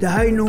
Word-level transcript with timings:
דהיינו, 0.00 0.46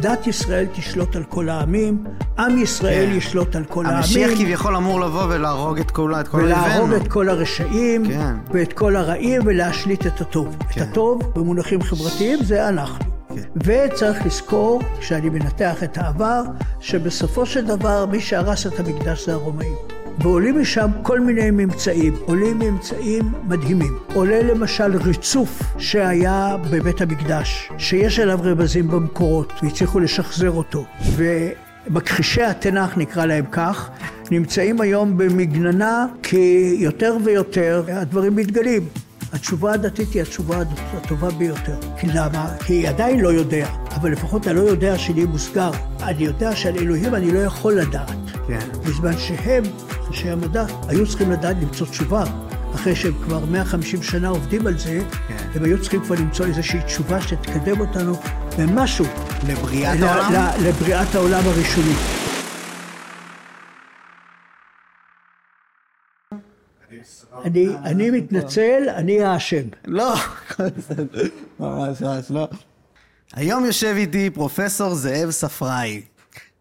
דת 0.00 0.26
ישראל 0.26 0.66
תשלוט 0.72 1.16
על 1.16 1.24
כל 1.24 1.48
העמים, 1.48 2.04
עם 2.38 2.58
ישראל 2.58 3.06
כן. 3.10 3.16
ישלוט 3.16 3.56
על 3.56 3.64
כל 3.64 3.86
המשיח 3.86 4.30
העמים. 4.30 4.46
כביכול 4.46 4.76
אמור 4.76 5.00
לבוא 5.00 5.24
ולהרוג 5.28 5.78
את 5.78 5.90
כל 5.90 6.12
כל 6.30 6.36
ולהרוג 6.36 6.90
אויבינו. 6.90 6.96
את 6.96 7.08
כל 7.12 7.28
הרשעים, 7.28 8.06
כן. 8.06 8.34
ואת 8.52 8.72
כל 8.72 8.96
הרעים, 8.96 9.42
ולהשליט 9.44 10.06
את 10.06 10.20
הטוב. 10.20 10.56
כן. 10.70 10.82
את 10.82 10.88
הטוב, 10.88 11.22
במונחים 11.34 11.82
חברתיים, 11.82 12.38
זה 12.42 12.68
אנחנו. 12.68 13.04
כן. 13.28 13.42
וצריך 13.64 14.26
לזכור, 14.26 14.80
כשאני 15.00 15.30
מנתח 15.30 15.82
את 15.84 15.98
העבר, 15.98 16.42
שבסופו 16.80 17.46
של 17.46 17.66
דבר 17.66 18.06
מי 18.06 18.20
שהרס 18.20 18.66
את 18.66 18.80
המקדש 18.80 19.26
זה 19.26 19.32
הרומאים. 19.32 19.93
ועולים 20.18 20.60
משם 20.60 20.90
כל 21.02 21.20
מיני 21.20 21.50
ממצאים, 21.50 22.14
עולים 22.24 22.58
ממצאים 22.58 23.32
מדהימים. 23.48 23.98
עולה 24.14 24.42
למשל 24.42 24.96
ריצוף 24.96 25.62
שהיה 25.78 26.56
בבית 26.70 27.00
המקדש, 27.00 27.70
שיש 27.78 28.18
עליו 28.18 28.38
רמזים 28.42 28.88
במקורות, 28.88 29.52
והצליחו 29.62 30.00
לשחזר 30.00 30.50
אותו. 30.50 30.84
ומכחישי 31.16 32.42
התנ"ך, 32.42 32.96
נקרא 32.96 33.26
להם 33.26 33.44
כך, 33.52 33.90
נמצאים 34.30 34.80
היום 34.80 35.18
במגננה, 35.18 36.06
כי 36.22 36.76
יותר 36.78 37.16
ויותר 37.24 37.84
הדברים 37.88 38.36
מתגלים. 38.36 38.82
התשובה 39.34 39.72
הדתית 39.72 40.12
היא 40.12 40.22
התשובה 40.22 40.62
הטובה 40.92 41.30
ביותר. 41.30 41.76
כי 42.00 42.06
למה? 42.06 42.48
כי 42.66 42.72
היא 42.72 42.88
עדיין 42.88 43.20
לא 43.20 43.28
יודע, 43.28 43.68
אבל 43.94 44.12
לפחות 44.12 44.46
הלא 44.46 44.60
יודע 44.60 44.98
שלי 44.98 45.24
מוסגר. 45.24 45.70
אני 46.02 46.24
יודע 46.24 46.56
שעל 46.56 46.76
אלוהים 46.76 47.14
אני 47.14 47.32
לא 47.32 47.38
יכול 47.38 47.74
לדעת. 47.74 48.10
כן. 48.48 48.58
בזמן 48.86 49.18
שהם, 49.18 49.62
אנשי 50.08 50.30
המדע, 50.30 50.64
היו 50.88 51.06
צריכים 51.06 51.30
לדעת 51.30 51.56
למצוא 51.62 51.86
תשובה. 51.86 52.24
אחרי 52.74 52.96
שהם 52.96 53.12
כבר 53.24 53.44
150 53.44 54.02
שנה 54.02 54.28
עובדים 54.28 54.66
על 54.66 54.78
זה, 54.78 55.00
כן. 55.28 55.36
הם 55.54 55.64
היו 55.64 55.82
צריכים 55.82 56.00
כבר 56.00 56.14
למצוא 56.14 56.46
איזושהי 56.46 56.80
תשובה 56.86 57.20
שתקדם 57.20 57.80
אותנו 57.80 58.14
במשהו. 58.58 59.04
לבריאת 59.48 60.02
העולם? 60.02 60.50
לבריאת 60.62 61.14
העולם 61.14 61.42
הראשוני. 61.44 61.94
אני, 67.44 67.68
אני 67.84 68.10
מתנצל, 68.10 68.82
אני 68.96 69.22
האשם. 69.22 69.62
לא. 69.86 70.14
ממש 71.60 72.02
ממש 72.02 72.30
לא. 72.30 72.48
היום 73.34 73.64
יושב 73.64 73.94
איתי 73.96 74.30
פרופסור 74.30 74.94
זאב 74.94 75.30
ספראי. 75.30 76.02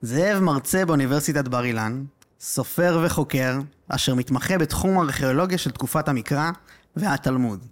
זאב 0.01 0.39
מרצה 0.39 0.85
באוניברסיטת 0.85 1.47
בר 1.47 1.63
אילן, 1.63 2.03
סופר 2.39 3.01
וחוקר, 3.05 3.59
אשר 3.89 4.15
מתמחה 4.15 4.57
בתחום 4.57 4.99
הארכיאולוגיה 4.99 5.57
של 5.57 5.71
תקופת 5.71 6.07
המקרא 6.07 6.51
והתלמוד. 6.95 7.65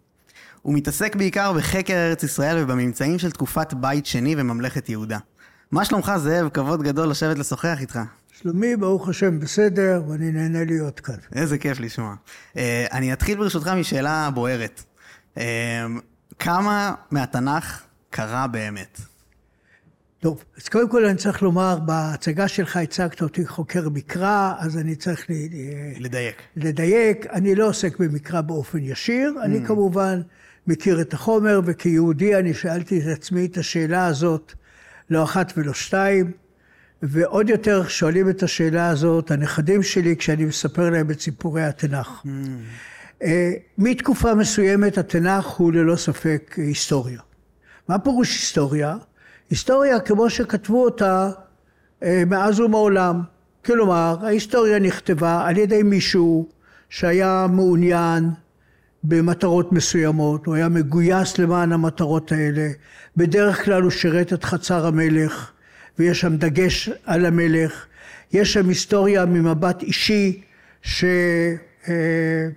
הוא 0.62 0.74
מתעסק 0.74 1.16
בעיקר 1.16 1.54
בחקר 1.54 1.94
ארץ 1.94 2.24
ישראל 2.24 2.64
ובממצאים 2.64 3.20
של 3.20 3.32
תקופת 3.32 3.74
בית 3.74 4.06
שני 4.06 4.36
וממלכת 4.38 4.90
יהודה. 4.90 5.18
מה 5.72 5.86
שלומך 5.86 6.12
זאב? 6.18 6.50
כבוד 6.50 6.84
גדול 6.84 7.10
לשבת 7.10 7.38
לשוחח 7.38 7.78
איתך. 7.82 8.00
שלומי, 8.42 8.76
ברוך 8.76 9.10
השם, 9.10 9.40
בסדר, 9.40 10.04
ואני 10.08 10.32
נהנה 10.32 10.64
להיות 10.64 11.00
כאן. 11.00 11.16
איזה 11.36 11.58
כיף 11.58 11.80
לשמוע. 11.80 12.16
Uh, 12.54 12.58
אני 12.92 13.14
אתחיל 13.14 13.38
ברשותך 13.38 13.68
משאלה 13.68 14.30
בוערת. 14.34 14.84
Uh, 15.36 15.40
כמה 16.40 16.94
מהתנ"ך 17.12 17.84
קרה 18.10 18.48
באמת? 18.48 19.02
טוב, 20.20 20.44
אז 20.58 20.70
קודם 20.70 20.90
כל 20.90 21.06
אני 21.06 21.18
צריך 21.18 21.42
לומר, 21.42 21.80
בהצגה 21.80 22.48
שלך 22.48 22.78
הצגת 22.78 23.22
אותי 23.22 23.48
חוקר 23.48 23.90
מקרא, 23.90 24.54
אז 24.60 24.78
אני 24.78 24.96
צריך 24.96 25.26
ל- 25.30 26.04
לדייק. 26.04 26.36
לדייק. 26.56 27.26
אני 27.26 27.56
לא 27.56 27.68
עוסק 27.68 28.00
במקרא 28.00 28.42
באופן 28.42 28.80
ישיר, 28.82 29.34
אני 29.44 29.66
כמובן 29.66 30.22
מכיר 30.68 31.02
את 31.02 31.14
החומר, 31.14 31.62
וכיהודי 31.66 32.36
אני 32.36 32.54
שאלתי 32.54 33.00
את 33.00 33.18
עצמי 33.18 33.46
את 33.46 33.58
השאלה 33.58 34.06
הזאת 34.06 34.54
לא 35.10 35.24
אחת 35.24 35.54
ולא 35.58 35.74
שתיים, 35.74 36.32
ועוד 37.04 37.50
יותר 37.50 37.88
שואלים 37.88 38.30
את 38.30 38.44
השאלה 38.44 38.90
הזאת 38.90 39.32
הנכדים 39.32 39.84
שלי 39.84 40.16
כשאני 40.18 40.46
מספר 40.46 40.90
להם 40.90 41.12
את 41.12 41.22
סיפורי 41.22 41.64
התנ"ך. 41.64 42.24
אה, 43.24 43.52
מתקופה 43.78 44.36
מסוימת 44.36 44.98
התנ"ך 44.98 45.46
הוא 45.46 45.74
ללא 45.74 45.96
ספק 45.96 46.56
היסטוריה. 46.58 47.20
מה 47.88 48.00
פירוש 48.00 48.30
היסטוריה? 48.30 48.98
היסטוריה 49.50 50.00
כמו 50.00 50.30
שכתבו 50.30 50.84
אותה 50.84 51.30
אה, 52.04 52.24
מאז 52.28 52.60
ומעולם. 52.60 53.22
כלומר, 53.66 54.18
ההיסטוריה 54.22 54.80
נכתבה 54.80 55.46
על 55.48 55.58
ידי 55.58 55.84
מישהו 55.84 56.50
שהיה 56.90 57.48
מעוניין 57.50 58.30
במטרות 59.04 59.72
מסוימות, 59.72 60.46
הוא 60.46 60.56
היה 60.56 60.70
מגויס 60.70 61.38
למען 61.38 61.72
המטרות 61.72 62.32
האלה. 62.32 62.70
בדרך 63.18 63.66
כלל 63.66 63.82
הוא 63.82 63.92
שירת 63.92 64.34
את 64.34 64.44
חצר 64.44 64.86
המלך, 64.86 65.52
ויש 66.02 66.20
שם 66.20 66.36
דגש 66.38 66.90
על 67.06 67.26
המלך. 67.26 67.86
יש 68.34 68.54
שם 68.54 68.70
היסטוריה 68.70 69.26
ממבט 69.26 69.84
אישי, 69.84 70.42
ש... 70.82 71.06
אה, 71.88 72.48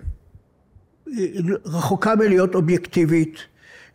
מלהיות 2.15 2.55
אובייקטיבית, 2.55 3.39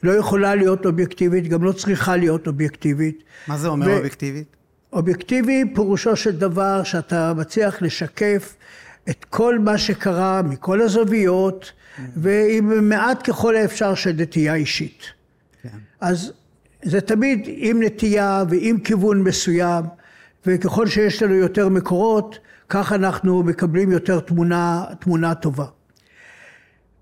לא 0.03 0.13
יכולה 0.13 0.55
להיות 0.55 0.87
אובייקטיבית, 0.87 1.49
גם 1.49 1.65
לא 1.65 1.73
צריכה 1.73 2.17
להיות 2.17 2.47
אובייקטיבית. 2.47 3.23
מה 3.47 3.59
זה 3.59 3.69
אומר 3.69 3.87
ו- 3.87 3.97
אובייקטיבית? 3.97 4.57
אובייקטיבי 4.93 5.65
פירושו 5.75 6.17
של 6.17 6.39
דבר 6.39 6.83
שאתה 6.83 7.33
מצליח 7.37 7.83
לשקף 7.83 8.57
את 9.11 9.25
כל 9.25 9.59
מה 9.59 9.79
שקרה 9.79 10.43
מכל 10.43 10.81
הזוויות, 10.81 11.73
ועם 12.17 12.89
מעט 12.89 13.31
ככל 13.31 13.57
האפשר 13.57 13.95
של 13.95 14.13
נטייה 14.17 14.55
אישית. 14.55 15.03
כן. 15.63 15.69
אז 16.01 16.33
זה 16.83 17.01
תמיד 17.01 17.49
עם 17.57 17.83
נטייה 17.83 18.45
ועם 18.49 18.79
כיוון 18.81 19.23
מסוים, 19.23 19.85
וככל 20.47 20.87
שיש 20.87 21.23
לנו 21.23 21.35
יותר 21.35 21.69
מקורות, 21.69 22.39
כך 22.69 22.93
אנחנו 22.93 23.43
מקבלים 23.43 23.93
יותר 23.93 24.21
תמונה, 24.21 24.85
תמונה 25.01 25.35
טובה. 25.35 25.67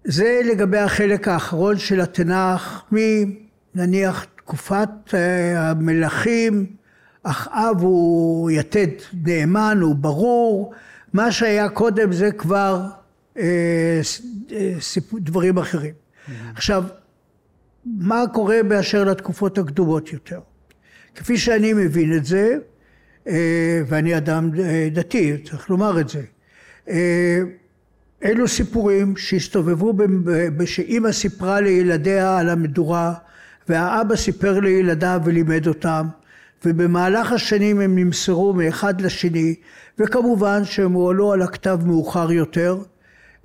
זה 0.05 0.41
לגבי 0.45 0.79
החלק 0.79 1.29
האחרון 1.29 1.79
של 1.79 2.01
התנ"ך, 2.01 2.83
מנניח 2.93 4.27
תקופת 4.37 4.89
אה, 5.15 5.71
המלכים, 5.71 6.67
אחאב 7.23 7.81
הוא 7.81 8.51
יתד 8.51 8.89
נאמן, 9.25 9.79
הוא 9.83 9.95
ברור, 9.95 10.75
מה 11.13 11.33
שהיה 11.33 11.69
קודם 11.69 12.13
זה 12.13 12.33
כבר 12.33 12.87
אה, 13.39 14.01
אה, 14.53 14.75
דברים 15.15 15.59
אחרים. 15.59 15.95
עכשיו, 16.55 16.85
מה 17.87 18.25
קורה 18.33 18.63
באשר 18.69 19.05
לתקופות 19.05 19.59
הקדומות 19.59 20.13
יותר? 20.13 20.41
כפי 21.15 21.39
שאני 21.39 21.73
מבין 21.73 22.17
את 22.17 22.25
זה, 22.25 22.59
אה, 23.29 23.83
ואני 23.87 24.17
אדם 24.17 24.51
אה, 24.59 24.89
דתי, 24.93 25.37
צריך 25.45 25.71
לומר 25.71 26.01
את 26.01 26.09
זה, 26.09 26.23
אה, 26.89 27.41
אלו 28.25 28.49
סיפורים 28.49 29.17
שהסתובבו, 29.17 29.93
שאימא 30.65 31.13
סיפרה 31.13 31.61
לילדיה 31.61 32.39
על 32.39 32.49
המדורה, 32.49 33.15
והאבא 33.69 34.17
סיפר 34.17 34.61
לילדיו 34.61 35.21
ולימד 35.25 35.67
אותם, 35.67 36.07
ובמהלך 36.65 37.33
השנים 37.33 37.81
הם 37.81 37.99
נמסרו 37.99 38.55
מאחד 38.55 39.01
לשני, 39.01 39.55
וכמובן 39.99 40.65
שהם 40.65 40.93
הועלו 40.93 41.33
על 41.33 41.43
הכתב 41.43 41.79
מאוחר 41.85 42.33
יותר, 42.33 42.79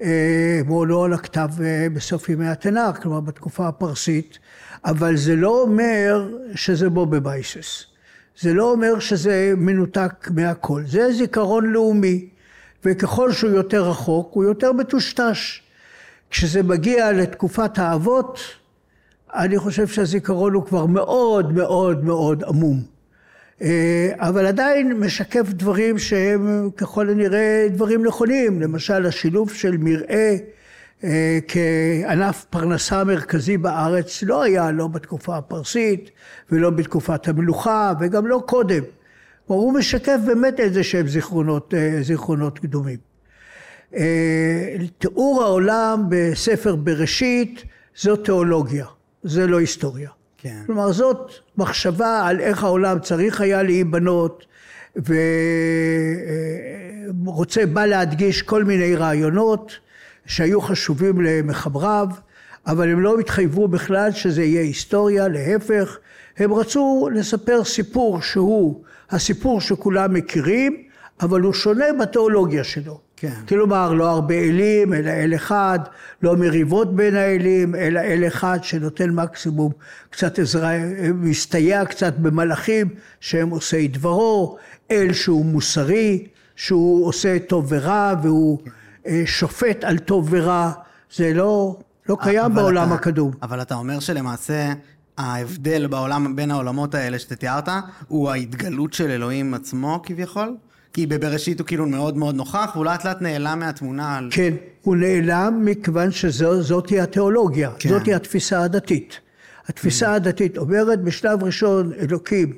אה, 0.01 0.57
הם 0.59 0.67
הועלו 0.67 1.03
על 1.03 1.13
הכתב 1.13 1.49
אה, 1.63 1.87
בסוף 1.93 2.29
ימי 2.29 2.47
התנ"ך, 2.47 3.01
כלומר 3.01 3.19
בתקופה 3.19 3.67
הפרסית, 3.67 4.39
אבל 4.85 5.17
זה 5.17 5.35
לא 5.35 5.61
אומר 5.61 6.29
שזה 6.55 6.89
בובה 6.89 7.19
בייסס. 7.19 7.85
זה 8.39 8.53
לא 8.53 8.71
אומר 8.71 8.99
שזה 8.99 9.53
מנותק 9.57 10.29
מהכל. 10.35 10.83
זה 10.85 11.13
זיכרון 11.13 11.65
לאומי, 11.65 12.29
וככל 12.85 13.31
שהוא 13.31 13.51
יותר 13.51 13.89
רחוק, 13.89 14.29
הוא 14.33 14.43
יותר 14.43 14.71
מטושטש. 14.71 15.61
כשזה 16.29 16.63
מגיע 16.63 17.11
לתקופת 17.11 17.77
האבות, 17.77 18.39
אני 19.33 19.57
חושב 19.57 19.87
שהזיכרון 19.87 20.53
הוא 20.53 20.65
כבר 20.65 20.85
מאוד 20.85 21.51
מאוד 21.51 22.03
מאוד 22.03 22.43
עמום. 22.43 22.92
אה, 23.63 24.11
אבל 24.15 24.45
עדיין 24.45 24.93
משקף 24.93 25.49
דברים 25.49 25.99
שהם 25.99 26.69
ככל 26.77 27.09
הנראה 27.09 27.67
דברים 27.69 28.05
נכונים, 28.05 28.61
למשל 28.61 29.05
השילוב 29.05 29.53
של 29.53 29.77
מרעה 29.77 30.35
אה, 31.03 31.39
כענף 31.47 32.45
פרנסה 32.49 33.03
מרכזי 33.03 33.57
בארץ 33.57 34.23
לא 34.23 34.43
היה 34.43 34.71
לא 34.71 34.87
בתקופה 34.87 35.37
הפרסית 35.37 36.09
ולא 36.51 36.69
בתקופת 36.69 37.27
המלוכה 37.27 37.93
וגם 37.99 38.27
לא 38.27 38.43
קודם. 38.45 38.83
הוא 39.45 39.73
משקף 39.73 40.17
באמת 40.25 40.59
איזה 40.59 40.83
שהם 40.83 41.07
זיכרונות, 41.07 41.73
אה, 41.73 41.97
זיכרונות 42.01 42.59
קדומים. 42.59 42.97
תיאור 44.97 45.43
העולם 45.43 46.05
בספר 46.09 46.75
בראשית 46.75 47.63
זו 47.97 48.15
תיאולוגיה, 48.15 48.85
זה 49.23 49.47
לא 49.47 49.59
היסטוריה. 49.59 50.09
כן. 50.43 50.63
כלומר 50.65 50.91
זאת 50.91 51.31
מחשבה 51.57 52.27
על 52.27 52.39
איך 52.39 52.63
העולם 52.63 52.99
צריך 52.99 53.41
היה 53.41 53.63
להיבנות 53.63 54.45
ורוצה, 57.25 57.65
בא 57.65 57.85
להדגיש 57.85 58.41
כל 58.41 58.63
מיני 58.63 58.95
רעיונות 58.95 59.71
שהיו 60.25 60.61
חשובים 60.61 61.21
למחבריו, 61.21 62.07
אבל 62.67 62.89
הם 62.89 62.99
לא 62.99 63.19
התחייבו 63.19 63.67
בכלל 63.67 64.11
שזה 64.11 64.43
יהיה 64.43 64.61
היסטוריה, 64.61 65.27
להפך, 65.27 65.97
הם 66.37 66.53
רצו 66.53 67.09
לספר 67.13 67.63
סיפור 67.63 68.21
שהוא 68.21 68.83
הסיפור 69.09 69.61
שכולם 69.61 70.13
מכירים, 70.13 70.83
אבל 71.21 71.41
הוא 71.41 71.53
שונה 71.53 71.85
בתיאולוגיה 71.99 72.63
שלו. 72.63 72.99
כן. 73.23 73.45
כלומר, 73.47 73.93
לא 73.93 74.09
הרבה 74.09 74.35
אלים, 74.35 74.93
אלא 74.93 75.09
אל 75.09 75.35
אחד, 75.35 75.79
לא 76.21 76.35
מריבות 76.35 76.95
בין 76.95 77.15
האלים, 77.15 77.75
אלא 77.75 77.99
אל 77.99 78.23
אחד 78.27 78.59
שנותן 78.61 79.09
מקסימום 79.09 79.71
קצת 80.09 80.39
עזרה, 80.39 80.71
מסתייע 81.13 81.85
קצת 81.85 82.13
במלאכים 82.17 82.89
שהם 83.19 83.49
עושי 83.49 83.87
דברו, 83.87 84.57
אל 84.91 85.13
שהוא 85.13 85.45
מוסרי, 85.45 86.27
שהוא 86.55 87.07
עושה 87.07 87.39
טוב 87.39 87.65
ורע, 87.69 88.13
והוא 88.23 88.59
כן. 89.03 89.25
שופט 89.25 89.83
על 89.83 89.97
טוב 89.97 90.27
ורע. 90.29 90.71
זה 91.15 91.33
לא, 91.33 91.79
לא 92.09 92.17
קיים 92.21 92.53
בעולם 92.53 92.87
אתה, 92.87 92.95
הקדום. 92.95 93.31
אבל 93.41 93.61
אתה 93.61 93.75
אומר 93.75 93.99
שלמעשה 93.99 94.73
ההבדל 95.17 95.87
בעולם, 95.87 96.35
בין 96.35 96.51
העולמות 96.51 96.95
האלה 96.95 97.19
שאתה 97.19 97.35
תיארת, 97.35 97.69
הוא 98.07 98.29
ההתגלות 98.29 98.93
של 98.93 99.11
אלוהים 99.11 99.53
עצמו 99.53 99.99
כביכול? 100.03 100.55
כי 100.93 101.05
בבראשית 101.05 101.59
הוא 101.59 101.67
כאילו 101.67 101.85
מאוד 101.85 102.17
מאוד 102.17 102.35
נוכח, 102.35 102.71
והוא 102.73 102.85
לאט 102.85 103.05
לאט 103.05 103.21
נעלם 103.21 103.59
מהתמונה. 103.59 104.17
על... 104.17 104.27
כן, 104.31 104.53
הוא 104.81 104.95
נעלם 104.95 105.61
מכיוון 105.65 106.11
שזאתי 106.11 106.99
התיאולוגיה, 106.99 107.71
כן. 107.79 107.89
זאתי 107.89 108.13
התפיסה 108.13 108.63
הדתית. 108.63 109.19
התפיסה 109.67 110.13
mm. 110.13 110.15
הדתית 110.15 110.57
אומרת, 110.57 111.03
בשלב 111.03 111.43
ראשון 111.43 111.91
אלוקים 111.99 112.53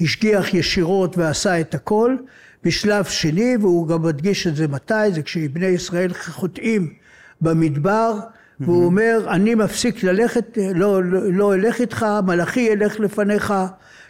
השגיח 0.00 0.54
ישירות 0.54 1.18
ועשה 1.18 1.60
את 1.60 1.74
הכל, 1.74 2.16
בשלב 2.64 3.04
שני, 3.04 3.56
והוא 3.60 3.88
גם 3.88 4.02
מדגיש 4.02 4.46
את 4.46 4.56
זה 4.56 4.68
מתי, 4.68 5.12
זה 5.12 5.22
כשבני 5.22 5.66
ישראל 5.66 6.14
חוטאים 6.14 6.92
במדבר, 7.40 8.18
והוא 8.60 8.84
אומר, 8.84 9.26
אני 9.28 9.54
מפסיק 9.54 10.02
ללכת, 10.02 10.58
לא, 10.74 11.04
לא, 11.04 11.32
לא 11.32 11.54
אלך 11.54 11.80
איתך, 11.80 12.06
מלאכי 12.26 12.60
ילך 12.60 13.00
לפניך. 13.00 13.54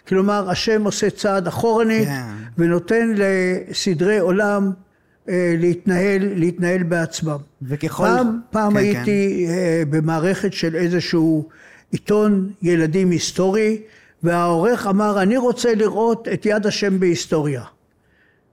כלומר, 0.08 0.50
השם 0.50 0.84
עושה 0.84 1.10
צעד 1.10 1.46
אחורנית, 1.46 2.08
כן. 2.08 2.22
ונותן 2.58 3.14
לסדרי 3.16 4.18
עולם 4.18 4.70
אה, 5.28 5.54
להתנהל, 5.58 6.34
להתנהל 6.34 6.82
בעצמם. 6.82 7.36
וככל... 7.62 8.02
פעם, 8.04 8.40
פעם 8.50 8.72
כן, 8.72 8.76
הייתי 8.76 9.46
כן. 9.48 9.52
אה, 9.52 9.82
במערכת 9.90 10.52
של 10.52 10.74
איזשהו 10.74 11.48
עיתון 11.90 12.50
ילדים 12.62 13.10
היסטורי, 13.10 13.82
והעורך 14.22 14.86
אמר, 14.86 15.22
אני 15.22 15.36
רוצה 15.36 15.74
לראות 15.74 16.28
את 16.28 16.46
יד 16.46 16.66
השם 16.66 17.00
בהיסטוריה. 17.00 17.62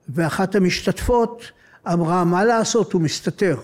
ואחת 0.08 0.54
המשתתפות 0.54 1.52
אמרה, 1.92 2.24
מה 2.24 2.44
לעשות, 2.44 2.92
הוא 2.92 3.02
מסתתר. 3.02 3.56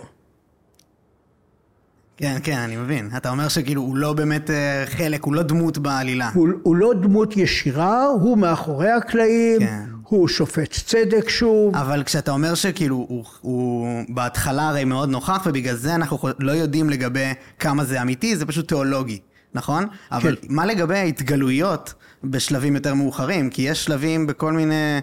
כן, 2.19 2.39
כן, 2.43 2.57
אני 2.57 2.77
מבין. 2.77 3.11
אתה 3.17 3.31
אומר 3.31 3.49
שכאילו 3.49 3.83
הוא 3.83 3.97
לא 3.97 4.13
באמת 4.13 4.51
אה, 4.51 4.85
חלק, 4.87 5.25
הוא 5.25 5.35
לא 5.35 5.43
דמות 5.43 5.79
בעלילה. 5.79 6.31
הוא, 6.35 6.49
הוא 6.63 6.77
לא 6.77 6.93
דמות 7.03 7.37
ישירה, 7.37 8.07
הוא 8.07 8.39
מאחורי 8.39 8.91
הקלעים, 8.91 9.61
כן. 9.61 9.83
הוא 10.03 10.29
שופט 10.29 10.73
צדק 10.73 11.29
שוב. 11.29 11.77
אבל 11.77 12.03
כשאתה 12.05 12.31
אומר 12.31 12.55
שכאילו 12.55 13.07
הוא, 13.09 13.25
הוא 13.41 13.87
בהתחלה 14.09 14.69
הרי 14.69 14.85
מאוד 14.85 15.09
נוכח, 15.09 15.43
ובגלל 15.47 15.75
זה 15.75 15.95
אנחנו 15.95 16.19
לא 16.39 16.53
יודעים 16.53 16.91
לגבי 16.91 17.33
כמה 17.59 17.85
זה 17.85 18.03
אמיתי, 18.03 18.37
זה 18.37 18.47
פשוט 18.47 18.69
תיאולוגי, 18.69 19.19
נכון? 19.55 19.83
כן. 19.85 20.17
אבל 20.17 20.37
מה 20.49 20.67
לגבי 20.67 20.99
ההתגלויות 20.99 21.95
בשלבים 22.25 22.75
יותר 22.75 22.95
מאוחרים? 22.95 23.51
כי 23.51 23.63
יש 23.63 23.85
שלבים 23.85 24.27
בכל 24.27 24.53
מיני 24.53 24.99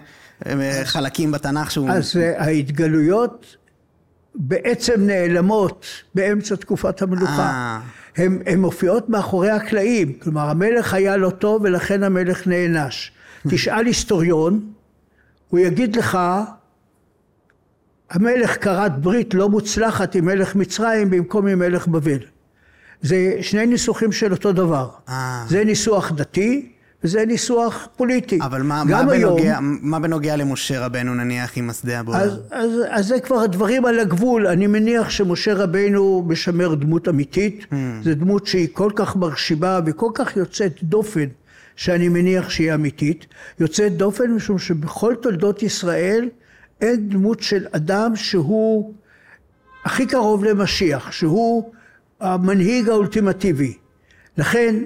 אה, 0.46 0.80
חלקים 0.84 1.32
בתנ"ך 1.32 1.70
שהוא... 1.70 1.90
אז 1.90 2.16
אה, 2.16 2.44
ההתגלויות... 2.44 3.56
בעצם 4.36 5.06
נעלמות 5.06 5.86
באמצע 6.14 6.56
תקופת 6.56 7.02
המלוכה. 7.02 7.80
הן 8.16 8.58
מופיעות 8.58 9.08
מאחורי 9.08 9.50
הקלעים, 9.50 10.12
כלומר 10.12 10.48
המלך 10.50 10.94
היה 10.94 11.16
לא 11.16 11.30
טוב 11.30 11.62
ולכן 11.62 12.02
המלך 12.02 12.46
נענש. 12.46 13.12
תשאל 13.48 13.86
היסטוריון, 13.86 14.72
הוא 15.48 15.60
יגיד 15.60 15.96
לך, 15.96 16.18
המלך 18.10 18.64
כרת 18.64 18.98
ברית 18.98 19.34
לא 19.34 19.48
מוצלחת 19.48 20.14
עם 20.14 20.24
מלך 20.24 20.54
מצרים 20.54 21.10
במקום 21.10 21.46
עם 21.46 21.58
מלך 21.58 21.86
בבל. 21.86 22.18
זה 23.02 23.36
שני 23.40 23.66
ניסוחים 23.66 24.12
של 24.12 24.32
אותו 24.32 24.52
דבר. 24.52 24.88
זה 25.48 25.64
ניסוח 25.64 26.12
דתי, 26.12 26.72
וזה 27.04 27.24
ניסוח 27.26 27.88
פוליטי. 27.96 28.38
אבל 28.42 28.62
מה, 28.62 28.84
מה, 28.84 29.02
בנוגע, 29.02 29.42
היום, 29.42 29.78
מה 29.82 29.98
בנוגע 29.98 30.36
למשה 30.36 30.86
רבנו 30.86 31.14
נניח 31.14 31.52
עם 31.56 31.70
השדה 31.70 32.00
הבוער? 32.00 32.22
אז, 32.22 32.38
אז, 32.50 32.70
אז 32.90 33.06
זה 33.06 33.20
כבר 33.20 33.40
הדברים 33.40 33.84
על 33.84 33.98
הגבול. 33.98 34.46
אני 34.46 34.66
מניח 34.66 35.10
שמשה 35.10 35.54
רבנו 35.54 36.24
משמר 36.26 36.74
דמות 36.74 37.08
אמיתית. 37.08 37.66
Mm. 37.70 37.74
זו 38.04 38.14
דמות 38.14 38.46
שהיא 38.46 38.68
כל 38.72 38.90
כך 38.96 39.16
מרשימה 39.16 39.80
וכל 39.86 40.10
כך 40.14 40.36
יוצאת 40.36 40.82
דופן, 40.82 41.26
שאני 41.76 42.08
מניח 42.08 42.50
שהיא 42.50 42.74
אמיתית. 42.74 43.26
יוצאת 43.60 43.96
דופן 43.96 44.30
משום 44.30 44.58
שבכל 44.58 45.14
תולדות 45.22 45.62
ישראל 45.62 46.28
אין 46.80 47.08
דמות 47.08 47.42
של 47.42 47.66
אדם 47.72 48.16
שהוא 48.16 48.94
הכי 49.84 50.06
קרוב 50.06 50.44
למשיח, 50.44 51.12
שהוא 51.12 51.72
המנהיג 52.20 52.88
האולטימטיבי. 52.88 53.74
לכן, 54.38 54.76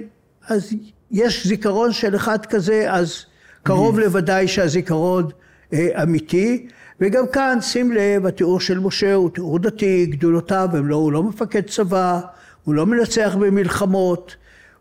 אז 0.47 0.73
יש 1.11 1.47
זיכרון 1.47 1.91
של 1.91 2.15
אחד 2.15 2.45
כזה, 2.45 2.93
אז 2.93 3.25
קרוב. 3.63 3.99
לוודאי 3.99 4.47
שהזיכרון 4.47 5.29
אה, 5.73 6.03
אמיתי. 6.03 6.67
וגם 7.01 7.27
כאן, 7.33 7.57
שים 7.61 7.91
לב, 7.91 8.25
התיאור 8.25 8.59
של 8.59 8.79
משה 8.79 9.13
הוא 9.13 9.29
תיאור 9.29 9.59
דתי, 9.59 10.05
גדולותיו, 10.05 10.69
לא, 10.83 10.95
הוא 10.95 11.11
לא 11.11 11.23
מפקד 11.23 11.61
צבא, 11.61 12.19
הוא 12.63 12.75
לא 12.75 12.85
מנצח 12.85 13.35
במלחמות, 13.39 14.35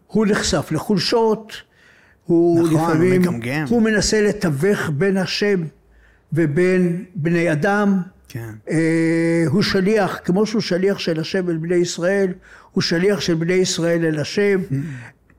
הוא 0.06 0.26
נחשף 0.26 0.68
לחולשות, 0.72 1.52
הוא 2.26 2.68
נכון, 2.68 2.74
לפעמים, 2.74 3.24
הוא 3.24 3.32
מגמגם. 3.32 3.64
הוא 3.68 3.82
מנסה 3.82 4.20
לתווך 4.20 4.90
בין 4.94 5.16
השם 5.16 5.64
ובין 6.32 7.04
בני 7.14 7.52
אדם. 7.52 8.02
כן. 8.28 8.50
אה, 8.70 9.44
הוא 9.46 9.62
שליח, 9.62 10.18
כמו 10.24 10.46
שהוא 10.46 10.60
שליח 10.62 10.98
של 10.98 11.20
השם 11.20 11.50
אל 11.50 11.56
בני 11.56 11.74
ישראל, 11.74 12.32
הוא 12.72 12.82
שליח 12.82 13.20
של 13.20 13.34
בני 13.34 13.52
ישראל 13.52 14.04
אל 14.04 14.20
השם. 14.20 14.60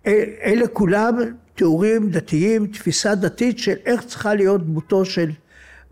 אלה 0.05 0.67
כולם 0.73 1.17
תיאורים 1.55 2.09
דתיים, 2.09 2.67
תפיסה 2.67 3.15
דתית 3.15 3.59
של 3.59 3.75
איך 3.85 4.05
צריכה 4.05 4.33
להיות 4.33 4.65
דמותו 4.65 5.05
של 5.05 5.31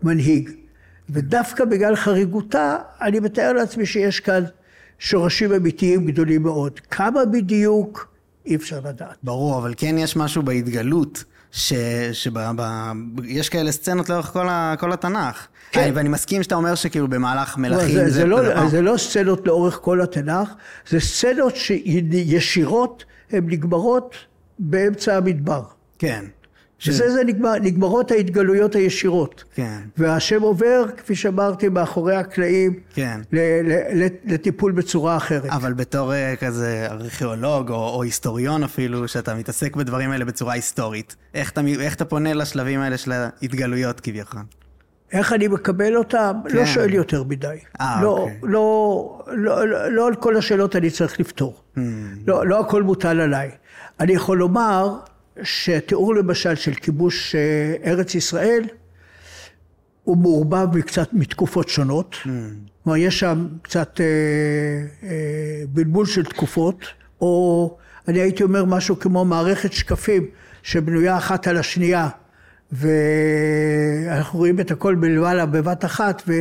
מנהיג. 0.02 0.50
ודווקא 1.10 1.64
בגלל 1.64 1.96
חריגותה, 1.96 2.76
אני 3.00 3.20
מתאר 3.20 3.52
לעצמי 3.52 3.86
שיש 3.86 4.20
כאן 4.20 4.44
שורשים 4.98 5.52
אמיתיים 5.52 6.06
גדולים 6.06 6.42
מאוד. 6.42 6.80
כמה 6.90 7.24
בדיוק, 7.24 8.08
אי 8.46 8.56
אפשר 8.56 8.80
לדעת. 8.84 9.16
ברור, 9.22 9.58
אבל 9.58 9.74
כן 9.76 9.98
יש 9.98 10.16
משהו 10.16 10.42
בהתגלות, 10.42 11.24
ש... 11.52 11.72
שב... 12.12 12.38
ב... 12.56 12.62
יש 13.24 13.48
כאלה 13.48 13.72
סצנות 13.72 14.08
לאורך 14.08 14.26
כל, 14.26 14.48
ה... 14.48 14.74
כל 14.80 14.92
התנ"ך. 14.92 15.46
כן. 15.72 15.80
אני, 15.80 15.90
ואני 15.90 16.08
מסכים 16.08 16.42
שאתה 16.42 16.54
אומר 16.54 16.74
שכאילו 16.74 17.08
במהלך 17.08 17.58
מלכים 17.58 17.94
זה... 17.94 18.04
זה, 18.04 18.10
זה, 18.10 18.24
לא, 18.26 18.68
זה 18.68 18.82
לא 18.82 18.96
סצנות 18.96 19.46
לאורך 19.46 19.78
כל 19.82 20.00
התנ"ך, 20.00 20.48
זה 20.88 21.00
סצנות 21.00 21.56
שישירות 21.56 23.04
הן 23.32 23.44
נגמרות 23.50 24.14
באמצע 24.58 25.16
המדבר. 25.16 25.62
כן. 25.98 26.24
וזה 26.86 27.10
זה 27.12 27.24
נגמר, 27.24 27.54
נגמרות 27.62 28.10
ההתגלויות 28.10 28.74
הישירות. 28.74 29.44
כן. 29.54 29.78
והשם 29.96 30.42
עובר, 30.42 30.84
כפי 30.96 31.14
שאמרתי, 31.14 31.68
מאחורי 31.68 32.16
הקלעים, 32.16 32.80
כן. 32.94 33.20
ל- 33.32 33.38
ל- 34.04 34.08
לטיפול 34.24 34.72
בצורה 34.72 35.16
אחרת. 35.16 35.50
אבל 35.50 35.72
בתור 35.72 36.14
אה, 36.14 36.34
כזה 36.36 36.86
ארכיאולוג, 36.90 37.70
או, 37.70 37.74
או 37.88 38.02
היסטוריון 38.02 38.64
אפילו, 38.64 39.08
שאתה 39.08 39.34
מתעסק 39.34 39.76
בדברים 39.76 40.10
האלה 40.10 40.24
בצורה 40.24 40.54
היסטורית, 40.54 41.16
איך 41.34 41.50
אתה, 41.50 41.60
איך 41.80 41.94
אתה 41.94 42.04
פונה 42.04 42.34
לשלבים 42.34 42.80
האלה 42.80 42.96
של 42.96 43.12
ההתגלויות 43.12 44.00
כביכול? 44.00 44.40
איך 45.12 45.32
אני 45.32 45.48
מקבל 45.48 45.96
אותם? 45.96 46.36
לא 46.44 46.50
כן. 46.50 46.56
לא 46.56 46.66
שואל 46.66 46.94
יותר 46.94 47.22
מדי. 47.22 47.56
אה, 47.80 48.00
לא, 48.02 48.08
אוקיי. 48.08 48.38
לא, 48.42 49.22
לא, 49.32 49.68
לא, 49.68 49.92
לא 49.92 50.06
על 50.06 50.14
כל 50.14 50.36
השאלות 50.36 50.76
אני 50.76 50.90
צריך 50.90 51.20
לפתור. 51.20 51.60
Mm. 51.76 51.80
לא, 52.26 52.46
לא 52.46 52.60
הכל 52.60 52.82
מוטל 52.82 53.20
עליי. 53.20 53.50
אני 54.00 54.12
יכול 54.12 54.38
לומר 54.38 54.98
שתיאור 55.42 56.14
למשל 56.14 56.54
של 56.54 56.74
כיבוש 56.74 57.34
אה, 57.34 57.90
ארץ 57.90 58.14
ישראל, 58.14 58.62
הוא 60.04 60.16
מעורבב 60.16 60.76
מקצת 60.76 61.08
מתקופות 61.12 61.68
שונות. 61.68 62.16
Mm. 62.24 62.28
כלומר, 62.84 62.96
יש 62.96 63.20
שם 63.20 63.46
קצת 63.62 64.00
אה, 64.00 64.06
אה, 65.08 65.62
בלבול 65.68 66.06
של 66.06 66.24
תקופות, 66.24 66.84
או 67.20 67.76
אני 68.08 68.20
הייתי 68.20 68.42
אומר 68.42 68.64
משהו 68.64 68.98
כמו 68.98 69.24
מערכת 69.24 69.72
שקפים 69.72 70.26
שבנויה 70.62 71.16
אחת 71.16 71.46
על 71.46 71.56
השנייה. 71.56 72.08
ואנחנו 72.72 74.38
רואים 74.38 74.60
את 74.60 74.70
הכל 74.70 74.94
בלבלה 74.94 75.46
בבת 75.46 75.84
אחת, 75.84 76.22
ו, 76.28 76.32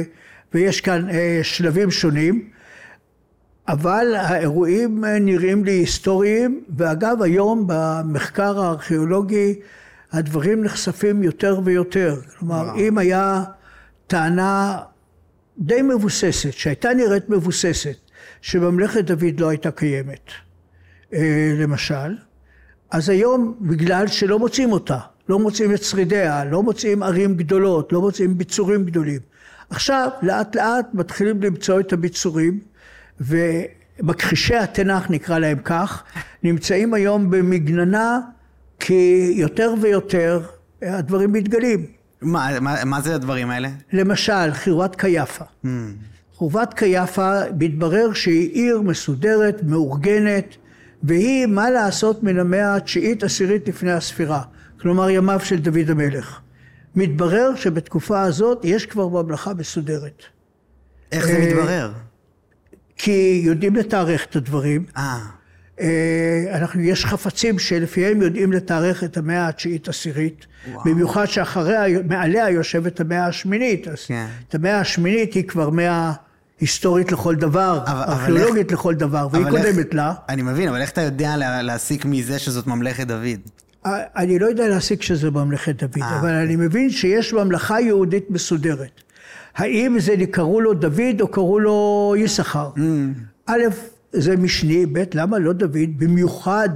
ויש 0.53 0.81
כאן 0.81 1.09
אה, 1.09 1.39
שלבים 1.43 1.91
שונים, 1.91 2.49
אבל 3.67 4.15
האירועים 4.15 5.05
נראים 5.05 5.65
לי 5.65 5.71
היסטוריים, 5.71 6.63
ואגב 6.77 7.21
היום 7.21 7.63
במחקר 7.67 8.59
הארכיאולוגי 8.59 9.59
הדברים 10.11 10.63
נחשפים 10.63 11.23
יותר 11.23 11.59
ויותר. 11.63 12.15
כלומר, 12.37 12.55
וואו. 12.55 12.79
אם 12.79 12.97
היה 12.97 13.43
טענה 14.07 14.79
די 15.57 15.81
מבוססת, 15.81 16.53
שהייתה 16.53 16.93
נראית 16.93 17.29
מבוססת, 17.29 17.95
שממלכת 18.41 19.03
דוד 19.03 19.39
לא 19.39 19.49
הייתה 19.49 19.71
קיימת, 19.71 20.29
אה, 21.13 21.53
למשל, 21.59 22.15
אז 22.91 23.09
היום, 23.09 23.57
בגלל 23.61 24.07
שלא 24.07 24.39
מוצאים 24.39 24.71
אותה, 24.71 24.99
לא 25.29 25.39
מוצאים 25.39 25.73
את 25.73 25.83
שרידיה, 25.83 26.45
לא 26.45 26.63
מוצאים 26.63 27.03
ערים 27.03 27.35
גדולות, 27.35 27.93
לא 27.93 28.01
מוצאים 28.01 28.37
ביצורים 28.37 28.85
גדולים. 28.85 29.19
עכשיו, 29.69 30.09
לאט 30.21 30.55
לאט 30.55 30.85
מתחילים 30.93 31.41
למצוא 31.41 31.79
את 31.79 31.93
הביצורים, 31.93 32.59
ומכחישי 33.21 34.55
התנ"ך, 34.55 35.09
נקרא 35.09 35.39
להם 35.39 35.57
כך, 35.63 36.03
נמצאים 36.43 36.93
היום 36.93 37.29
במגננה, 37.29 38.19
כי 38.79 39.33
יותר 39.35 39.73
ויותר 39.81 40.41
הדברים 40.81 41.33
מתגלים. 41.33 41.85
מה, 42.21 42.59
מה, 42.59 42.85
מה 42.85 43.01
זה 43.01 43.15
הדברים 43.15 43.49
האלה? 43.49 43.69
למשל, 43.93 44.51
חירת 44.51 44.95
קייפה. 44.95 45.45
Mm. 45.65 45.67
חורבת 46.33 46.73
קייפה, 46.73 47.39
מתברר 47.59 48.13
שהיא 48.13 48.49
עיר 48.51 48.81
מסודרת, 48.81 49.63
מאורגנת, 49.63 50.55
והיא, 51.03 51.45
מה 51.45 51.69
לעשות, 51.69 52.23
מן 52.23 52.39
המאה 52.39 52.75
התשיעית 52.75 53.23
עשירית 53.23 53.67
לפני 53.67 53.91
הספירה. 53.91 54.41
כלומר, 54.81 55.09
ימיו 55.09 55.39
של 55.39 55.59
דוד 55.59 55.89
המלך. 55.89 56.39
מתברר 56.95 57.55
שבתקופה 57.55 58.21
הזאת 58.21 58.61
יש 58.63 58.85
כבר 58.85 59.07
ממלכה 59.07 59.53
מסודרת. 59.53 60.23
איך 61.11 61.25
זה 61.25 61.37
אה, 61.37 61.47
מתברר? 61.47 61.91
כי 62.97 63.41
יודעים 63.45 63.75
לתארך 63.75 64.25
את 64.25 64.35
הדברים. 64.35 64.85
אה. 64.97 65.19
אה. 65.79 66.43
אנחנו, 66.53 66.81
יש 66.81 67.05
חפצים 67.05 67.59
שלפיהם 67.59 68.21
יודעים 68.21 68.51
לתארך 68.51 69.03
את 69.03 69.17
המאה 69.17 69.47
התשיעית 69.47 69.87
עשירית, 69.87 70.45
במיוחד 70.85 71.25
שאחריה, 71.25 72.01
מעליה 72.07 72.49
יושבת 72.49 72.99
המאה 72.99 73.25
השמינית, 73.25 73.87
אז 73.87 74.05
כן. 74.05 74.25
את 74.49 74.55
המאה 74.55 74.79
השמינית 74.79 75.33
היא 75.33 75.47
כבר 75.47 75.69
מאה 75.69 76.13
היסטורית 76.59 77.11
לכל 77.11 77.35
דבר, 77.35 77.83
ארכיאולוגית 77.87 78.71
לכל 78.71 78.95
דבר, 78.95 79.27
והיא 79.31 79.45
קודמת 79.49 79.93
לה. 79.93 80.13
אני 80.29 80.41
מבין, 80.41 80.69
אבל 80.69 80.81
איך 80.81 80.89
אתה 80.89 81.01
יודע 81.01 81.61
להסיק 81.61 82.05
מזה 82.05 82.39
שזאת 82.39 82.67
ממלכת 82.67 83.07
דוד? 83.07 83.39
אני 83.85 84.39
לא 84.39 84.45
יודע 84.45 84.67
להסיק 84.67 85.01
שזה 85.01 85.31
ממלכת 85.31 85.83
דוד, 85.83 86.01
אה. 86.01 86.19
אבל 86.19 86.29
אני 86.29 86.55
מבין 86.55 86.89
שיש 86.89 87.33
ממלכה 87.33 87.81
יהודית 87.81 88.31
מסודרת. 88.31 89.01
האם 89.55 89.99
זה 89.99 90.15
קראו 90.31 90.61
לו 90.61 90.73
דוד 90.73 91.21
או 91.21 91.27
קראו 91.27 91.59
לו 91.59 92.13
יששכר? 92.17 92.69
Mm. 92.75 92.79
א', 93.45 93.61
זה 94.11 94.37
משני, 94.37 94.85
ב', 94.85 95.03
למה 95.13 95.39
לא 95.39 95.53
דוד? 95.53 95.97
במיוחד 95.97 96.69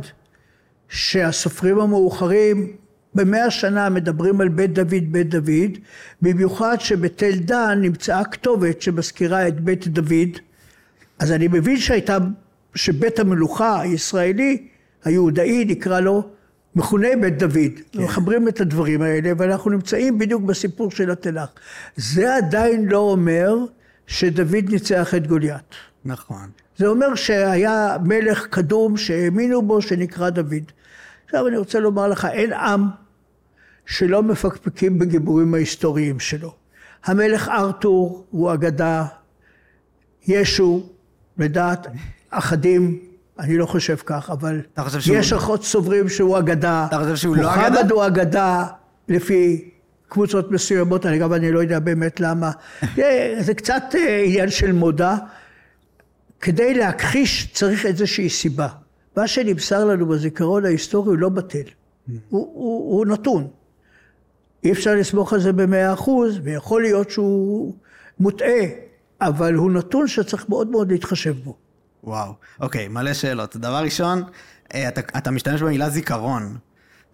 שהסופרים 0.90 1.80
המאוחרים 1.80 2.68
במאה 3.16 3.52
שנה 3.52 3.90
מדברים 3.90 4.42
על 4.42 4.50
בית 4.50 4.74
דוד, 4.74 5.12
בית 5.12 5.30
דוד, 5.30 5.78
במיוחד 6.22 6.76
שבתל 6.80 7.32
דן 7.36 7.80
נמצאה 7.82 8.24
כתובת 8.24 8.82
שמזכירה 8.82 9.48
את 9.48 9.60
בית 9.60 9.88
דוד. 9.88 10.38
אז 11.20 11.32
אני 11.32 11.48
מבין 11.48 11.78
שהייתה, 11.78 12.18
שבית 12.76 13.20
המלוכה 13.20 13.82
הישראלי, 13.82 14.68
היהודאי, 15.04 15.66
נקרא 15.66 16.00
לו, 16.00 16.30
מכונה 16.76 17.08
בית 17.22 17.38
דוד. 17.38 17.72
כן. 17.92 18.02
מחברים 18.02 18.48
את 18.48 18.62
הדברים 18.62 19.02
האלה, 19.02 19.32
ואנחנו 19.38 19.72
נמצאים 19.72 20.20
בדיוק 20.20 20.44
בסיפור 20.44 20.92
של 20.92 21.12
התנ"ך. 21.12 21.50
זה 21.96 22.36
עדיין 22.36 22.86
לא 22.86 22.98
אומר 22.98 23.56
שדוד 24.08 24.70
ניצח 24.70 25.16
את 25.16 25.28
גוליית. 25.28 25.76
נכון. 26.06 26.50
זה 26.78 26.88
אומר 26.88 27.16
שהיה 27.16 27.98
מלך 28.04 28.48
קדום 28.48 28.98
שהאמינו 28.98 29.62
בו, 29.62 29.82
שנקרא 29.82 30.30
דוד. 30.30 30.72
עכשיו 31.26 31.48
אני 31.48 31.58
רוצה 31.58 31.80
לומר 31.80 32.08
לך, 32.08 32.26
אין 32.26 32.54
עם 32.54 32.88
שלא 33.86 34.24
מפקפקים 34.24 35.00
בגיבורים 35.00 35.54
ההיסטוריים 35.54 36.20
שלו. 36.20 36.56
המלך 37.06 37.50
ארתור 37.50 38.26
הוא 38.32 38.54
אגדה, 38.54 39.06
ישו, 40.28 40.90
לדעת 41.38 41.88
אחדים, 42.30 43.00
אני 43.44 43.58
לא 43.58 43.66
חושב 43.66 43.96
כך, 44.06 44.30
אבל 44.30 44.62
יש 45.12 45.34
אחות 45.34 45.64
סוברים 45.64 46.10
שהוא 46.10 46.38
אגדה. 46.40 46.86
אתה 46.88 47.00
חושב 47.00 47.16
שהוא 47.16 47.36
לא 47.36 47.54
אגדה? 47.54 47.70
מוחמד 47.70 47.92
הוא 47.92 48.06
אגדה 48.08 48.66
לפי 49.08 49.70
קבוצות 50.08 50.52
מסוימות, 50.52 51.06
אני 51.06 51.18
גם 51.18 51.34
אני 51.34 51.52
לא 51.52 51.60
יודע 51.60 51.80
באמת 51.80 52.20
למה. 52.20 52.52
זה 53.46 53.54
קצת 53.54 53.84
אה, 53.96 54.24
עניין 54.26 54.50
של 54.50 54.72
מודה. 54.72 55.18
כדי 56.42 56.74
להכחיש 56.74 57.52
צריך 57.54 57.86
איזושהי 57.86 58.30
סיבה. 58.30 58.68
מה 59.18 59.28
שנמסר 59.28 59.86
לנו 59.86 60.06
בזיכרון 60.06 60.66
ההיסטורי 60.66 61.10
הוא 61.10 61.18
לא 61.18 61.30
בטל, 61.30 61.60
הוא, 62.08 62.18
הוא, 62.30 62.98
הוא 62.98 63.06
נתון. 63.06 63.48
אי 64.64 64.72
אפשר 64.72 64.96
לסמוך 64.96 65.34
על 65.34 65.40
זה 65.40 65.54
במאה 65.54 65.94
אחוז, 65.94 66.40
ויכול 66.44 66.82
להיות 66.82 67.10
שהוא 67.10 67.74
מוטעה, 68.20 68.66
אבל 69.22 69.54
הוא 69.54 69.72
נתון 69.72 70.08
שצריך 70.08 70.50
מאוד 70.50 70.68
מאוד 70.68 70.92
להתחשב 70.92 71.36
בו. 71.44 71.56
וואו, 72.04 72.34
אוקיי, 72.60 72.88
מלא 72.88 73.14
שאלות. 73.14 73.56
דבר 73.56 73.84
ראשון, 73.84 74.24
אה, 74.74 74.88
אתה, 74.88 75.02
אתה 75.18 75.32
משתמש 75.32 75.62
במילה 75.62 75.90
זיכרון. 75.90 76.58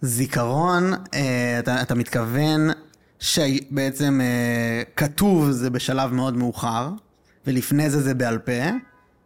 זיכרון, 0.02 0.92
אה, 1.14 1.58
אתה, 1.58 1.82
אתה 1.82 1.94
מתכוון 1.94 2.70
שבעצם 3.18 4.20
אה, 4.22 4.82
כתוב 4.96 5.50
זה 5.50 5.70
בשלב 5.70 6.12
מאוד 6.12 6.36
מאוחר, 6.36 6.90
ולפני 7.46 7.90
זה 7.90 8.00
זה 8.00 8.14
בעל 8.14 8.38
פה, 8.38 8.52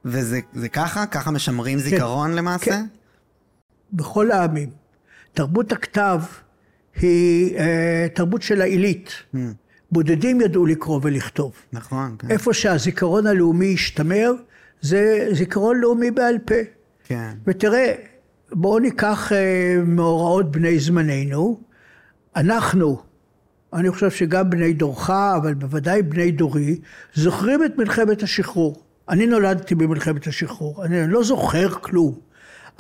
וזה 0.04 0.40
זה 0.52 0.68
ככה? 0.68 1.06
ככה 1.06 1.30
משמרים 1.30 1.78
כן, 1.78 1.85
זיכרון 1.85 2.33
למעשה? 2.33 2.64
כן. 2.64 2.87
בכל 3.92 4.30
העמים. 4.30 4.71
תרבות 5.33 5.73
הכתב 5.73 6.21
היא 6.97 7.56
אה, 7.59 8.06
תרבות 8.14 8.42
של 8.42 8.61
העילית. 8.61 9.11
Mm. 9.35 9.38
בודדים 9.92 10.40
ידעו 10.40 10.66
לקרוא 10.66 11.00
ולכתוב. 11.02 11.52
נכון, 11.73 12.16
כן. 12.18 12.30
איפה 12.30 12.54
שהזיכרון 12.54 13.26
הלאומי 13.26 13.75
השתמר, 13.75 14.33
זה 14.85 15.29
זיכרון 15.33 15.81
לאומי 15.81 16.11
בעל 16.11 16.38
פה. 16.38 16.55
כן. 17.05 17.31
ותראה, 17.47 17.93
בואו 18.53 18.79
ניקח 18.79 19.33
אה, 19.33 19.76
מאורעות 19.87 20.50
בני 20.50 20.79
זמננו. 20.79 21.61
אנחנו, 22.37 23.03
אני 23.73 23.91
חושב 23.91 24.11
שגם 24.11 24.50
בני 24.50 24.73
דורך, 24.73 25.11
אבל 25.11 25.55
בוודאי 25.55 26.03
בני 26.03 26.31
דורי, 26.31 26.81
זוכרים 27.14 27.64
את 27.64 27.79
מלחמת 27.79 28.23
השחרור. 28.23 28.83
אני 29.09 29.26
נולדתי 29.26 29.75
במלחמת 29.75 30.26
השחרור, 30.26 30.85
אני 30.85 31.09
לא 31.09 31.25
זוכר 31.25 31.69
כלום, 31.69 32.19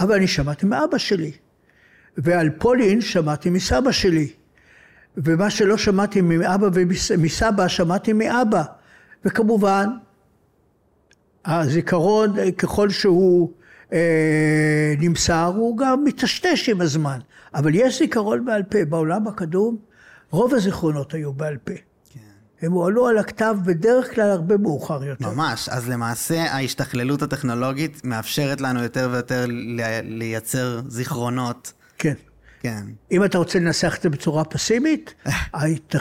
אבל 0.00 0.14
אני 0.14 0.26
שמעתי 0.26 0.66
מאבא 0.66 0.98
שלי. 0.98 1.32
ועל 2.16 2.50
פולין 2.50 3.00
שמעתי 3.00 3.50
מסבא 3.50 3.92
שלי. 3.92 4.32
ומה 5.16 5.50
שלא 5.50 5.76
שמעתי 5.76 6.20
מאבא 6.20 6.68
ומסבא, 6.74 7.68
שמעתי 7.68 8.12
מאבא. 8.12 8.62
וכמובן, 9.24 9.88
הזיכרון, 11.46 12.34
ככל 12.58 12.90
שהוא 12.90 13.50
אה, 13.92 14.94
נמסר, 14.98 15.52
הוא 15.56 15.78
גם 15.78 16.04
מטשטש 16.04 16.68
עם 16.68 16.80
הזמן. 16.80 17.18
אבל 17.54 17.74
יש 17.74 17.98
זיכרון 17.98 18.44
בעל 18.44 18.62
פה. 18.62 18.84
בעולם 18.84 19.28
הקדום, 19.28 19.76
רוב 20.30 20.54
הזיכרונות 20.54 21.14
היו 21.14 21.32
בעל 21.32 21.56
פה. 21.56 21.72
הם 22.62 22.72
הועלו 22.72 23.06
על 23.08 23.18
הכתב 23.18 23.56
בדרך 23.64 24.14
כלל 24.14 24.30
הרבה 24.30 24.56
מאוחר 24.56 25.04
יותר. 25.04 25.30
ממש, 25.30 25.68
אז 25.68 25.88
למעשה 25.88 26.42
ההשתכללות 26.42 27.22
הטכנולוגית 27.22 28.04
מאפשרת 28.04 28.60
לנו 28.60 28.82
יותר 28.82 29.08
ויותר 29.12 29.44
לייצר 30.02 30.80
זיכרונות 30.88 31.72
כן. 31.98 32.14
כן. 32.64 32.82
אם 33.12 33.24
אתה 33.24 33.38
רוצה 33.38 33.58
לנסח 33.58 33.94
את 33.96 34.02
זה 34.02 34.10
בצורה 34.10 34.44
פסימית, 34.44 35.14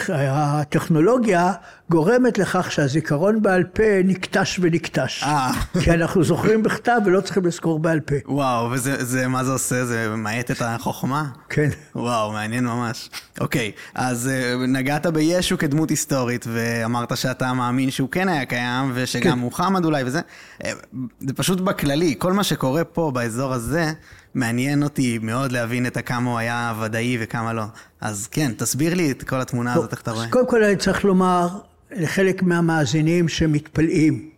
הטכנולוגיה 0.10 1.54
גורמת 1.90 2.38
לכך 2.38 2.72
שהזיכרון 2.72 3.42
בעל 3.42 3.64
פה 3.64 3.84
נקטש 4.04 4.60
ונקטש. 4.62 5.24
אה. 5.24 5.52
כי 5.84 5.92
אנחנו 5.92 6.24
זוכרים 6.24 6.64
בכתב 6.64 7.00
ולא 7.06 7.22
צריכים 7.22 7.46
לזכור 7.46 7.80
בעל 7.80 8.00
פה. 8.00 8.16
וואו, 8.26 8.72
וזה, 8.72 9.06
זה, 9.06 9.28
מה 9.28 9.44
זה 9.44 9.52
עושה? 9.52 9.86
זה 9.86 10.10
ממעט 10.10 10.52
את 10.52 10.62
החוכמה? 10.62 11.26
כן. 11.50 11.70
וואו, 11.96 12.32
מעניין 12.32 12.66
ממש. 12.66 13.10
אוקיי, 13.40 13.72
אז 13.96 14.28
אה, 14.28 14.68
נגעת 14.68 15.08
בישו 15.08 15.58
כדמות 15.58 15.90
היסטורית, 15.90 16.46
ואמרת 16.54 17.18
שאתה 17.18 17.54
מאמין 17.54 17.92
שהוא 17.92 18.10
כן 18.10 18.30
היה 18.30 18.46
קיים, 18.46 18.92
ושגם 18.94 19.22
כן. 19.22 19.40
מוחמד 19.40 19.86
אולי 19.86 20.04
וזה. 20.04 20.22
אה, 20.64 20.72
זה 21.20 21.34
פשוט 21.34 21.62
בכללי, 21.62 22.16
כל 22.18 22.34
מה 22.34 22.44
שקורה 22.44 22.84
פה 22.84 23.12
באזור 23.14 23.54
הזה, 23.54 23.92
מעניין 24.36 24.84
אותי 24.84 25.20
מאוד 25.22 25.52
להבין 25.52 25.88
את 25.88 25.98
כמה 26.06 26.30
הוא 26.30 26.38
היה 26.40 26.74
ודאי 26.82 27.18
וכמה 27.20 27.54
לא. 27.54 27.64
אז 28.02 28.28
כן, 28.28 28.52
תסביר 28.58 28.94
לי 28.94 29.12
את 29.12 29.24
כל 29.24 29.42
התמונה 29.42 29.74
הזאת, 29.74 29.92
איך 29.92 30.02
אתה 30.02 30.12
רואה. 30.12 30.30
קודם 30.30 30.48
כל 30.48 30.64
אני 30.64 30.76
צריך 30.76 31.06
לומר 31.06 31.48
לחלק 31.92 32.44
מהמאזינים 32.44 33.28
שמתפלאים, 33.28 34.30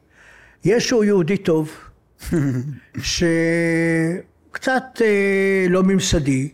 ישו 0.66 1.04
יהודי 1.04 1.38
טוב, 1.38 1.72
שקצת 3.02 4.84
אה, 5.02 5.66
לא 5.70 5.84
ממסדי, 5.84 6.50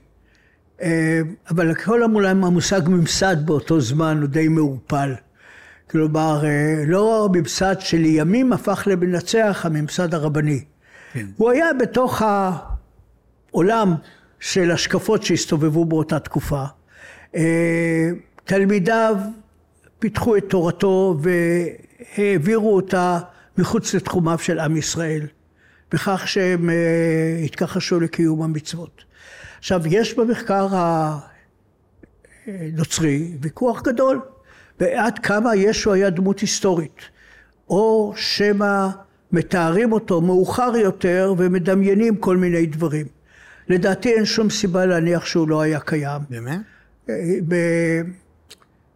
אה, 0.81 1.21
אבל 1.49 1.75
כל 1.75 2.03
המושג 2.03 2.81
ממסד 2.87 3.45
באותו 3.45 3.81
זמן 3.81 4.17
הוא 4.21 4.29
די 4.29 4.47
מעורפל. 4.47 5.13
כלומר, 5.91 6.45
אה, 6.45 6.83
לא 6.87 7.25
הממסד 7.25 7.75
שלימים 7.79 8.53
הפך 8.53 8.83
למנצח 8.85 9.65
הממסד 9.65 10.13
הרבני. 10.13 10.63
כן. 11.13 11.25
הוא 11.37 11.51
היה 11.51 11.73
בתוך 11.79 12.21
העולם 13.53 13.95
של 14.39 14.71
השקפות 14.71 15.23
שהסתובבו 15.23 15.85
באותה 15.85 16.19
תקופה. 16.19 16.63
אה, 17.35 18.09
תלמידיו 18.45 19.15
פיתחו 19.99 20.37
את 20.37 20.43
תורתו 20.49 21.17
והעבירו 22.17 22.75
אותה 22.75 23.19
מחוץ 23.57 23.93
לתחומיו 23.93 24.39
של 24.39 24.59
עם 24.59 24.77
ישראל, 24.77 25.27
בכך 25.91 26.27
שהם 26.27 26.69
אה, 26.69 27.41
התכחשו 27.45 27.99
לקיום 27.99 28.41
המצוות. 28.41 29.03
עכשיו, 29.59 29.81
יש 29.87 30.13
במחקר 30.13 30.67
הנוצרי 32.47 33.31
ויכוח 33.41 33.81
גדול, 33.81 34.21
ועד 34.79 35.19
כמה 35.19 35.55
ישו 35.55 35.93
היה 35.93 36.09
דמות 36.09 36.39
היסטורית, 36.39 37.01
או 37.69 38.13
שמא 38.15 38.87
מתארים 39.31 39.91
אותו 39.91 40.21
מאוחר 40.21 40.71
יותר 40.75 41.33
ומדמיינים 41.37 42.15
כל 42.15 42.37
מיני 42.37 42.65
דברים. 42.65 43.20
לדעתי 43.71 44.13
אין 44.13 44.25
שום 44.25 44.49
סיבה 44.49 44.85
להניח 44.85 45.25
שהוא 45.25 45.49
לא 45.49 45.61
היה 45.61 45.79
קיים. 45.79 46.21
באמת? 46.29 46.59
ב... 47.47 47.55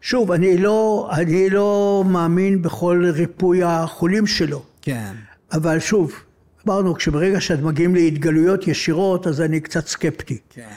שוב, 0.02 0.32
אני 0.32 0.58
לא, 0.58 1.10
אני 1.12 1.50
לא 1.50 2.04
מאמין 2.08 2.62
בכל 2.62 3.06
ריפוי 3.14 3.64
החולים 3.64 4.28
שלו. 4.28 4.64
כן. 4.82 5.12
אבל 5.52 5.80
שוב, 5.80 6.14
אמרנו, 6.68 6.96
כשברגע 6.96 7.42
שאת 7.42 7.60
מגיעים 7.62 7.96
להתגלויות 7.96 8.68
ישירות, 8.68 9.28
אז 9.28 9.42
אני 9.42 9.60
קצת 9.60 9.88
סקפטי. 9.88 10.38
כן. 10.50 10.68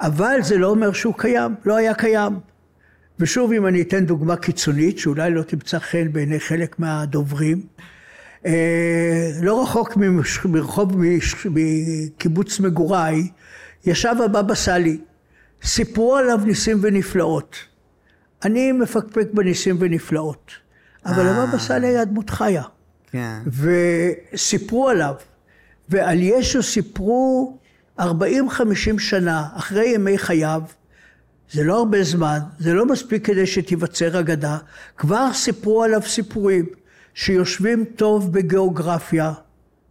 אבל 0.00 0.36
זה 0.42 0.58
לא 0.58 0.66
אומר 0.66 0.92
שהוא 0.92 1.14
קיים, 1.16 1.54
לא 1.64 1.76
היה 1.76 1.94
קיים. 1.94 2.32
ושוב, 3.18 3.52
אם 3.52 3.66
אני 3.66 3.82
אתן 3.82 4.06
דוגמה 4.06 4.36
קיצונית, 4.36 4.98
שאולי 4.98 5.30
לא 5.30 5.42
תמצא 5.42 5.78
חן 5.78 6.12
בעיני 6.12 6.40
חלק 6.40 6.78
מהדוברים, 6.78 7.62
אה, 8.46 9.30
לא 9.42 9.62
רחוק 9.62 9.96
מרחוב 10.44 10.92
מקיבוץ 11.50 12.60
מגוריי, 12.60 13.28
ישב 13.86 14.14
הבבא 14.24 14.54
סאלי, 14.54 14.98
סיפרו 15.62 16.16
עליו 16.16 16.40
ניסים 16.44 16.78
ונפלאות. 16.82 17.56
אני 18.44 18.72
מפקפק 18.72 19.26
בניסים 19.32 19.76
ונפלאות, 19.80 20.50
אבל 21.06 21.26
אה. 21.26 21.42
הבבא 21.42 21.58
סאלי 21.58 21.86
היה 21.86 22.04
דמות 22.04 22.30
חיה. 22.30 22.62
כן. 23.10 23.38
וסיפרו 23.46 24.88
עליו, 24.88 25.14
ועל 25.88 26.22
ישו 26.22 26.62
סיפרו 26.62 27.58
40-50 28.00 28.02
שנה 28.98 29.48
אחרי 29.54 29.88
ימי 29.94 30.18
חייו, 30.18 30.62
זה 31.52 31.64
לא 31.64 31.78
הרבה 31.78 32.02
זמן, 32.02 32.38
זה 32.58 32.74
לא 32.74 32.86
מספיק 32.86 33.26
כדי 33.26 33.46
שתיווצר 33.46 34.20
אגדה, 34.20 34.58
כבר 34.96 35.32
סיפרו 35.32 35.82
עליו 35.82 36.02
סיפורים 36.02 36.66
שיושבים 37.14 37.84
טוב 37.84 38.32
בגיאוגרפיה, 38.32 39.32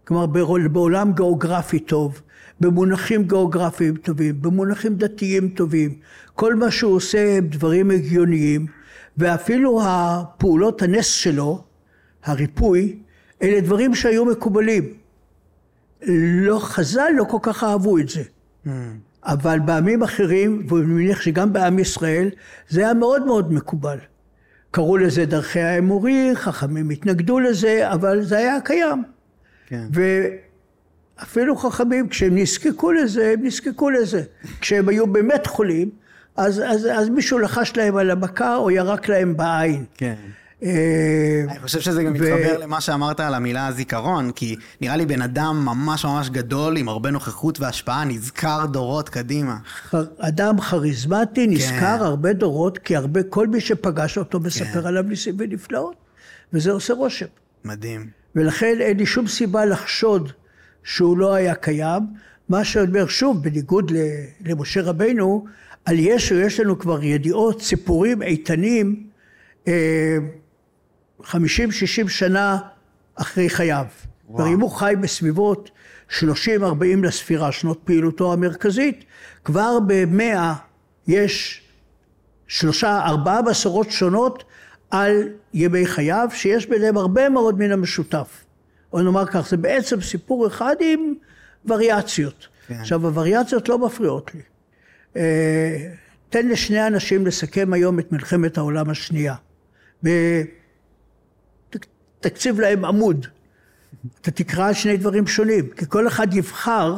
כלומר 0.07 0.25
בעולם 0.71 1.13
גיאוגרפי 1.13 1.79
טוב, 1.79 2.21
במונחים 2.59 3.23
גיאוגרפיים 3.23 3.95
טובים, 3.95 4.41
במונחים 4.41 4.95
דתיים 4.95 5.49
טובים, 5.49 5.97
כל 6.35 6.55
מה 6.55 6.71
שהוא 6.71 6.95
עושה 6.95 7.37
הם 7.37 7.47
דברים 7.47 7.91
הגיוניים, 7.91 8.65
ואפילו 9.17 9.81
הפעולות 9.83 10.81
הנס 10.81 11.07
שלו, 11.07 11.63
הריפוי, 12.23 12.99
אלה 13.41 13.61
דברים 13.61 13.95
שהיו 13.95 14.25
מקובלים. 14.25 14.93
לא, 16.07 16.59
חז"ל 16.59 17.09
לא 17.15 17.23
כל 17.23 17.37
כך 17.41 17.63
אהבו 17.63 17.97
את 17.97 18.09
זה. 18.09 18.21
Mm. 18.65 18.69
אבל 19.23 19.59
בעמים 19.59 20.03
אחרים, 20.03 20.65
ואני 20.69 20.85
מניח 20.85 21.21
שגם 21.21 21.53
בעם 21.53 21.79
ישראל, 21.79 22.29
זה 22.69 22.81
היה 22.81 22.93
מאוד 22.93 23.25
מאוד 23.25 23.53
מקובל. 23.53 23.97
קראו 24.71 24.97
לזה 24.97 25.25
דרכי 25.25 25.59
האמורי, 25.59 26.31
חכמים 26.33 26.89
התנגדו 26.89 27.39
לזה, 27.39 27.91
אבל 27.91 28.23
זה 28.23 28.37
היה 28.37 28.61
קיים. 28.61 29.03
כן. 29.67 29.87
ואפילו 31.19 31.55
חכמים, 31.55 32.09
כשהם 32.09 32.37
נזקקו 32.37 32.91
לזה, 32.91 33.33
הם 33.33 33.45
נזקקו 33.45 33.89
לזה. 33.89 34.23
כשהם 34.61 34.89
היו 34.89 35.07
באמת 35.07 35.47
חולים, 35.47 35.89
אז, 36.35 36.61
אז, 36.65 36.87
אז 36.93 37.09
מישהו 37.09 37.39
לחש 37.39 37.77
להם 37.77 37.97
על 37.97 38.11
המכה 38.11 38.55
או 38.55 38.71
ירק 38.71 39.09
להם 39.09 39.37
בעין. 39.37 39.85
כן. 39.97 40.15
אה, 40.63 41.45
אני 41.49 41.59
חושב 41.59 41.79
שזה 41.79 42.03
גם 42.03 42.13
מתחבר 42.13 42.57
למה 42.57 42.81
שאמרת 42.81 43.19
על 43.19 43.33
המילה 43.33 43.71
זיכרון, 43.71 44.31
כי 44.31 44.55
נראה 44.81 44.95
לי 44.95 45.05
בן 45.05 45.21
אדם 45.21 45.65
ממש 45.65 46.05
ממש 46.05 46.29
גדול, 46.29 46.77
עם 46.77 46.89
הרבה 46.89 47.11
נוכחות 47.11 47.59
והשפעה, 47.59 48.05
נזכר 48.05 48.65
דורות 48.65 49.09
קדימה. 49.09 49.57
אדם 50.17 50.61
כריזמטי, 50.61 51.47
נזכר 51.47 52.03
הרבה 52.03 52.33
דורות, 52.33 52.77
כי 52.77 52.95
הרבה, 52.95 53.23
כל 53.23 53.47
מי 53.47 53.61
שפגש 53.61 54.17
אותו 54.17 54.39
מספר 54.39 54.81
כן. 54.81 54.87
עליו 54.87 55.03
ניסים 55.03 55.35
ונפלאות, 55.39 55.95
וזה 56.53 56.71
עושה 56.71 56.93
רושם. 56.93 57.25
מדהים. 57.65 58.22
ולכן 58.35 58.75
אין 58.79 58.97
לי 58.97 59.05
שום 59.05 59.27
סיבה 59.27 59.65
לחשוד 59.65 60.31
שהוא 60.83 61.17
לא 61.17 61.33
היה 61.33 61.55
קיים. 61.55 62.01
מה 62.49 62.65
שאני 62.65 62.87
אומר, 62.87 63.07
שוב, 63.07 63.43
בניגוד 63.43 63.91
למשה 64.45 64.81
רבנו, 64.81 65.45
על 65.85 65.99
ישו 65.99 66.35
יש 66.35 66.59
לנו 66.59 66.79
כבר 66.79 67.03
ידיעות, 67.03 67.61
סיפורים 67.61 68.21
איתנים, 68.21 69.07
אה, 69.67 70.17
50-60 71.21 72.07
שנה 72.07 72.57
אחרי 73.15 73.49
חייו. 73.49 73.85
כבר 74.27 74.47
אם 74.47 74.59
הוא 74.59 74.71
חי 74.71 74.93
בסביבות 75.01 75.71
30-40 76.09 76.21
לספירה, 77.03 77.51
שנות 77.51 77.81
פעילותו 77.83 78.33
המרכזית, 78.33 79.05
כבר 79.43 79.79
במאה 79.87 80.53
יש 81.07 81.61
שלושה, 82.47 83.01
ארבעה 83.05 83.41
מסורות 83.41 83.91
שונות 83.91 84.43
על 84.93 85.29
ימי 85.53 85.85
חייו, 85.85 86.29
שיש 86.33 86.69
ביניהם 86.69 86.97
הרבה 86.97 87.29
מאוד 87.29 87.59
מן 87.59 87.71
המשותף. 87.71 88.45
או 88.93 89.01
נאמר 89.01 89.25
כך, 89.25 89.49
זה 89.49 89.57
בעצם 89.57 90.01
סיפור 90.01 90.47
אחד 90.47 90.75
עם 90.79 91.13
וריאציות. 91.65 92.47
כן. 92.67 92.73
עכשיו, 92.73 93.05
הווריאציות 93.05 93.69
לא 93.69 93.79
מפריעות 93.79 94.31
לי. 94.35 94.41
אה, 95.15 95.89
תן 96.29 96.47
לשני 96.47 96.87
אנשים 96.87 97.25
לסכם 97.25 97.73
היום 97.73 97.99
את 97.99 98.11
מלחמת 98.11 98.57
העולם 98.57 98.89
השנייה. 98.89 99.35
תקציב 102.19 102.59
להם 102.59 102.85
עמוד. 102.85 103.25
אתה 104.21 104.31
תקרא 104.31 104.73
שני 104.73 104.97
דברים 104.97 105.27
שונים, 105.27 105.69
כי 105.69 105.85
כל 105.89 106.07
אחד 106.07 106.33
יבחר 106.33 106.95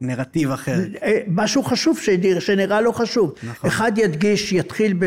נרטיב 0.00 0.50
אחר. 0.50 0.78
אה, 1.02 1.20
משהו 1.26 1.62
חשוב 1.62 1.98
שנראה, 2.38 2.80
לא 2.80 2.92
חשוב. 2.92 3.34
נכון. 3.42 3.70
אחד 3.70 3.92
ידגיש, 3.96 4.52
יתחיל 4.52 4.94
ב, 4.98 5.04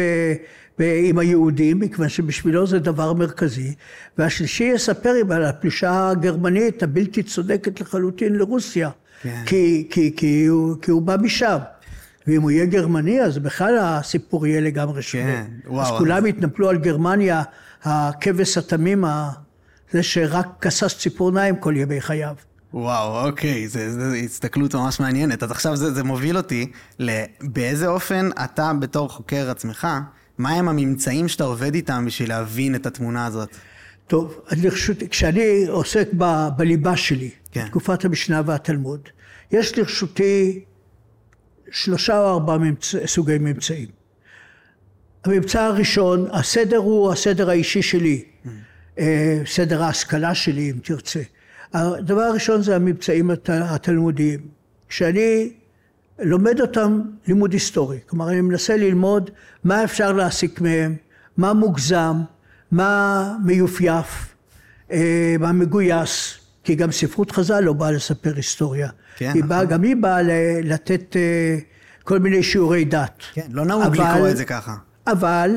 ב, 0.80 0.84
עם 1.04 1.20
היהודים, 1.20 1.80
מכיוון 1.80 2.10
שבשבילו 2.10 2.68
זה 2.68 2.80
דבר 2.80 3.14
מרכזי, 3.14 3.74
והשלישי 4.18 4.64
יספר 4.64 5.14
עם 5.22 5.32
על 5.32 5.46
הפלישה 5.46 6.10
הגרמנית 6.10 6.84
הבלתי 6.84 7.24
צודקת 7.24 7.82
לחלוטין 7.82 8.36
לרוסיה, 8.36 8.90
כן. 9.22 9.44
כי, 9.46 9.88
כי, 9.90 10.14
כי, 10.18 10.46
הוא, 10.46 10.76
כי 10.82 10.92
הוא 10.92 11.02
בא 11.02 11.16
משם. 11.22 11.58
ואם 12.28 12.42
הוא 12.42 12.52
יהיה 12.52 12.66
גרמני, 12.66 13.22
אז 13.22 13.38
בכלל 13.38 13.78
הסיפור 13.82 14.48
יהיה 14.48 14.62
לגמרי 14.62 15.02
שונה. 15.02 15.24
כן, 15.24 15.46
וואו. 15.68 15.94
אז 15.94 16.00
כולם 16.00 16.26
יתנפלו 16.26 16.70
על 16.70 16.78
גרמניה, 16.78 17.44
הכבש 17.84 18.58
התמים, 18.58 19.04
זה 19.92 20.04
שרק 20.04 20.48
כסס 20.62 20.98
ציפורניים 20.98 21.56
כל 21.56 21.74
ימי 21.78 22.02
חייו. 22.02 22.36
וואו, 22.74 23.28
אוקיי, 23.28 23.68
זו 23.68 23.80
הסתכלות 24.26 24.76
ממש 24.76 25.00
מעניינת. 25.00 25.44
אז 25.44 25.52
עכשיו 25.52 25.76
זה, 25.76 25.94
זה 25.94 26.04
מוביל 26.04 26.38
אותי 26.38 26.72
לבאיזה 27.00 27.88
אופן 27.88 28.30
אתה 28.44 28.72
בתור 28.80 29.10
חוקר 29.10 29.50
עצמך, 29.50 29.88
מהם 30.38 30.70
הממצאים 30.70 31.28
שאתה 31.28 31.44
עובד 31.44 31.76
איתם 31.76 32.06
בשביל 32.06 32.30
להבין 32.30 32.76
את 32.76 32.86
התמונה 32.86 33.26
הזאת? 33.26 33.50
טוב, 34.08 34.40
אז 34.48 34.66
לרשותי, 34.66 35.10
כשאני 35.10 35.66
עוסק 35.68 36.08
ב, 36.18 36.48
בליבה 36.58 36.98
שלי, 36.98 37.30
כן. 37.52 37.68
תקופת 37.68 38.06
המשנה 38.06 38.42
והתלמוד, 38.46 39.10
יש 39.52 39.78
לרשותי 39.78 40.64
שלושה 41.72 42.20
או 42.20 42.30
ארבעה 42.34 42.58
ממצ... 42.58 42.96
סוגי 43.06 43.38
ממצאים. 43.38 43.88
הממצא 45.26 45.62
הראשון, 45.62 46.28
הסדר 46.32 46.78
הוא 46.78 47.12
הסדר 47.12 47.50
האישי 47.50 47.82
שלי, 47.82 48.24
אה, 49.00 49.42
סדר 49.46 49.84
ההשכלה 49.84 50.36
שלי, 50.36 50.72
אם 50.72 50.78
תרצה. 50.84 51.22
הדבר 51.74 52.22
הראשון 52.22 52.62
זה 52.62 52.76
הממצאים 52.76 53.32
הת- 53.32 53.50
התלמודיים. 53.54 54.40
כשאני 54.90 55.52
לומד 56.20 56.62
אותם 56.62 57.02
לימוד 57.28 57.54
היסטורי, 57.54 57.98
כלומר 58.06 58.30
אני 58.30 58.42
מנסה 58.42 58.78
ללמוד 58.78 59.30
מה 59.64 59.84
אפשר 59.84 60.12
להסיק 60.12 60.62
מהם, 60.62 60.96
מה 61.38 61.54
מוגזם, 61.54 62.16
מה 62.72 63.36
מיופייף, 63.46 64.36
אה, 64.92 65.36
מה 65.40 65.52
מגויס, 65.52 66.40
כי 66.64 66.76
גם 66.76 66.92
ספרות 66.92 67.32
חז"ל 67.32 67.60
לא 67.60 67.74
באה 67.74 67.92
לספר 67.92 68.36
היסטוריה. 68.36 68.90
כן, 69.18 69.26
היא 69.34 69.40
נכון. 69.40 69.50
באה, 69.50 69.66
גם 69.66 69.84
היא 69.84 69.96
באה 69.96 70.22
לתת 70.64 71.16
אה, 71.16 71.58
כל 72.04 72.20
מיני 72.20 72.44
שיעורי 72.44 72.86
דת. 72.86 73.24
כן, 73.34 73.48
לא 73.52 73.66
נהוג 73.66 73.84
לקרוא 73.98 74.30
את 74.30 74.38
זה 74.38 74.46
ככה. 74.46 74.76
אבל 75.08 75.52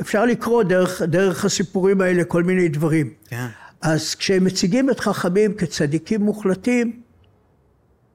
אפשר 0.00 0.24
לקרוא 0.24 0.62
דרך, 0.62 1.02
דרך 1.02 1.44
הסיפורים 1.44 2.00
האלה 2.00 2.24
כל 2.24 2.42
מיני 2.42 2.68
דברים. 2.68 3.10
כן. 3.28 3.46
אז 3.86 4.14
כשהם 4.14 4.44
מציגים 4.44 4.90
את 4.90 5.00
חכמים 5.00 5.54
כצדיקים 5.54 6.20
מוחלטים, 6.20 7.00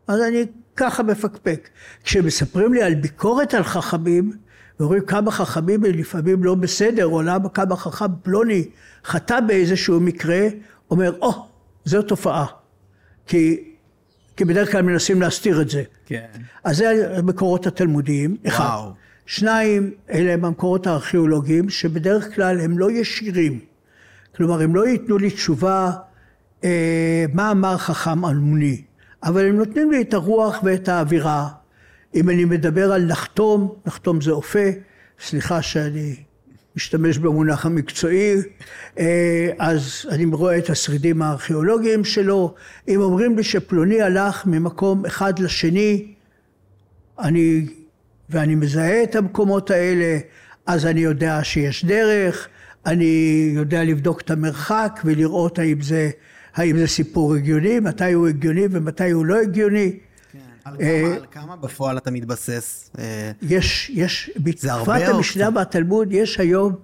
אז 0.07 0.21
אני 0.21 0.45
ככה 0.75 1.03
מפקפק. 1.03 1.69
כשמספרים 2.03 2.73
לי 2.73 2.83
על 2.83 2.95
ביקורת 2.95 3.53
על 3.53 3.63
חכמים, 3.63 4.31
ורואים 4.79 5.05
כמה 5.05 5.31
חכמים 5.31 5.85
הם 5.85 5.91
לפעמים 5.91 6.43
לא 6.43 6.55
בסדר, 6.55 7.05
או 7.05 7.21
למה 7.21 7.49
כמה 7.49 7.75
חכם 7.75 8.05
פלוני 8.23 8.63
חטא 9.05 9.39
באיזשהו 9.39 9.99
מקרה, 9.99 10.47
אומר, 10.91 11.17
או, 11.21 11.31
oh, 11.31 11.35
זו 11.85 12.01
תופעה. 12.01 12.45
כי, 13.27 13.63
כי 14.37 14.45
בדרך 14.45 14.71
כלל 14.71 14.81
מנסים 14.81 15.21
להסתיר 15.21 15.61
את 15.61 15.69
זה. 15.69 15.83
כן. 16.05 16.25
אז 16.63 16.77
זה 16.77 17.17
המקורות 17.17 17.67
התלמודיים, 17.67 18.37
אחד. 18.47 18.63
וואו. 18.63 18.91
שניים, 19.25 19.91
אלה 20.09 20.33
הם 20.33 20.45
המקורות 20.45 20.87
הארכיאולוגיים, 20.87 21.69
שבדרך 21.69 22.35
כלל 22.35 22.59
הם 22.59 22.79
לא 22.79 22.91
ישירים. 22.91 23.70
כלומר, 24.35 24.61
הם 24.61 24.75
לא 24.75 24.87
ייתנו 24.87 25.17
לי 25.17 25.29
תשובה 25.29 25.91
אה, 26.63 27.25
מה 27.33 27.51
אמר 27.51 27.77
חכם 27.77 28.25
אלמוני, 28.25 28.81
אבל 29.23 29.45
הם 29.45 29.57
נותנים 29.57 29.91
לי 29.91 30.01
את 30.01 30.13
הרוח 30.13 30.59
ואת 30.63 30.89
האווירה. 30.89 31.49
אם 32.15 32.29
אני 32.29 32.45
מדבר 32.45 32.91
על 32.93 33.05
נחתום, 33.05 33.73
נחתום 33.85 34.21
זה 34.21 34.31
אופה, 34.31 34.69
סליחה 35.19 35.61
שאני 35.61 36.15
משתמש 36.75 37.17
במונח 37.17 37.65
המקצועי, 37.65 38.35
אה, 38.99 39.49
אז 39.59 40.05
אני 40.09 40.25
רואה 40.25 40.57
את 40.57 40.69
השרידים 40.69 41.21
הארכיאולוגיים 41.21 42.03
שלו. 42.03 42.55
אם 42.87 43.01
אומרים 43.01 43.37
לי 43.37 43.43
שפלוני 43.43 44.01
הלך 44.01 44.45
ממקום 44.45 45.05
אחד 45.05 45.39
לשני, 45.39 46.13
אני, 47.19 47.65
ואני 48.29 48.55
מזהה 48.55 49.03
את 49.03 49.15
המקומות 49.15 49.71
האלה, 49.71 50.19
אז 50.65 50.85
אני 50.85 50.99
יודע 50.99 51.43
שיש 51.43 51.85
דרך, 51.85 52.47
אני 52.85 53.51
יודע 53.55 53.83
לבדוק 53.83 54.21
את 54.21 54.31
המרחק 54.31 55.01
ולראות 55.05 55.59
האם 55.59 55.81
זה, 55.81 56.09
האם 56.55 56.77
זה 56.77 56.87
סיפור 56.87 57.35
הגיוני, 57.35 57.79
מתי 57.79 58.11
הוא 58.11 58.27
הגיוני 58.27 58.65
ומתי 58.71 59.11
הוא 59.11 59.25
לא 59.25 59.41
הגיוני. 59.41 59.99
כן. 60.31 60.39
על 60.65 60.75
כמה, 60.77 61.15
על 61.15 61.25
כמה 61.31 61.55
בפועל 61.55 61.97
אתה 61.97 62.11
מתבסס? 62.11 62.91
יש, 63.41 63.89
יש, 63.89 64.31
בתקופת 64.37 65.01
המשנה 65.07 65.49
והתלמוד 65.55 66.07
יש 66.11 66.39
היום 66.39 66.75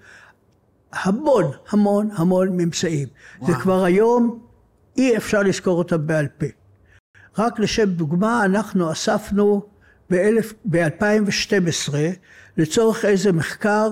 המון, 0.94 1.52
המון, 1.70 2.10
המון 2.14 2.50
ממצאים. 2.58 3.08
וואו. 3.40 3.52
זה 3.52 3.60
כבר 3.60 3.84
היום, 3.84 4.40
אי 4.98 5.18
אפשר 5.18 5.44
לזכור 5.44 5.78
אותם 5.78 6.08
בעל 6.08 6.28
פה. 6.38 6.46
רק 7.38 7.60
לשם 7.60 7.90
דוגמה, 7.90 8.46
אנחנו 8.46 8.92
אספנו 8.92 9.62
ב-2012, 10.10 11.94
לצורך 12.58 13.06
איזה 13.06 13.32
מחקר, 13.32 13.90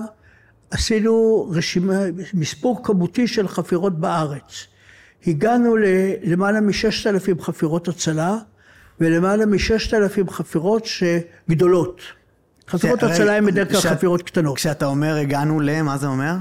עשינו 0.70 1.46
רשימה, 1.52 2.00
מספור 2.34 2.84
כמותי 2.84 3.26
של 3.26 3.48
חפירות 3.48 4.00
בארץ. 4.00 4.66
הגענו 5.26 5.76
ללמעלה 5.76 6.60
מששת 6.60 7.06
אלפים 7.06 7.40
חפירות 7.40 7.88
הצלה 7.88 8.36
ולמעלה 9.00 9.46
מששת 9.46 9.94
אלפים 9.94 10.30
חפירות 10.30 10.88
גדולות. 11.50 12.00
חפירות 12.68 13.02
הצלה 13.02 13.36
הן 13.36 13.46
בדרך 13.46 13.70
כלל 13.70 13.80
חפירות 13.80 14.22
קטנות. 14.22 14.56
כשאתה 14.56 14.86
אומר 14.86 15.16
הגענו 15.16 15.60
ל... 15.60 15.82
מה 15.82 15.98
זה 15.98 16.06
אומר? 16.06 16.34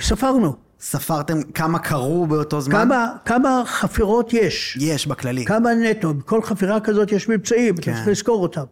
ספרנו. 0.00 0.56
ספרתם 0.80 1.42
כמה 1.42 1.78
קרו 1.78 2.26
באותו 2.26 2.60
זמן? 2.60 2.72
כמה, 2.72 3.12
כמה 3.24 3.62
חפירות 3.66 4.32
יש. 4.32 4.78
יש 4.80 5.06
בכללי. 5.06 5.44
כמה 5.44 5.74
נטו. 5.74 6.14
בכל 6.14 6.42
חפירה 6.42 6.80
כזאת 6.80 7.12
יש 7.12 7.28
ממצאים, 7.28 7.76
כן. 7.76 7.90
אתה 7.92 7.98
צריך 7.98 8.08
לזכור 8.08 8.42
אותם. 8.42 8.64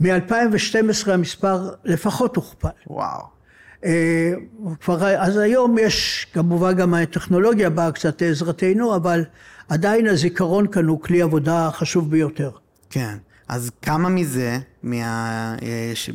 מ-2012 0.00 1.10
המספר 1.10 1.70
לפחות 1.84 2.36
הוכפל. 2.36 2.68
וואו. 2.86 3.37
אה, 3.84 4.32
כבר, 4.80 5.06
אז 5.18 5.36
היום 5.36 5.76
יש, 5.78 6.26
כמובן 6.32 6.74
גם 6.74 6.94
הטכנולוגיה 6.94 7.70
באה 7.70 7.92
קצת 7.92 8.22
לעזרתנו, 8.22 8.96
אבל 8.96 9.24
עדיין 9.68 10.06
הזיכרון 10.06 10.66
כאן 10.66 10.86
הוא 10.86 11.00
כלי 11.00 11.22
עבודה 11.22 11.70
חשוב 11.72 12.10
ביותר. 12.10 12.50
כן, 12.90 13.16
אז 13.48 13.70
כמה 13.82 14.08
מזה, 14.08 14.58
מה, 14.82 15.54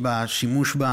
בשימוש 0.00 0.76
ב... 0.78 0.84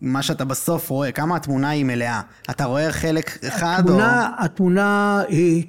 מה 0.00 0.22
שאתה 0.22 0.44
בסוף 0.44 0.90
רואה, 0.90 1.12
כמה 1.12 1.36
התמונה 1.36 1.70
היא 1.70 1.84
מלאה? 1.84 2.20
אתה 2.50 2.64
רואה 2.64 2.92
חלק 2.92 3.44
אחד 3.44 3.76
התמונה, 3.78 4.28
או... 4.38 4.44
התמונה 4.44 5.22
היא, 5.28 5.66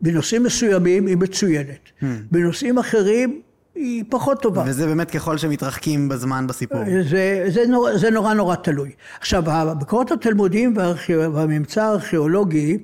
בנושאים 0.00 0.42
מסוימים 0.42 1.06
היא 1.06 1.16
מצוינת. 1.16 1.90
Hmm. 2.00 2.04
בנושאים 2.30 2.78
אחרים 2.78 3.42
היא 3.74 4.04
פחות 4.08 4.42
טובה. 4.42 4.64
וזה 4.66 4.86
באמת 4.86 5.10
ככל 5.10 5.38
שמתרחקים 5.38 6.08
בזמן 6.08 6.46
בסיפור. 6.46 6.80
זה, 7.10 7.44
זה, 7.48 7.66
נור, 7.66 7.98
זה 7.98 8.10
נורא 8.10 8.34
נורא 8.34 8.54
תלוי. 8.56 8.90
עכשיו, 9.20 9.50
הבקורות 9.50 10.12
התלמודיים 10.12 10.74
והממצא 11.08 11.82
הארכיאולוגי 11.82 12.78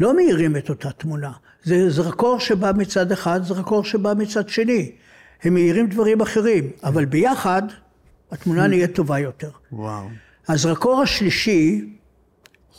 לא 0.00 0.16
מאירים 0.16 0.56
את 0.56 0.68
אותה 0.68 0.90
תמונה. 0.90 1.32
זה 1.64 1.90
זרקור 1.90 2.40
שבא 2.40 2.72
מצד 2.76 3.12
אחד, 3.12 3.40
זרקור 3.42 3.84
שבא 3.84 4.12
מצד 4.18 4.48
שני. 4.48 4.92
הם 5.42 5.54
מאירים 5.54 5.86
דברים 5.86 6.20
אחרים, 6.20 6.70
אבל 6.84 7.04
ביחד 7.04 7.62
התמונה 8.30 8.64
hmm. 8.64 8.68
נהיית 8.68 8.94
טובה 8.94 9.18
יותר. 9.18 9.50
וואו. 9.72 10.08
הזרקור 10.48 11.02
השלישי 11.02 11.94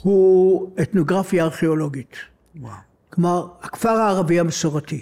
הוא 0.02 0.72
אתנוגרפיה 0.82 1.44
ארכיאולוגית. 1.44 2.16
וואו. 2.56 2.74
כלומר, 3.10 3.48
הכפר 3.62 3.90
הערבי 3.90 4.40
המסורתי. 4.40 5.02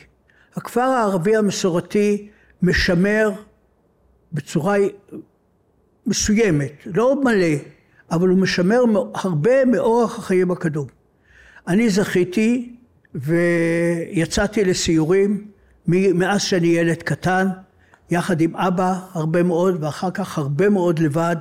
הכפר 0.56 0.82
הערבי 0.82 1.36
המסורתי 1.36 2.28
משמר 2.62 3.32
בצורה 4.34 4.78
מסוימת, 6.06 6.72
לא 6.86 7.22
מלא, 7.24 7.56
אבל 8.12 8.28
הוא 8.28 8.38
משמר 8.38 8.82
הרבה 9.14 9.66
מאורח 9.66 10.20
החיים 10.20 10.52
הקדום. 10.52 10.88
אני 11.68 11.90
זכיתי 11.90 12.76
ויצאתי 13.16 14.66
לסיורים 14.66 15.48
מאז 15.88 16.42
שאני 16.42 16.68
ילד 16.68 17.04
קטן, 17.04 17.48
יחד 18.12 18.42
עם 18.42 18.56
אבא 18.56 19.00
הרבה 19.12 19.44
מאוד, 19.44 19.84
ואחר 19.84 20.12
כך 20.12 20.38
הרבה 20.38 20.70
מאוד 20.70 21.00
לבד. 21.00 21.36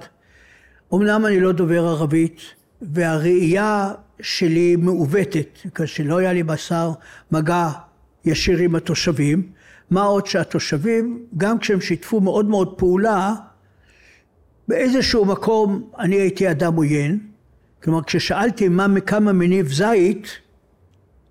אמנם 0.94 1.26
אני 1.26 1.40
לא 1.40 1.52
דובר 1.52 1.86
ערבית, 1.86 2.40
והראייה 2.82 3.92
שלי 4.20 4.76
מעוותת, 4.76 5.58
כשלא 5.74 6.18
היה 6.18 6.32
לי 6.32 6.42
בשר 6.42 6.92
מגע 7.30 7.68
ישיר 8.24 8.58
עם 8.58 8.74
התושבים, 8.74 9.50
מה 9.90 10.02
עוד 10.02 10.26
שהתושבים, 10.26 11.26
גם 11.36 11.58
כשהם 11.58 11.80
שיתפו 11.80 12.20
מאוד 12.20 12.46
מאוד 12.46 12.78
פעולה, 12.78 13.34
באיזשהו 14.68 15.24
מקום 15.24 15.90
אני 15.98 16.16
הייתי 16.16 16.50
אדם 16.50 16.74
עוין. 16.74 17.18
כלומר, 17.82 18.02
כששאלתי 18.02 18.68
מה, 18.68 19.00
כמה 19.06 19.32
מניב 19.32 19.72
זית, 19.72 20.28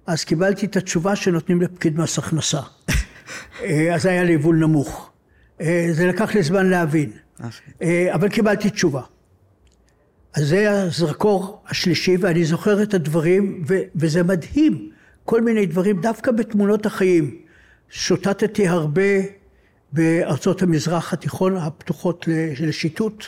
אז 0.08 0.24
קיבלתי 0.24 0.66
את 0.66 0.76
התשובה 0.76 1.16
שנותנים 1.16 1.62
לפקיד 1.62 2.00
מס 2.00 2.18
הכנסה. 2.18 2.60
אה, 3.64 3.96
אז 3.96 4.06
היה 4.06 4.24
לי 4.24 4.34
יבול 4.34 4.56
נמוך. 4.56 5.12
אה, 5.62 5.88
זה 5.92 6.08
לקח 6.08 6.36
לי 6.36 6.44
זמן 6.44 6.70
להבין. 6.70 7.12
אה, 7.82 8.14
אבל 8.14 8.30
קיבלתי 8.30 8.70
תשובה. 8.70 9.02
אז 10.34 10.48
זה 10.48 10.72
הזרקור 10.72 11.62
השלישי, 11.68 12.18
ואני 12.20 12.46
זוכר 12.46 12.84
את 12.84 12.94
הדברים, 12.94 13.64
ו- 13.68 13.82
וזה 13.96 14.24
מדהים, 14.24 14.90
כל 15.26 15.42
מיני 15.42 15.66
דברים, 15.66 16.02
דווקא 16.02 16.32
בתמונות 16.32 16.86
החיים. 16.86 17.45
שוטטתי 17.90 18.68
הרבה 18.68 19.02
בארצות 19.94 20.62
המזרח 20.62 21.14
התיכון 21.14 21.58
הפתוחות 21.58 22.26
לשיטוט, 22.60 23.26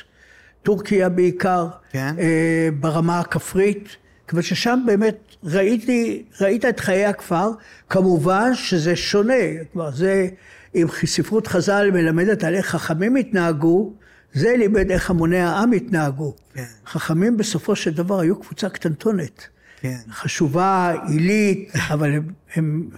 טורקיה 0.64 1.10
בעיקר, 1.10 1.68
כן. 1.92 2.16
אה, 2.20 2.70
ברמה 2.80 3.20
הכפרית, 3.20 3.96
כיוון 4.28 4.44
ששם 4.44 4.80
באמת 4.86 5.16
ראיתי, 5.44 6.24
ראית 6.42 6.66
את 6.66 6.80
חיי 6.80 7.06
הכפר, 7.06 7.50
כמובן 7.90 8.56
שזה 8.56 8.96
שונה, 8.96 9.34
כלומר 9.74 9.92
זה, 9.92 10.28
אם 10.76 10.88
ספרות 11.06 11.48
חז"ל 11.48 11.92
מלמדת 11.94 12.44
על 12.44 12.56
איך 12.56 12.66
חכמים 12.66 13.16
התנהגו, 13.16 13.94
זה 14.34 14.56
לימד 14.58 14.92
איך 14.92 15.10
המוני 15.10 15.40
העם 15.40 15.72
התנהגו. 15.72 16.34
כן. 16.54 16.64
חכמים 16.86 17.38
בסופו 17.38 17.76
של 17.76 17.94
דבר 17.94 18.20
היו 18.20 18.40
קבוצה 18.40 18.70
קטנטונת. 18.70 19.48
כן. 19.82 19.98
חשובה, 20.12 20.94
עילית, 21.08 21.72
אבל 21.94 22.14
הם, 22.14 22.28
הם 22.56 22.90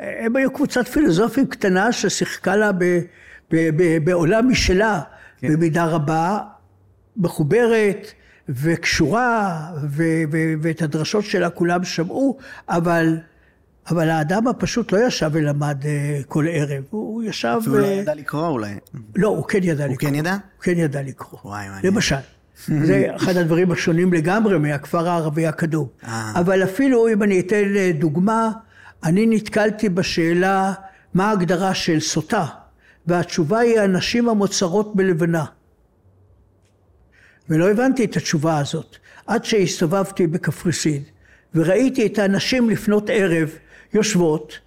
הם 0.00 0.36
היו 0.36 0.52
קבוצת 0.52 0.88
פילוסופים 0.88 1.46
קטנה 1.46 1.92
ששיחקה 1.92 2.56
לה 2.56 2.72
ב, 2.72 2.84
ב, 3.50 3.56
ב, 3.76 4.04
בעולם 4.04 4.48
משלה, 4.48 5.00
כן. 5.38 5.52
במידה 5.52 5.84
רבה, 5.84 6.38
מחוברת 7.16 8.12
וקשורה, 8.48 9.58
ו, 9.90 10.02
ו, 10.32 10.36
ואת 10.62 10.82
הדרשות 10.82 11.24
שלה 11.24 11.50
כולם 11.50 11.84
שמעו, 11.84 12.38
אבל, 12.68 13.18
אבל 13.90 14.10
האדם 14.10 14.48
הפשוט 14.48 14.92
לא 14.92 15.06
ישב 15.06 15.30
ולמד 15.32 15.78
אה, 15.84 16.20
כל 16.28 16.46
ערב, 16.50 16.82
הוא 16.90 17.22
ישב... 17.22 17.58
אפילו 17.60 17.78
לא 17.78 17.86
ידע 17.86 18.14
לקרוא 18.14 18.48
אולי. 18.48 18.74
לא, 19.16 19.28
הוא 19.28 19.44
כן 19.44 19.60
ידע 19.62 19.84
הוא 19.84 19.92
לקרוא. 19.92 20.08
הוא 20.08 20.14
כן 20.14 20.14
ידע? 20.14 20.32
הוא 20.32 20.62
כן 20.62 20.78
ידע 20.78 21.02
לקרוא. 21.02 21.40
וואי, 21.44 21.68
מעניין. 21.68 21.94
למשל. 21.94 22.16
זה 22.66 23.06
אחד 23.16 23.36
הדברים 23.36 23.72
השונים 23.72 24.12
לגמרי 24.12 24.58
מהכפר 24.58 25.08
הערבי 25.08 25.46
הקדום. 25.46 25.86
אה. 26.04 26.32
אבל 26.34 26.64
אפילו 26.64 27.08
אם 27.08 27.22
אני 27.22 27.40
אתן 27.40 27.76
אה, 27.76 27.90
דוגמה, 27.98 28.50
אני 29.04 29.26
נתקלתי 29.26 29.88
בשאלה 29.88 30.72
מה 31.14 31.28
ההגדרה 31.28 31.74
של 31.74 32.00
סוטה, 32.00 32.46
והתשובה 33.06 33.58
היא 33.58 33.80
הנשים 33.80 34.28
המוצרות 34.28 34.96
בלבנה. 34.96 35.44
ולא 37.48 37.70
הבנתי 37.70 38.04
את 38.04 38.16
התשובה 38.16 38.58
הזאת, 38.58 38.96
עד 39.26 39.44
שהסתובבתי 39.44 40.26
בקפריסין, 40.26 41.02
וראיתי 41.54 42.06
את 42.06 42.18
הנשים 42.18 42.70
לפנות 42.70 43.10
ערב 43.12 43.50
יושבות, 43.94 44.58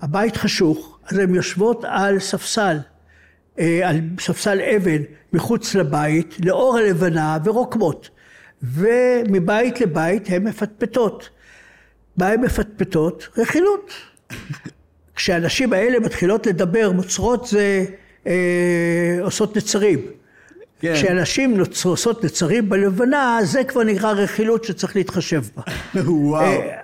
הבית 0.00 0.36
חשוך, 0.36 0.98
אז 1.06 1.18
הן 1.18 1.34
יושבות 1.34 1.84
על 1.88 2.18
ספסל, 2.18 2.78
אה, 3.58 3.88
על 3.88 4.00
ספסל 4.20 4.60
אבן 4.76 5.02
מחוץ 5.32 5.74
לבית, 5.74 6.36
לאור 6.44 6.76
הלבנה 6.78 7.38
ורוקמות. 7.44 8.10
ומבית 8.62 9.80
לבית 9.80 10.30
הן 10.30 10.42
מפטפטות. 10.42 11.28
מה 12.16 12.28
הן 12.28 12.40
מפטפטות? 12.40 13.28
רכילות. 13.38 13.90
כשהנשים 15.16 15.72
האלה 15.72 16.00
מתחילות 16.00 16.46
לדבר, 16.46 16.92
מוצרות 16.92 17.46
זה 17.46 17.84
אה, 18.26 19.18
עושות 19.22 19.56
נצרים. 19.56 19.98
כן. 20.80 20.94
כשאנשים 20.94 21.56
נוצר, 21.56 21.88
עושות 21.88 22.24
נצרים 22.24 22.68
בלבנה, 22.68 23.38
זה 23.42 23.64
כבר 23.64 23.82
נקרא 23.82 24.12
רכילות 24.12 24.64
שצריך 24.64 24.96
להתחשב 24.96 25.42
בה. 25.56 25.62
וואו. 26.02 26.42
אה, 26.42 26.80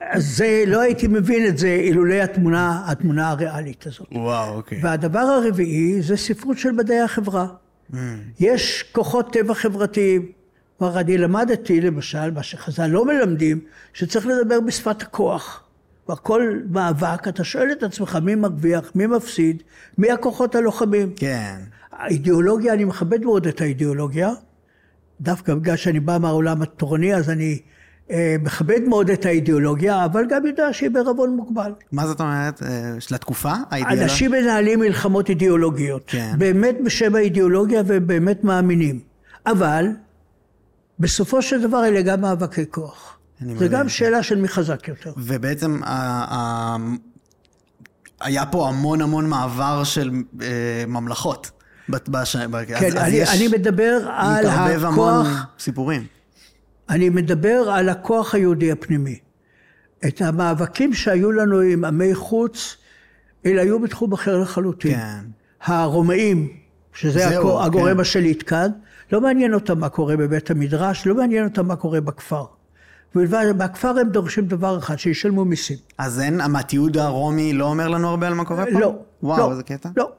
אז 0.00 0.36
זה, 0.36 0.64
לא 0.66 0.80
הייתי 0.80 1.08
מבין 1.08 1.46
את 1.46 1.58
זה 1.58 1.68
אילולא 1.80 2.14
התמונה, 2.14 2.82
התמונה 2.86 3.30
הריאלית 3.30 3.86
הזאת. 3.86 4.08
וואו, 4.12 4.56
אוקיי. 4.56 4.80
והדבר 4.82 5.18
הרביעי 5.18 6.02
זה 6.02 6.16
ספרות 6.16 6.58
של 6.58 6.70
מדעי 6.70 7.00
החברה. 7.00 7.46
Mm. 7.92 7.96
יש 8.40 8.84
כוחות 8.92 9.32
טבע 9.32 9.54
חברתיים. 9.54 10.39
כלומר, 10.80 11.00
אני 11.00 11.18
למדתי, 11.18 11.80
למשל, 11.80 12.30
מה 12.30 12.42
שחז"ל 12.42 12.86
לא 12.86 13.04
מלמדים, 13.04 13.60
שצריך 13.92 14.26
לדבר 14.26 14.60
בשפת 14.60 15.02
הכוח. 15.02 15.62
בכל 16.08 16.60
מאבק 16.70 17.28
אתה 17.28 17.44
שואל 17.44 17.72
את 17.72 17.82
עצמך 17.82 18.18
מי 18.22 18.34
מרוויח, 18.34 18.92
מי 18.94 19.06
מפסיד, 19.06 19.62
מי 19.98 20.10
הכוחות 20.10 20.54
הלוחמים. 20.54 21.12
כן. 21.16 21.56
האידיאולוגיה, 21.92 22.72
אני 22.72 22.84
מכבד 22.84 23.24
מאוד 23.24 23.46
את 23.46 23.60
האידיאולוגיה, 23.60 24.30
דווקא 25.20 25.54
בגלל 25.54 25.76
שאני 25.76 26.00
בא 26.00 26.18
מהעולם 26.20 26.62
התורני, 26.62 27.14
אז 27.14 27.30
אני 27.30 27.58
אה, 28.10 28.36
מכבד 28.42 28.80
מאוד 28.88 29.10
את 29.10 29.26
האידיאולוגיה, 29.26 30.04
אבל 30.04 30.24
גם 30.28 30.46
יודע 30.46 30.72
שהיא 30.72 30.90
בערבון 30.90 31.36
מוגבל. 31.36 31.72
מה 31.92 32.06
זאת 32.06 32.20
אומרת? 32.20 32.62
אה, 32.62 32.94
של 33.00 33.14
התקופה? 33.14 33.52
האידיאולוגיה? 33.70 34.04
אנשים 34.04 34.30
מנהלים 34.30 34.80
מלחמות 34.80 35.28
אידיאולוגיות. 35.28 36.02
כן. 36.06 36.34
באמת 36.38 36.76
בשם 36.84 37.14
האידיאולוגיה 37.14 37.82
והם 37.86 38.06
באמת 38.06 38.44
מאמינים. 38.44 39.00
אבל, 39.46 39.86
בסופו 41.00 41.42
של 41.42 41.62
דבר 41.62 41.84
אלה 41.86 42.02
גם 42.02 42.20
מאבקי 42.20 42.64
כוח. 42.70 43.18
זה. 43.58 43.68
גם 43.68 43.88
שאלה 43.88 44.22
של 44.22 44.40
מי 44.40 44.48
חזק 44.48 44.88
יותר. 44.88 45.12
ובעצם 45.16 45.80
היה 48.20 48.46
פה 48.46 48.68
המון 48.68 49.00
המון 49.00 49.28
מעבר 49.28 49.84
של 49.84 50.10
אה, 50.42 50.48
ממלכות. 50.88 51.50
בש... 51.88 52.36
כן, 52.36 52.86
אז, 52.86 52.94
אז 52.94 52.96
אני, 52.96 53.16
יש 53.16 53.28
אני 53.36 53.48
מדבר 53.48 54.08
על 54.16 54.40
מתערבב 54.46 54.84
המון 54.84 55.26
הכוח, 55.26 55.46
סיפורים. 55.58 56.06
אני 56.90 57.08
מדבר 57.08 57.70
על 57.72 57.88
הכוח 57.88 58.34
היהודי 58.34 58.72
הפנימי. 58.72 59.18
את 60.06 60.20
המאבקים 60.20 60.94
שהיו 60.94 61.32
לנו 61.32 61.60
עם 61.60 61.84
עמי 61.84 62.14
חוץ, 62.14 62.76
אלה 63.46 63.62
היו 63.62 63.80
בתחום 63.80 64.12
אחר 64.12 64.38
לחלוטין. 64.38 64.94
כן. 64.98 65.18
הרומאים, 65.62 66.48
שזה 66.94 67.18
זהו, 67.28 67.48
הכו- 67.48 67.62
הגורם 67.64 67.94
כן. 67.94 68.00
השליט 68.00 68.42
כאן, 68.46 68.70
לא 69.12 69.20
מעניין 69.20 69.54
אותם 69.54 69.78
מה 69.78 69.88
קורה 69.88 70.16
בבית 70.16 70.50
המדרש, 70.50 71.06
לא 71.06 71.14
מעניין 71.14 71.44
אותם 71.44 71.68
מה 71.68 71.76
קורה 71.76 72.00
בכפר. 72.00 72.44
בכפר 73.14 73.98
הם 73.98 74.08
דורשים 74.08 74.46
דבר 74.46 74.78
אחד, 74.78 74.96
שישלמו 74.96 75.44
מיסים. 75.44 75.76
אז 75.98 76.20
אין, 76.20 76.40
התיעוד 76.40 76.96
הרומי 76.96 77.52
לא 77.52 77.64
אומר 77.64 77.88
לנו 77.88 78.08
הרבה 78.08 78.26
על 78.26 78.34
מה 78.34 78.44
קורה 78.44 78.64
פה? 78.72 78.80
לא. 78.80 78.94
וואו, 79.22 79.38
לא, 79.38 79.50
איזה 79.50 79.62
קטע. 79.62 79.88
לא. 79.96 80.10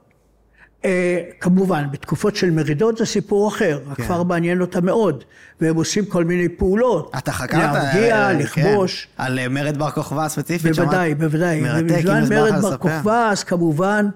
אה, 0.85 1.21
כמובן, 1.39 1.85
בתקופות 1.91 2.35
של 2.35 2.51
מרידות 2.51 2.97
זה 2.97 3.05
סיפור 3.05 3.47
אחר. 3.47 3.79
כן. 3.85 3.91
הכפר 3.91 4.23
מעניין 4.23 4.61
אותם 4.61 4.85
מאוד, 4.85 5.23
והם 5.61 5.75
עושים 5.75 6.05
כל 6.05 6.23
מיני 6.23 6.49
פעולות. 6.49 7.11
אתה 7.17 7.31
חקרת... 7.31 7.73
להרגיע, 7.73 8.15
אה, 8.15 8.33
לכבוש. 8.33 9.07
כן, 9.17 9.23
על 9.23 9.47
מרד 9.47 9.77
בר 9.77 9.91
כוכבא 9.91 10.27
ספציפית? 10.27 10.75
בוודאי? 10.75 11.15
בוודאי. 11.15 11.61
מרתק, 11.61 12.05
אם 12.05 12.29
מרד 12.29 12.61
בר. 12.61 12.77
כוכבא, 12.77 13.29
אז 13.31 13.43
כמובן, 13.43 14.09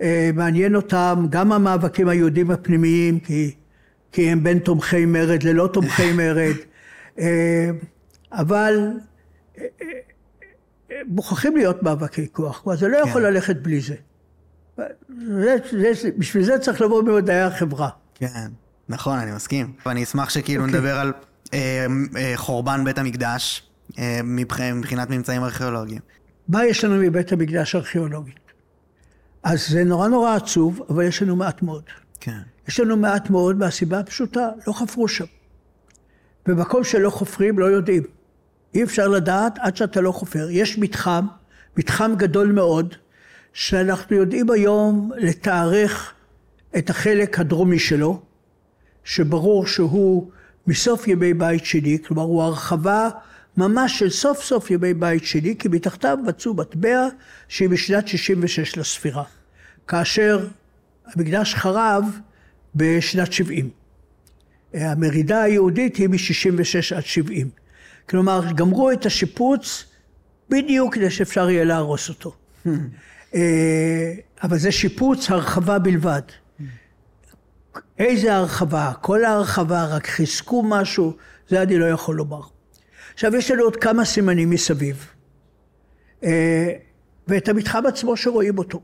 אה, 0.00 0.30
מעניין 0.34 0.76
אותם 0.76 1.26
גם 1.30 1.52
המאבקים 1.52 2.08
היהודים 2.08 2.50
הפנימיים, 2.50 3.18
כי, 3.18 3.50
כי 4.14 4.30
הם 4.30 4.42
בין 4.44 4.58
תומכי 4.58 5.06
מרד 5.06 5.42
ללא 5.42 5.68
תומכי 5.72 6.12
מרד. 6.12 6.54
אה, 7.18 7.70
אבל 8.32 8.88
אה, 9.58 9.64
אה, 9.82 11.00
מוכרחים 11.06 11.56
להיות 11.56 11.82
מאבקי 11.82 12.26
כוח, 12.32 12.60
כלומר 12.60 12.78
זה 12.78 12.88
לא 12.88 12.96
יכול 12.96 13.22
כן. 13.22 13.32
ללכת 13.32 13.56
בלי 13.56 13.80
זה. 13.80 13.94
זה, 14.76 15.56
זה. 15.92 16.10
בשביל 16.18 16.44
זה 16.44 16.58
צריך 16.58 16.80
לבוא 16.80 17.02
ממדעי 17.02 17.40
החברה. 17.42 17.88
כן, 18.14 18.48
נכון, 18.88 19.18
אני 19.18 19.32
מסכים. 19.32 19.72
ואני 19.86 20.02
אשמח 20.02 20.30
שכאילו 20.30 20.64
אוקיי. 20.64 20.78
נדבר 20.78 20.98
על 20.98 21.12
אה, 21.54 21.86
אה, 22.16 22.32
חורבן 22.36 22.84
בית 22.84 22.98
המקדש 22.98 23.70
אה, 23.98 24.20
מבח- 24.24 24.60
מבחינת 24.60 25.10
ממצאים 25.10 25.42
ארכיאולוגיים. 25.42 26.00
מה 26.48 26.64
יש 26.64 26.84
לנו 26.84 26.96
מבית 26.96 27.32
המקדש 27.32 27.74
ארכיאולוגית? 27.74 28.38
אז 29.42 29.68
זה 29.68 29.84
נורא 29.84 30.08
נורא 30.08 30.34
עצוב, 30.36 30.80
אבל 30.88 31.04
יש 31.04 31.22
לנו 31.22 31.36
מעט 31.36 31.62
מאוד. 31.62 31.82
כן. 32.20 32.40
יש 32.68 32.80
לנו 32.80 32.96
מעט 32.96 33.30
מאוד 33.30 33.56
מהסיבה 33.56 33.98
הפשוטה, 33.98 34.48
לא 34.66 34.72
חפרו 34.72 35.08
שם. 35.08 35.24
במקום 36.46 36.84
שלא 36.84 37.10
חופרים 37.10 37.58
לא 37.58 37.66
יודעים. 37.66 38.02
אי 38.74 38.82
אפשר 38.82 39.08
לדעת 39.08 39.58
עד 39.58 39.76
שאתה 39.76 40.00
לא 40.00 40.12
חופר. 40.12 40.48
יש 40.50 40.78
מתחם, 40.78 41.26
מתחם 41.76 42.12
גדול 42.16 42.52
מאוד, 42.52 42.94
שאנחנו 43.52 44.16
יודעים 44.16 44.50
היום 44.50 45.10
לתארך 45.16 46.14
את 46.78 46.90
החלק 46.90 47.40
הדרומי 47.40 47.78
שלו, 47.78 48.22
שברור 49.04 49.66
שהוא 49.66 50.30
מסוף 50.66 51.08
ימי 51.08 51.34
בית 51.34 51.64
שני, 51.64 51.98
כלומר 52.06 52.22
הוא 52.22 52.42
הרחבה 52.42 53.08
ממש 53.56 53.98
של 53.98 54.10
סוף 54.10 54.42
סוף 54.42 54.70
ימי 54.70 54.94
בית 54.94 55.24
שני, 55.24 55.56
כי 55.58 55.68
מתחתיו 55.68 56.18
מצאו 56.26 56.54
מטבע 56.54 57.08
שהיא 57.48 57.68
משנת 57.68 58.08
66 58.08 58.76
לספירה, 58.76 59.24
כאשר 59.88 60.48
המקדש 61.06 61.54
חרב 61.54 62.18
בשנת 62.74 63.32
70. 63.32 63.70
המרידה 64.74 65.42
היהודית 65.42 65.96
היא 65.96 66.08
מ-66 66.08 66.96
עד 66.96 67.04
70. 67.04 67.50
כלומר, 68.08 68.52
גמרו 68.54 68.90
את 68.90 69.06
השיפוץ 69.06 69.84
בדיוק 70.48 70.94
כדי 70.94 71.10
שאפשר 71.10 71.50
יהיה 71.50 71.64
להרוס 71.64 72.08
אותו. 72.08 72.36
אה, 73.34 74.14
אבל 74.42 74.58
זה 74.58 74.72
שיפוץ 74.72 75.30
הרחבה 75.30 75.78
בלבד. 75.78 76.22
איזה 77.98 78.34
הרחבה? 78.34 78.92
כל 79.00 79.24
ההרחבה, 79.24 79.84
רק 79.84 80.06
חיזקו 80.06 80.62
משהו, 80.62 81.16
זה 81.48 81.62
אני 81.62 81.78
לא 81.78 81.84
יכול 81.84 82.16
לומר. 82.16 82.40
עכשיו, 83.14 83.36
יש 83.36 83.50
לנו 83.50 83.62
עוד 83.62 83.76
כמה 83.76 84.04
סימנים 84.04 84.50
מסביב, 84.50 85.06
אה, 86.24 86.72
ואת 87.28 87.48
המתחם 87.48 87.86
עצמו 87.86 88.16
שרואים 88.16 88.58
אותו. 88.58 88.82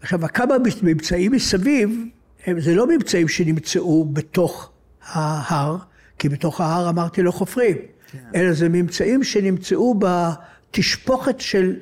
עכשיו, 0.00 0.24
הכמה 0.24 0.54
ממצאים 0.82 1.32
מסביב, 1.32 2.04
הם, 2.46 2.60
זה 2.60 2.74
לא 2.74 2.86
ממצאים 2.86 3.28
שנמצאו 3.28 4.04
בתוך 4.04 4.70
ההר, 5.12 5.76
כי 6.18 6.28
בתוך 6.28 6.60
ההר 6.60 6.88
אמרתי 6.88 7.22
לא 7.22 7.30
חופרים, 7.30 7.76
כן. 8.12 8.18
אלא 8.34 8.52
זה 8.52 8.68
ממצאים 8.68 9.24
שנמצאו 9.24 9.94
בתשפוכת 9.98 11.40
של 11.40 11.76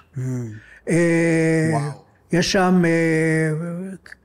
אה, 0.89 1.69
וואו. 1.71 1.91
יש 2.31 2.51
שם 2.51 2.81
אה, 2.85 3.51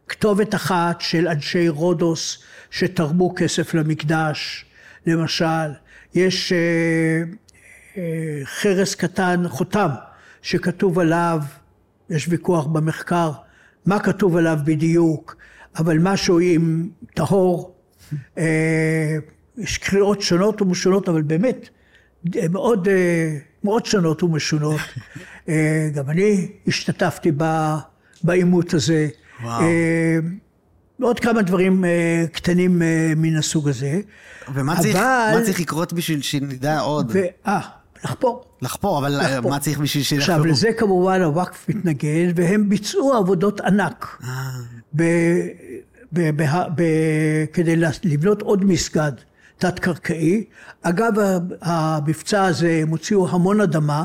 כתובת 0.08 0.54
אחת 0.54 1.00
של 1.00 1.28
אנשי 1.28 1.68
רודוס 1.68 2.42
שתרמו 2.70 3.34
כסף 3.36 3.74
למקדש, 3.74 4.64
למשל. 5.06 5.83
יש 6.14 6.52
אה, 6.52 7.22
אה, 7.96 8.40
חרס 8.44 8.94
קטן, 8.94 9.42
חותם, 9.48 9.88
שכתוב 10.42 10.98
עליו, 10.98 11.38
יש 12.10 12.28
ויכוח 12.28 12.66
במחקר, 12.66 13.32
מה 13.86 13.98
כתוב 13.98 14.36
עליו 14.36 14.58
בדיוק, 14.64 15.36
אבל 15.78 15.98
משהו 16.00 16.38
עם 16.38 16.88
טהור. 17.14 17.74
אה, 18.38 19.16
יש 19.58 19.78
קריאות 19.78 20.22
שונות 20.22 20.62
ומשונות, 20.62 21.08
אבל 21.08 21.22
באמת, 21.22 21.68
מאוד, 22.50 22.88
מאוד 23.64 23.86
שונות 23.86 24.22
ומשונות. 24.22 24.80
גם 25.94 26.10
אני 26.10 26.48
השתתפתי 26.66 27.32
בעימות 28.24 28.74
הזה. 28.74 29.08
וואו. 29.42 29.62
ועוד 31.00 31.20
כמה 31.20 31.42
דברים 31.42 31.84
אה, 31.84 32.24
קטנים 32.32 32.82
אה, 32.82 33.12
מן 33.16 33.36
הסוג 33.36 33.68
הזה. 33.68 34.00
ומה 34.54 34.80
צריך, 34.80 34.96
מה 34.96 35.40
צריך 35.44 35.60
לקרות 35.60 35.92
בשביל 35.92 36.22
שנדע 36.22 36.80
עוד? 36.80 37.16
אה, 37.46 37.60
לחפור. 38.04 38.44
לחפור, 38.62 38.98
אבל 38.98 39.20
אה, 39.20 39.36
לחפור. 39.36 39.50
מה 39.50 39.58
צריך 39.58 39.78
בשביל 39.78 40.02
שיחפרו? 40.02 40.34
עכשיו, 40.34 40.46
לזה 40.46 40.68
כמובן 40.78 41.22
הוואקף 41.22 41.68
מתנגד, 41.68 42.32
והם 42.36 42.68
ביצעו 42.68 43.14
עבודות 43.14 43.60
ענק. 43.60 44.18
אה, 44.24 44.28
ב, 44.96 45.02
ב, 46.12 46.42
ב, 46.42 46.42
ב, 46.74 46.82
כדי 47.52 47.76
לבנות 48.04 48.42
עוד 48.42 48.64
מסגד 48.64 49.12
תת-קרקעי. 49.58 50.44
אגב, 50.82 51.12
המבצע 51.62 52.44
הזה, 52.44 52.78
הם 52.82 52.88
הוציאו 52.88 53.28
המון 53.28 53.60
אדמה. 53.60 54.04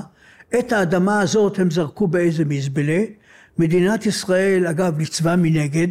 את 0.60 0.72
האדמה 0.72 1.22
הזאת 1.22 1.60
הם 1.60 1.72
זרקו 1.72 2.08
באיזה 2.08 2.46
מזבלה. 2.46 3.02
מדינת 3.58 4.06
ישראל, 4.06 4.68
אגב, 4.68 4.98
ניצבה 4.98 5.36
מנגד, 5.36 5.88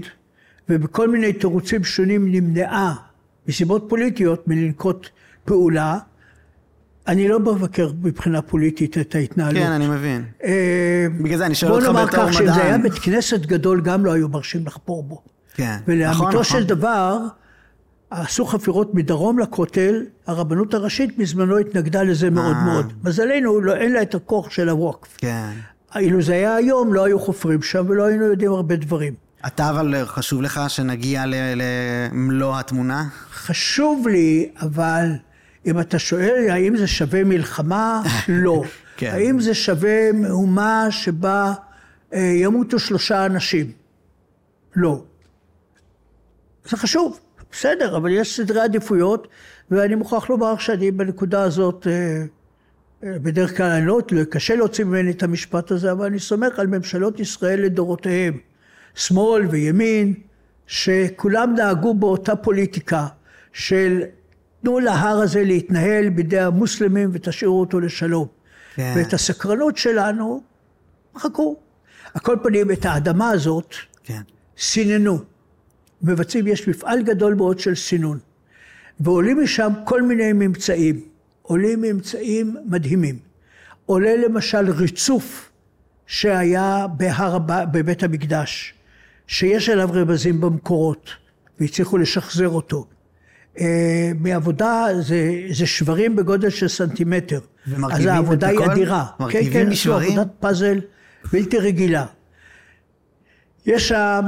ובכל 0.68 1.08
מיני 1.08 1.32
תירוצים 1.32 1.84
שונים 1.84 2.32
נמנעה, 2.32 2.94
מסיבות 3.48 3.86
פוליטיות, 3.88 4.48
מלנקוט 4.48 5.08
פעולה. 5.44 5.98
אני 7.06 7.28
לא 7.28 7.40
מבקר 7.40 7.90
מבחינה 8.02 8.42
פוליטית 8.42 8.98
את 8.98 9.14
ההתנהלות. 9.14 9.62
כן, 9.62 9.72
אני 9.72 9.88
מבין. 9.88 10.24
אה, 10.44 11.06
בגלל 11.22 11.38
זה 11.38 11.46
אני 11.46 11.54
שואל 11.54 11.70
בוא 11.70 11.78
אותך 11.78 11.88
נאמר 11.88 12.06
בתור 12.06 12.26
כך, 12.26 12.32
שאם 12.32 12.46
זה 12.46 12.54
היה 12.54 12.78
מדען. 12.78 12.82
בית 12.82 13.02
כנסת 13.02 13.40
גדול, 13.40 13.80
גם 13.80 14.04
לא 14.04 14.12
היו 14.12 14.28
מרשים 14.28 14.66
לחפור 14.66 15.02
בו. 15.02 15.22
כן. 15.54 15.76
ולאמיתו 15.88 16.28
נכון, 16.28 16.44
של 16.44 16.54
נכון. 16.54 16.66
דבר, 16.66 17.18
עשו 18.10 18.44
חפירות 18.44 18.94
מדרום 18.94 19.38
לכותל, 19.38 20.04
הרבנות 20.26 20.74
הראשית 20.74 21.18
בזמנו 21.18 21.58
התנגדה 21.58 22.02
לזה 22.02 22.30
מאוד 22.30 22.56
אה. 22.56 22.64
מאוד. 22.64 22.92
מזלנו, 23.04 23.60
לא, 23.60 23.76
אין 23.76 23.92
לה 23.92 24.02
את 24.02 24.14
הכוח 24.14 24.50
של 24.50 24.68
הווקף. 24.68 25.16
כן. 25.16 25.50
אילו 25.96 26.22
זה 26.22 26.32
היה 26.32 26.54
היום, 26.54 26.94
לא 26.94 27.04
היו 27.04 27.20
חופרים 27.20 27.62
שם 27.62 27.84
ולא 27.88 28.04
היינו 28.06 28.24
יודעים 28.24 28.52
הרבה 28.52 28.76
דברים. 28.76 29.14
אתה 29.46 29.70
אבל 29.70 30.04
חשוב 30.04 30.42
לך 30.42 30.60
שנגיע 30.68 31.24
למלוא 31.26 32.58
התמונה? 32.58 33.04
חשוב 33.30 34.08
לי, 34.08 34.50
אבל 34.60 35.12
אם 35.66 35.80
אתה 35.80 35.98
שואל 35.98 36.46
האם 36.50 36.76
זה 36.76 36.86
שווה 36.86 37.24
מלחמה, 37.24 38.02
לא. 38.28 38.62
כן. 38.96 39.10
האם 39.12 39.40
זה 39.40 39.54
שווה 39.54 40.12
מהומה 40.12 40.86
שבה 40.90 41.54
אה, 42.14 42.18
ימותו 42.18 42.78
שלושה 42.78 43.26
אנשים? 43.26 43.72
לא. 44.76 45.02
זה 46.68 46.76
חשוב, 46.76 47.20
בסדר, 47.52 47.96
אבל 47.96 48.10
יש 48.10 48.36
סדרי 48.36 48.60
עדיפויות, 48.60 49.28
ואני 49.70 49.94
מוכרח 49.94 50.30
לומר 50.30 50.58
שאני 50.58 50.90
בנקודה 50.90 51.42
הזאת, 51.42 51.86
אה, 51.86 52.22
אה, 53.04 53.18
בדרך 53.18 53.56
כלל 53.56 53.70
אני 53.70 53.86
לא, 53.86 54.00
קשה 54.30 54.56
להוציא 54.56 54.84
ממני 54.84 55.10
את 55.10 55.22
המשפט 55.22 55.70
הזה, 55.70 55.92
אבל 55.92 56.06
אני 56.06 56.18
סומך 56.18 56.58
על 56.58 56.66
ממשלות 56.66 57.20
ישראל 57.20 57.60
לדורותיהם, 57.60 58.38
שמאל 58.98 59.46
וימין, 59.46 60.14
שכולם 60.66 61.54
נהגו 61.56 61.94
באותה 61.94 62.36
פוליטיקה 62.36 63.06
של 63.52 64.02
תנו 64.62 64.80
להר 64.80 65.18
הזה 65.18 65.44
להתנהל 65.44 66.08
בידי 66.08 66.40
המוסלמים 66.40 67.10
ותשאירו 67.12 67.60
אותו 67.60 67.80
לשלום. 67.80 68.26
כן. 68.74 68.92
ואת 68.96 69.12
הסקרנות 69.12 69.76
שלנו, 69.76 70.42
חכו. 71.16 71.56
על 72.14 72.20
כל 72.20 72.36
פנים, 72.42 72.70
את 72.70 72.84
האדמה 72.84 73.30
הזאת 73.30 73.74
כן. 74.04 74.20
סיננו. 74.58 75.18
מבצעים, 76.02 76.46
יש 76.46 76.68
מפעל 76.68 77.02
גדול 77.02 77.34
מאוד 77.34 77.58
של 77.58 77.74
סינון. 77.74 78.18
ועולים 79.00 79.42
משם 79.42 79.72
כל 79.84 80.02
מיני 80.02 80.32
ממצאים. 80.32 81.00
עולים 81.42 81.82
ממצאים 81.82 82.56
מדהימים. 82.64 83.18
עולה 83.86 84.16
למשל 84.16 84.70
ריצוף 84.70 85.50
שהיה 86.06 86.86
בהר. 86.96 87.38
בבית 87.72 88.02
המקדש, 88.02 88.74
שיש 89.28 89.68
עליו 89.68 89.88
רמזים 89.92 90.40
במקורות, 90.40 91.10
והצליחו 91.60 91.98
לשחזר 91.98 92.48
אותו. 92.48 92.86
אה, 93.60 94.12
מעבודה 94.20 94.86
זה, 95.00 95.32
זה 95.50 95.66
שברים 95.66 96.16
בגודל 96.16 96.50
של 96.50 96.68
סנטימטר. 96.68 97.40
אז 97.92 98.06
העבודה 98.06 98.48
היא? 98.48 98.60
אדירה. 98.72 99.06
מרכיבים 99.20 99.52
כן, 99.52 99.64
כן, 99.64 99.68
משברים? 99.70 100.10
עשו 100.10 100.20
עבודת 100.20 100.34
פאזל 100.40 100.80
בלתי 101.32 101.58
רגילה. 101.58 102.06
יש 103.66 103.88
שם 103.88 104.24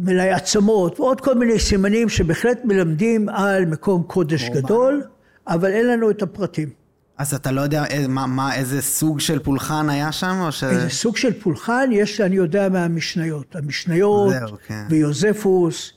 מלאי 0.00 0.30
עצמות 0.30 1.00
ועוד 1.00 1.20
כל 1.20 1.34
מיני 1.34 1.58
סימנים 1.58 2.08
שבהחלט 2.08 2.64
מלמדים 2.64 3.28
על 3.28 3.66
מקום 3.66 4.02
קודש 4.02 4.48
גדול, 4.48 5.02
אבל 5.48 5.70
אין 5.70 5.86
לנו 5.86 6.10
את 6.10 6.22
הפרטים. 6.22 6.81
אז 7.18 7.34
אתה 7.34 7.50
לא 7.50 7.60
יודע 7.60 7.84
אה, 7.90 8.08
מה, 8.08 8.26
מה, 8.26 8.54
איזה 8.54 8.82
סוג 8.82 9.20
של 9.20 9.38
פולחן 9.38 9.90
היה 9.90 10.12
שם, 10.12 10.40
או 10.40 10.52
ש... 10.52 10.64
איזה 10.64 10.88
סוג 10.88 11.16
של 11.16 11.40
פולחן 11.40 11.90
יש, 11.92 12.20
אני 12.20 12.36
יודע, 12.36 12.68
מהמשניות. 12.68 13.56
המשניות, 13.56 14.30
זהו, 14.30 14.56
כן. 14.66 14.84
ויוזפוס, 14.90 15.92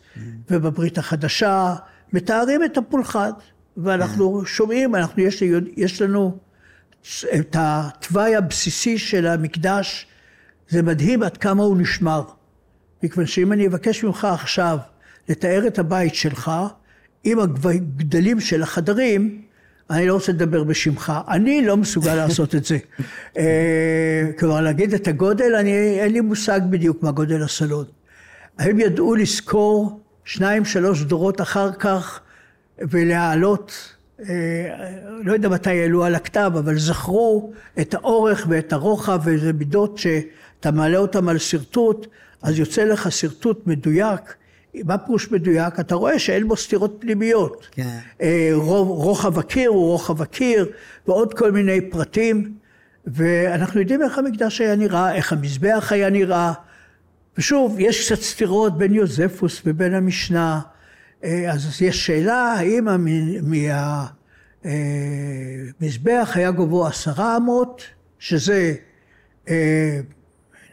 ובברית 0.49 0.97
החדשה, 0.97 1.75
מתארים 2.13 2.63
את 2.63 2.77
הפולחן. 2.77 3.29
ואנחנו 3.77 4.39
כן. 4.39 4.45
שומעים, 4.45 4.95
אנחנו, 4.95 5.23
יש, 5.23 5.43
יש 5.77 6.01
לנו 6.01 6.37
את 7.39 7.55
התוואי 7.59 8.35
הבסיסי 8.35 8.97
של 8.97 9.27
המקדש, 9.27 10.07
זה 10.69 10.81
מדהים 10.81 11.23
עד 11.23 11.37
כמה 11.37 11.63
הוא 11.63 11.77
נשמר. 11.77 12.23
מכיוון 13.03 13.25
שאם 13.25 13.51
אני 13.53 13.67
אבקש 13.67 14.03
ממך 14.03 14.25
עכשיו 14.25 14.77
לתאר 15.29 15.67
את 15.67 15.79
הבית 15.79 16.15
שלך, 16.15 16.51
עם 17.23 17.39
הגדלים 17.39 18.39
של 18.39 18.63
החדרים, 18.63 19.41
אני 19.89 20.07
לא 20.07 20.13
רוצה 20.13 20.31
לדבר 20.31 20.63
בשמך, 20.63 21.13
אני 21.27 21.65
לא 21.65 21.77
מסוגל 21.77 22.15
לעשות 22.15 22.55
את 22.55 22.65
זה. 22.65 22.77
אה, 23.37 24.29
כלומר, 24.39 24.61
להגיד 24.61 24.93
את 24.93 25.07
הגודל, 25.07 25.55
אני, 25.55 25.99
אין 25.99 26.13
לי 26.13 26.21
מושג 26.21 26.61
בדיוק 26.69 27.03
מה 27.03 27.11
גודל 27.11 27.43
הסלון. 27.43 27.85
הם 28.59 28.79
ידעו 28.79 29.15
לזכור 29.15 29.99
שניים, 30.25 30.65
שלוש 30.65 31.01
דורות 31.01 31.41
אחר 31.41 31.71
כך 31.71 32.19
ולהעלות, 32.79 33.95
אה, 34.19 34.25
לא 35.23 35.33
יודע 35.33 35.49
מתי 35.49 35.69
העלו 35.69 36.03
על 36.03 36.15
הכתב, 36.15 36.51
אבל 36.59 36.77
זכרו 36.77 37.53
את 37.79 37.93
האורך 37.93 38.45
ואת 38.49 38.73
הרוחב 38.73 39.19
ואיזה 39.23 39.53
מידות 39.53 39.97
שאתה 39.97 40.71
מעלה 40.71 40.97
אותם 40.97 41.29
על 41.29 41.37
שרטוט, 41.37 42.07
אז 42.41 42.59
יוצא 42.59 42.83
לך 42.83 43.11
שרטוט 43.11 43.67
מדויק. 43.67 44.35
מה 44.85 44.97
פירוש 44.97 45.31
מדויק? 45.31 45.79
אתה 45.79 45.95
רואה 45.95 46.19
שאין 46.19 46.47
בו 46.47 46.57
סתירות 46.57 46.97
פנימיות. 46.99 47.67
כן. 47.71 47.97
אה, 48.21 48.49
רוב, 48.53 48.87
רוחב 48.87 49.39
הקיר 49.39 49.69
הוא 49.69 49.85
רוחב 49.91 50.21
הקיר, 50.21 50.71
ועוד 51.07 51.33
כל 51.33 51.51
מיני 51.51 51.89
פרטים, 51.89 52.53
ואנחנו 53.07 53.79
יודעים 53.79 54.01
איך 54.01 54.17
המקדש 54.17 54.61
היה 54.61 54.75
נראה, 54.75 55.15
איך 55.15 55.33
המזבח 55.33 55.91
היה 55.91 56.09
נראה, 56.09 56.53
ושוב, 57.37 57.75
יש 57.79 58.05
קצת 58.05 58.21
סתירות 58.21 58.77
בין 58.77 58.93
יוזפוס 58.93 59.61
ובין 59.65 59.93
המשנה, 59.93 60.61
אה, 61.23 61.51
אז 61.51 61.81
יש 61.81 62.05
שאלה 62.05 62.53
האם 62.53 62.87
המזבח 65.79 66.31
היה 66.35 66.51
גובהו 66.51 66.85
עשרה 66.85 67.37
אמות, 67.37 67.81
שזה 68.19 68.73
אה, 69.49 69.99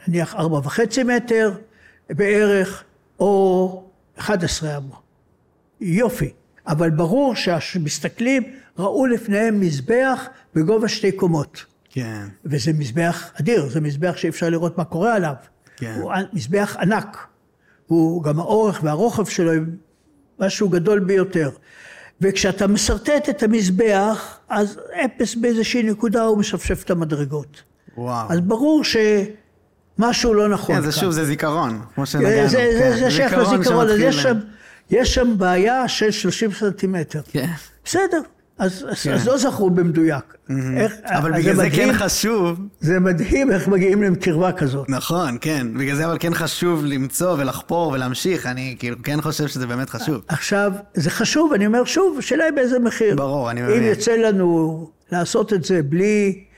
נניח 0.09 0.35
ארבע 0.35 0.59
וחצי 0.59 1.03
מטר 1.03 1.53
בערך, 2.11 2.85
או 3.21 3.82
11 4.23 4.77
אמות. 4.77 5.03
יופי. 5.81 6.33
אבל 6.67 6.91
ברור 6.91 7.35
שהמסתכלים 7.35 8.43
ראו 8.79 9.07
לפניהם 9.07 9.61
מזבח 9.61 10.27
בגובה 10.55 10.89
שתי 10.89 11.13
קומות. 11.13 11.65
כן. 11.91 12.27
וזה 12.45 12.73
מזבח 12.73 13.31
אדיר, 13.41 13.69
זה 13.69 13.81
מזבח 13.81 14.17
שאי 14.17 14.29
אפשר 14.29 14.51
לראות 14.51 14.79
מה 14.79 14.85
קורה 14.85 15.15
עליו. 15.15 15.35
כן. 15.77 15.99
הוא 16.01 16.13
מזבח 16.33 16.77
ענק. 16.81 17.27
הוא, 17.87 18.23
גם 18.23 18.41
האורך 18.41 18.81
והרוחב 18.83 19.27
שלו 19.27 19.53
הם 19.53 19.77
משהו 20.39 20.69
גדול 20.69 21.01
ביותר. 21.01 21.51
וכשאתה 22.21 22.67
משרטט 22.67 23.29
את 23.29 23.43
המזבח, 23.43 24.39
אז 24.49 24.79
אפס 25.05 25.35
באיזושהי 25.35 25.83
נקודה 25.83 26.23
הוא 26.23 26.39
משפשף 26.39 26.83
את 26.85 26.91
המדרגות. 26.91 27.63
וואו. 27.97 28.33
אז 28.33 28.41
ברור 28.41 28.85
שמשהו 30.03 30.35
לא 30.35 30.49
נכון 30.49 30.75
כן, 30.77 30.83
כאן. 30.83 30.91
זה 30.91 30.99
שוב, 30.99 31.11
זה 31.11 31.25
זיכרון, 31.25 31.81
כמו 31.95 32.07
זה, 32.07 32.11
שנגענו. 32.13 32.49
זה, 32.49 32.57
כן. 32.57 32.79
זה, 32.79 32.97
זה 33.05 33.11
שייך 33.11 33.31
זיכרון 33.31 33.61
לזיכרון, 33.61 33.87
אז 33.89 33.91
שמתחיל- 33.91 34.09
יש 34.09 34.23
שם, 34.23 34.39
יש 34.91 35.15
שם 35.15 35.35
בעיה 35.39 35.89
של 35.89 36.11
30 36.11 36.53
סנטימטר. 36.53 37.21
כן. 37.33 37.47
בסדר, 37.85 38.21
אז, 38.59 38.85
אז, 38.91 39.03
כן. 39.03 39.13
אז 39.13 39.27
לא 39.27 39.39
זכרו 39.39 39.71
במדויק. 39.71 40.25
איך, 40.77 40.93
אבל 41.05 41.35
אז 41.35 41.41
בגלל 41.41 41.55
זה 41.57 41.63
מדהים, 41.63 41.93
כן 41.93 41.99
חשוב, 41.99 42.61
זה 42.81 43.01
מדהים 43.01 43.51
איך 43.53 43.69
מגיעים 43.69 44.03
להם 44.03 44.15
קרבה 44.15 44.53
כזאת. 44.53 44.89
נכון, 44.89 45.39
כן, 45.41 45.67
בגלל 45.79 45.97
זה 45.97 46.07
אבל 46.07 46.17
כן 46.21 46.35
חשוב 46.35 46.85
למצוא 46.85 47.33
ולחפור 47.39 47.89
ולהמשיך, 47.93 48.47
אני 48.47 48.77
כאילו 48.79 48.97
כן 49.05 49.21
חושב 49.21 49.47
שזה 49.49 49.67
באמת 49.67 49.91
חשוב. 49.91 50.21
עכשיו, 50.29 50.73
זה 50.95 51.11
חשוב, 51.11 51.53
אני 51.53 51.67
אומר 51.67 51.85
שוב, 51.85 52.17
השאלה 52.19 52.45
היא 52.45 52.53
באיזה 52.53 52.79
מחיר. 52.79 53.17
ברור, 53.17 53.51
אני 53.51 53.61
אם 53.61 53.67
מבין. 53.67 53.83
יצא 53.83 54.13
לנו 54.13 54.91
לעשות 55.13 55.53
את 55.53 55.65
זה 55.65 55.83
בלי 55.83 56.35
אה, 56.39 56.52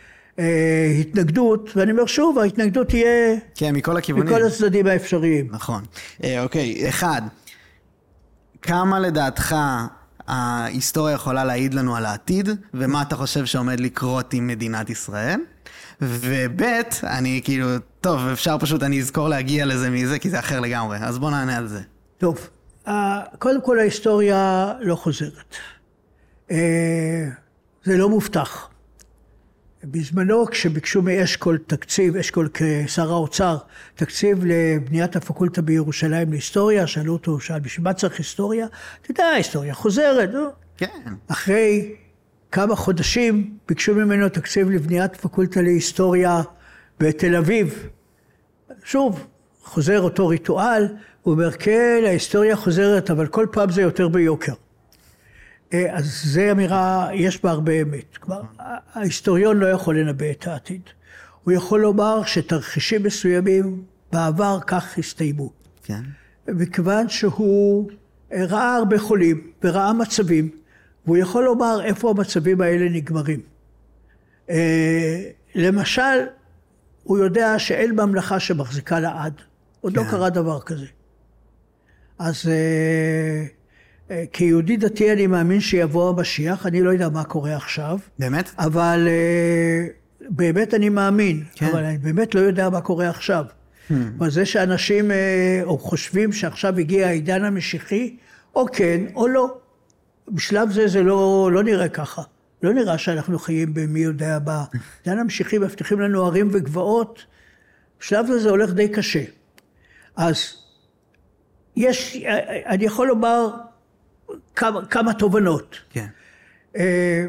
התנגדות, 1.01 1.71
ואני 1.77 1.93
אומר 1.93 2.07
שוב, 2.07 2.39
ההתנגדות 2.39 2.89
תהיה 2.89 3.37
כן, 3.55 3.75
מכל 3.75 3.97
הכיוונים. 3.97 4.35
מכל 4.35 4.47
הצדדים 4.47 4.87
האפשריים. 4.87 5.49
נכון. 5.51 5.83
אה, 6.25 6.43
אוקיי, 6.43 6.89
אחד, 6.89 7.23
כמה 8.63 9.01
לדעתך 9.01 9.57
ההיסטוריה 10.29 11.15
יכולה 11.15 11.45
להעיד 11.45 11.75
לנו 11.75 11.97
על 11.97 12.07
העתיד, 12.07 12.49
ומה 12.75 13.03
אתה 13.03 13.17
חושב 13.17 13.45
שעומד 13.45 13.81
לקרות 13.81 14.33
עם 14.33 14.47
מדינת 14.47 14.91
ישראל? 14.91 15.41
וב', 16.01 16.63
אני 17.03 17.41
כאילו, 17.45 17.67
טוב, 18.01 18.21
אפשר 18.33 18.57
פשוט, 18.59 18.83
אני 18.83 19.01
אזכור 19.01 19.29
להגיע 19.29 19.67
לזה 19.67 19.91
מזה, 19.91 20.19
כי 20.19 20.31
זה 20.31 20.39
אחר 20.39 20.61
לגמרי, 20.61 20.99
אז 20.99 21.19
בוא 21.19 21.31
נענה 21.31 21.57
על 21.57 21.67
זה. 21.67 21.81
טוב, 22.19 22.49
קודם 23.39 23.63
כל 23.63 23.79
ההיסטוריה 23.79 24.73
לא 24.81 24.95
חוזרת. 24.95 25.57
אה, 26.51 27.29
זה 27.85 27.97
לא 27.97 28.09
מובטח. 28.09 28.69
בזמנו 29.91 30.47
כשביקשו 30.47 31.03
מאשכול 31.03 31.59
תקציב, 31.67 32.17
אשכול 32.17 32.49
כשר 32.55 33.13
האוצר, 33.13 33.57
תקציב 33.95 34.45
לבניית 34.47 35.17
הפקולטה 35.17 35.63
בירושלים 35.63 36.31
להיסטוריה, 36.31 36.87
שאלו 36.87 37.13
אותו, 37.13 37.41
שאל 37.41 37.61
בשביל 37.61 37.85
מה 37.85 37.93
צריך 37.93 38.19
היסטוריה? 38.19 38.67
אתה 39.03 39.11
יודע, 39.11 39.25
ההיסטוריה 39.25 39.75
חוזרת, 39.75 40.31
נו. 40.33 40.49
כן. 40.77 41.13
אחרי 41.29 41.95
כמה 42.53 42.77
חודשים 42.77 43.57
ביקשו 43.69 43.95
ממנו 43.95 44.29
תקציב 44.29 44.71
לבניית 44.71 45.17
פקולטה 45.17 45.63
להיסטוריה 45.63 46.43
בתל 47.01 47.37
אביב. 47.37 47.89
שוב, 48.85 49.27
חוזר 49.65 50.01
אותו 50.01 50.29
ריטואל, 50.29 50.87
הוא 51.23 51.35
אומר, 51.35 51.51
כן, 51.51 52.03
ההיסטוריה 52.07 52.57
חוזרת, 52.57 53.11
אבל 53.11 53.27
כל 53.27 53.47
פעם 53.53 53.71
זה 53.71 53.83
יותר 53.83 54.09
ביוקר. 54.09 54.53
אה, 55.75 55.97
אז 55.97 56.23
זו 56.25 56.41
אמירה, 56.51 57.09
יש 57.15 57.43
בה 57.43 57.51
הרבה 57.51 57.83
אמת. 57.83 58.17
כלומר, 58.17 58.43
ההיסטוריון 58.95 59.57
לא 59.57 59.67
יכול 59.67 59.99
לנבא 59.99 60.31
את 60.31 60.47
העתיד. 60.47 60.83
הוא 61.45 61.53
יכול 61.53 61.81
לומר 61.81 62.25
שתרחישים 62.25 63.03
מסוימים 63.03 63.85
בעבר 64.13 64.59
כך 64.67 64.99
הסתיימו. 64.99 65.53
כן. 65.83 66.01
מכיוון 66.49 67.09
שהוא 67.09 67.91
ראה 68.33 68.77
הרבה 68.77 68.99
חולים 68.99 69.51
וראה 69.65 69.93
מצבים, 69.93 70.51
והוא 71.07 71.17
יכול 71.17 71.45
לומר 71.45 71.85
איפה 71.85 72.11
המצבים 72.11 72.61
האלה 72.61 72.89
נגמרים. 72.89 73.41
אה, 74.51 75.31
למשל, 75.55 76.25
הוא 77.03 77.19
יודע 77.19 77.59
שאין 77.59 78.01
ממלכה 78.01 78.41
שמחזיקה 78.41 79.01
לעד. 79.01 79.35
עוד 79.81 79.97
לא 79.97 80.03
כן. 80.03 80.07
לא 80.07 80.11
קרה 80.11 80.31
דבר 80.31 80.61
כזה. 80.61 80.87
אז 82.19 82.49
אה, 82.49 83.47
כיהודי 84.33 84.77
דתי 84.77 85.13
אני 85.13 85.27
מאמין 85.27 85.61
שיבוא 85.61 86.11
המשיח, 86.11 86.67
אני 86.67 86.83
לא 86.83 86.91
יודע 86.91 87.09
מה 87.09 87.25
קורה 87.25 87.57
עכשיו. 87.57 87.99
באמת? 88.19 88.51
אבל 88.59 89.09
אה, 89.09 89.87
באמת 90.29 90.75
אני 90.75 90.89
מאמין, 90.89 91.45
כן. 91.55 91.67
אבל 91.67 91.85
אני 91.85 91.99
באמת 91.99 92.35
לא 92.35 92.41
יודע 92.41 92.71
מה 92.71 92.81
קורה 92.81 93.09
עכשיו. 93.09 93.45
Hmm. 93.91 93.95
אבל 94.19 94.31
זה 94.31 94.47
שאנשים 94.47 95.11
או 95.63 95.79
חושבים 95.79 96.33
שעכשיו 96.33 96.79
הגיע 96.79 97.07
העידן 97.07 97.45
המשיחי, 97.45 98.17
או 98.55 98.67
כן 98.73 99.01
או 99.15 99.29
לא. 99.29 99.59
בשלב 100.29 100.73
זה 100.73 100.89
זה 100.89 101.03
לא, 101.03 101.51
לא 101.53 101.63
נראה 101.63 101.89
ככה. 101.89 102.23
לא 102.63 102.73
נראה 102.73 102.99
שאנחנו 102.99 103.39
חיים 103.39 103.75
במי 103.75 104.01
יודע 104.01 104.39
מה. 104.47 104.65
בעידן 105.05 105.21
המשיחי 105.21 105.59
מבטיחים 105.59 106.01
לנו 106.01 106.27
ערים 106.27 106.49
וגבעות, 106.53 107.25
בשלב 108.01 108.25
הזה 108.25 108.39
זה 108.39 108.51
הולך 108.51 108.73
די 108.73 108.89
קשה. 108.89 109.23
אז 110.17 110.39
יש, 111.77 112.17
אני 112.67 112.85
יכול 112.85 113.09
לומר 113.09 113.51
כמה, 114.57 114.87
כמה 114.87 115.15
תובנות. 115.15 115.77
כן. 115.91 116.07
אה, 116.77 117.27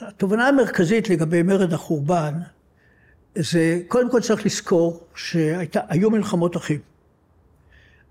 התובנה 0.00 0.48
המרכזית 0.48 1.08
לגבי 1.08 1.42
מרד 1.42 1.72
החורבן, 1.72 2.34
זה 3.38 3.80
קודם 3.88 4.10
כל 4.10 4.20
צריך 4.20 4.46
לזכור 4.46 5.06
שהיו 5.14 6.10
מלחמות 6.10 6.56
אחים. 6.56 6.78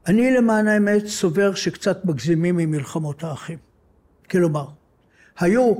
אני 0.07 0.31
למען 0.31 0.67
האמת 0.67 1.07
סובר 1.07 1.53
שקצת 1.53 2.05
מגזימים 2.05 2.57
ממלחמות 2.57 3.23
האחים. 3.23 3.57
כלומר, 4.29 4.65
היו, 5.39 5.73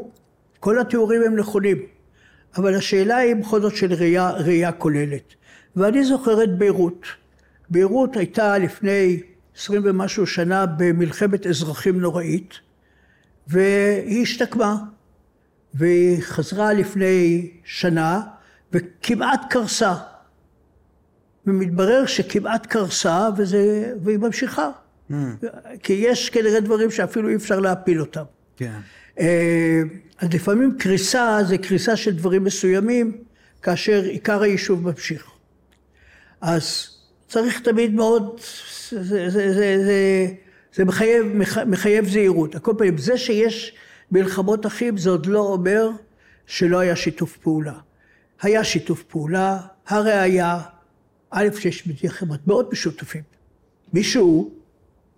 כל 0.60 0.80
התיאורים 0.80 1.22
הם 1.22 1.36
נכונים, 1.36 1.78
אבל 2.58 2.76
השאלה 2.76 3.18
היא 3.18 3.36
בכל 3.36 3.62
זאת 3.62 3.76
של 3.76 3.94
ראייה, 3.94 4.30
ראייה 4.30 4.72
כוללת. 4.72 5.34
ואני 5.76 6.06
זוכר 6.06 6.44
את 6.44 6.58
ביירות. 6.58 7.06
ביירות 7.70 8.18
הייתה 8.18 8.58
לפני 8.58 9.20
עשרים 9.60 9.82
ומשהו 9.86 10.28
שנה 10.28 10.66
במלחמת 10.66 11.48
אזרחים 11.48 12.00
נוראית, 12.02 12.54
והיא 13.48 14.24
השתקמה, 14.24 14.78
והיא 15.74 16.22
חזרה 16.22 16.74
לפני 16.74 17.52
שנה, 17.64 18.22
וכמעט 18.74 19.42
קרסה. 19.50 19.94
ומתברר 21.46 22.06
שכמעט 22.06 22.66
קרסה, 22.66 23.30
וזה, 23.38 23.94
והיא 24.04 24.18
ממשיכה. 24.18 24.70
Mm. 25.12 25.14
כי 25.84 25.94
יש 25.94 26.30
כנראה 26.30 26.60
דברים 26.60 26.92
שאפילו 26.92 27.30
אי 27.30 27.36
אפשר 27.36 27.60
להפיל 27.60 28.02
אותם. 28.02 28.24
כן. 28.58 28.80
אה, 29.20 29.82
אז 30.20 30.34
לפעמים 30.34 30.76
קריסה 30.80 31.40
זה 31.48 31.58
קריסה 31.58 31.96
של 31.96 32.16
דברים 32.16 32.44
מסוימים, 32.44 33.18
כאשר 33.62 34.04
עיקר 34.04 34.42
היישוב 34.42 34.90
ממשיך. 34.90 35.26
אז 36.42 36.99
צריך 37.30 37.60
תמיד 37.60 37.94
מאוד, 37.94 38.40
זה, 38.90 39.04
זה, 39.04 39.30
זה, 39.30 39.54
זה, 39.86 40.28
זה 40.74 40.86
מחייב, 40.86 41.26
מחייב 41.66 42.10
זהירות. 42.10 42.56
על 42.56 42.62
כל 42.62 42.74
פנים, 42.78 42.98
זה 42.98 43.18
שיש 43.18 43.76
מלחמות 44.12 44.66
אחים 44.66 44.98
זה 44.98 45.10
עוד 45.10 45.26
לא 45.26 45.40
אומר 45.40 45.90
שלא 46.46 46.80
היה 46.80 46.96
שיתוף 46.96 47.38
פעולה. 47.38 47.74
היה 48.42 48.64
שיתוף 48.64 49.04
פעולה, 49.04 49.60
הראיה, 49.88 50.60
א', 51.30 51.48
שיש 51.60 51.88
מטבעות 52.22 52.74
משותפים. 52.74 53.24
מישהו 53.94 54.52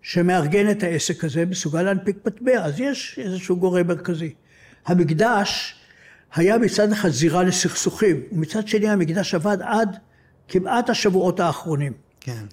שמארגן 0.01 0.71
את 0.71 0.83
העסק 0.83 1.23
הזה 1.23 1.45
מסוגל 1.45 1.81
להנפיק 1.81 2.17
מטבע, 2.25 2.65
אז 2.65 2.79
יש 2.79 3.19
איזשהו 3.23 3.57
גורם 3.57 3.87
מרכזי. 3.87 4.33
המקדש 4.85 5.75
היה 6.35 6.57
מצד 6.57 6.91
אחד 6.91 7.09
זירה 7.09 7.43
לסכסוכים, 7.43 8.21
ומצד 8.31 8.67
שני 8.67 8.89
המקדש 8.89 9.35
עבד 9.35 9.57
עד 9.61 9.97
כמעט 10.51 10.89
השבועות 10.89 11.39
האחרונים. 11.39 11.93
כן. 12.19 12.45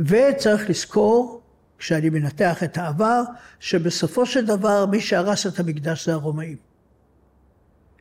וצריך 0.00 0.70
לזכור, 0.70 1.40
כשאני 1.78 2.10
מנתח 2.10 2.62
את 2.62 2.78
העבר, 2.78 3.22
שבסופו 3.60 4.26
של 4.26 4.46
דבר 4.46 4.86
מי 4.86 5.00
שהרס 5.00 5.46
את 5.46 5.60
המקדש 5.60 6.06
זה 6.06 6.12
הרומאים. 6.12 6.56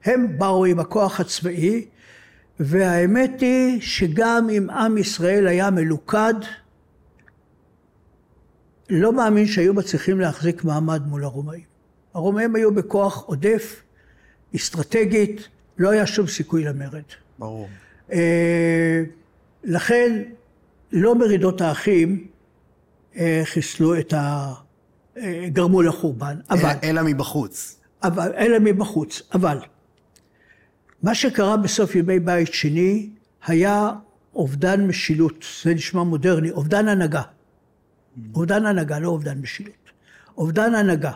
הם 0.05 0.37
באו 0.37 0.65
עם 0.65 0.79
הכוח 0.79 1.19
הצבאי, 1.19 1.85
והאמת 2.59 3.41
היא 3.41 3.81
שגם 3.81 4.47
אם 4.49 4.69
עם 4.69 4.97
ישראל 4.97 5.47
היה 5.47 5.69
מלוכד, 5.69 6.33
לא 8.89 9.13
מאמין 9.13 9.47
שהיו 9.47 9.73
מצליחים 9.73 10.19
להחזיק 10.19 10.63
מעמד 10.63 11.07
מול 11.07 11.23
הרומאים. 11.23 11.63
הרומאים 12.13 12.55
היו 12.55 12.73
בכוח 12.73 13.23
עודף, 13.25 13.81
אסטרטגית, 14.55 15.47
לא 15.77 15.89
היה 15.89 16.07
שום 16.07 16.27
סיכוי 16.27 16.63
למרד. 16.63 17.03
ברור. 17.39 17.69
אה, 19.65 19.71
לכן 19.71 20.21
לא 20.91 21.15
מרידות 21.15 21.61
האחים 21.61 22.27
אה, 23.17 23.41
חיסלו 23.45 23.99
את 23.99 24.13
ה... 24.13 24.53
אה, 25.17 25.47
גרמו 25.49 25.81
לחורבן, 25.81 26.39
אבל... 26.49 26.73
אלא 26.83 27.01
מבחוץ. 27.05 27.77
אבל, 28.03 28.31
אלא 28.37 28.57
מבחוץ, 28.59 29.21
אבל 29.33 29.57
מה 31.03 31.15
שקרה 31.15 31.57
בסוף 31.57 31.95
ימי 31.95 32.19
בית 32.19 32.53
שני 32.53 33.09
היה 33.45 33.89
אובדן 34.35 34.87
משילות, 34.87 35.45
זה 35.63 35.73
נשמע 35.73 36.03
מודרני, 36.03 36.51
אובדן 36.51 36.87
הנהגה. 36.87 37.21
אובדן 38.35 38.65
הנהגה, 38.65 38.99
לא 38.99 39.07
אובדן 39.07 39.37
משילות. 39.37 39.73
אובדן 40.37 40.75
הנהגה, 40.75 41.11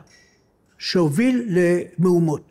שהוביל 0.77 1.47
למהומות. 1.49 2.49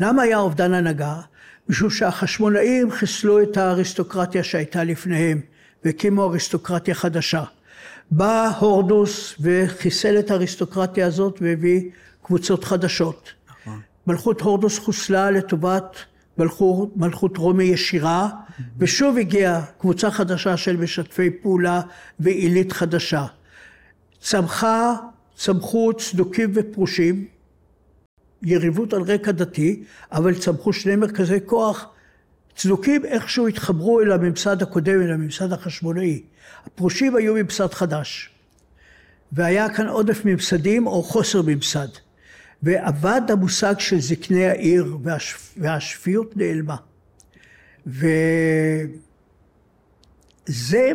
למה 0.00 0.22
היה 0.22 0.38
אובדן 0.38 0.74
הנהגה? 0.74 1.20
משום 1.68 1.90
שהחשמונאים 1.90 2.90
חיסלו 2.90 3.42
את 3.42 3.56
האריסטוקרטיה 3.56 4.44
שהייתה 4.44 4.84
לפניהם, 4.84 5.40
והקימו 5.84 6.24
אריסטוקרטיה 6.24 6.94
חדשה. 6.94 7.44
בא 8.10 8.50
הורדוס 8.58 9.34
וחיסל 9.40 10.18
את 10.18 10.30
האריסטוקרטיה 10.30 11.06
הזאת 11.06 11.38
והביא 11.40 11.90
קבוצות 12.22 12.64
חדשות. 12.64 13.32
נכון. 13.50 13.80
מלכות 14.06 14.40
הורדוס 14.40 14.78
חוסלה 14.78 15.30
לטובת 15.30 15.96
מלכות, 16.38 16.96
מלכות 16.96 17.36
רומי 17.36 17.64
ישירה, 17.64 18.28
ושוב 18.78 19.18
הגיעה 19.18 19.64
קבוצה 19.78 20.10
חדשה 20.10 20.56
של 20.56 20.76
משתפי 20.76 21.30
פעולה 21.30 21.80
ועילית 22.20 22.72
חדשה. 22.72 23.26
צמחה, 24.20 24.94
צמחו 25.36 25.92
צדוקים 25.92 26.50
ופרושים, 26.54 27.26
יריבות 28.42 28.92
על 28.92 29.02
רקע 29.02 29.32
דתי, 29.32 29.82
אבל 30.12 30.34
צמחו 30.34 30.72
שני 30.72 30.96
מרכזי 30.96 31.38
כוח 31.46 31.86
צדוקים 32.56 33.04
איכשהו 33.04 33.46
התחברו 33.46 34.00
אל 34.00 34.12
הממסד 34.12 34.62
הקודם, 34.62 35.02
אל 35.02 35.12
הממסד 35.12 35.52
החשמונאי. 35.52 36.22
הפרושים 36.66 37.16
היו 37.16 37.34
ממסד 37.34 37.72
חדש. 37.72 38.30
והיה 39.32 39.68
כאן 39.74 39.88
עודף 39.88 40.24
ממסדים 40.24 40.86
או 40.86 41.02
חוסר 41.02 41.42
ממסד. 41.42 41.88
ואבד 42.62 43.22
המושג 43.28 43.74
של 43.78 44.00
זקני 44.00 44.46
העיר 44.46 44.96
והשפ... 45.02 45.54
והשפיות 45.56 46.36
נעלמה. 46.36 46.76
וזה 47.86 48.02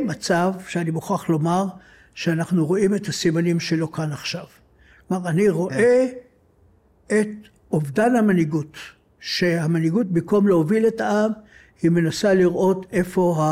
מצב 0.06 0.54
שאני 0.68 0.92
מוכרח 0.92 1.30
לומר 1.30 1.66
שאנחנו 2.16 2.66
רואים 2.66 2.96
את 2.96 3.08
הסימנים 3.08 3.60
שלו 3.60 3.92
כאן 3.92 4.12
עכשיו. 4.12 4.46
כלומר, 5.08 5.30
אני 5.30 5.50
רואה 5.50 6.08
את 7.20 7.28
אובדן 7.72 8.16
המנהיגות, 8.16 8.78
שהמנהיגות 9.20 10.08
במקום 10.08 10.48
להוביל 10.48 10.88
את 10.88 11.02
העם, 11.02 11.32
היא 11.82 11.92
מנסה 11.92 12.34
לראות 12.34 12.86
איפה 12.92 13.46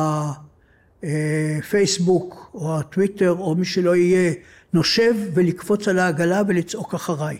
הפייסבוק 1.03 2.51
או 2.53 2.79
הטוויטר 2.79 3.35
או 3.39 3.55
מי 3.55 3.65
שלא 3.65 3.95
יהיה 3.95 4.33
נושב 4.73 5.15
ולקפוץ 5.33 5.87
על 5.87 5.99
העגלה 5.99 6.41
ולצעוק 6.47 6.93
אחריי. 6.93 7.37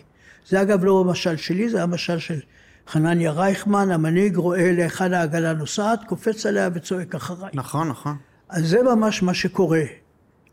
זה 0.48 0.62
אגב 0.62 0.84
לא 0.84 1.00
המשל 1.00 1.36
שלי, 1.36 1.68
זה 1.68 1.82
המשל 1.82 2.18
של 2.18 2.40
חנניה 2.88 3.30
רייכמן, 3.30 3.90
המנהיג 3.90 4.36
רואה 4.36 4.72
לאחד 4.72 5.12
העגלה 5.12 5.52
נוסעת, 5.52 6.04
קופץ 6.04 6.46
עליה 6.46 6.68
וצועק 6.74 7.14
אחריי. 7.14 7.50
נכון, 7.54 7.88
נכון. 7.88 8.16
אז 8.48 8.68
זה 8.68 8.82
ממש 8.82 9.22
מה 9.22 9.34
שקורה. 9.34 9.82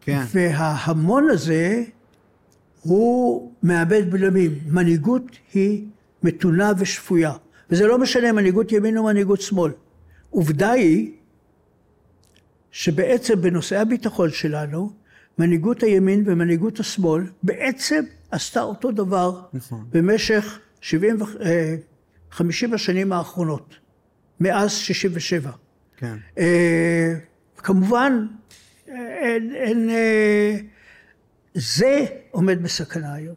כן. 0.02 0.24
וההמון 0.34 1.30
הזה 1.30 1.84
הוא 2.82 3.52
מאבד 3.64 4.12
בלמים. 4.12 4.60
מנהיגות 4.68 5.24
היא 5.54 5.86
מתונה 6.24 6.72
ושפויה. 6.78 7.34
וזה 7.70 7.88
לא 7.88 7.98
משנה 7.98 8.32
מנהיגות 8.32 8.72
ימין 8.72 8.98
או 8.98 9.04
מנהיגות 9.04 9.42
שמאל. 9.42 9.72
עובדה 10.30 10.72
היא 10.72 11.12
שבעצם 12.72 13.42
בנושאי 13.42 13.78
הביטחון 13.78 14.30
שלנו, 14.32 14.92
מנהיגות 15.38 15.84
הימין 15.84 16.24
ומנהיגות 16.26 16.80
השמאל 16.80 17.24
בעצם 17.44 18.04
עשתה 18.32 18.62
אותו 18.62 18.92
דבר 18.92 19.42
נכון. 19.54 19.86
במשך 19.92 20.60
70, 20.82 21.22
ו- 21.22 21.42
אה, 21.42 21.76
50 22.32 22.74
השנים 22.74 23.12
האחרונות, 23.12 23.76
מאז 24.40 24.72
67. 24.72 25.52
כן. 25.98 26.16
אה, 26.38 27.14
כמובן, 27.58 28.28
אין, 28.88 29.56
אין, 29.56 29.90
אה, 29.90 30.58
זה 31.54 32.06
עומד 32.32 32.64
בסכנה 32.64 33.14
היום. 33.14 33.36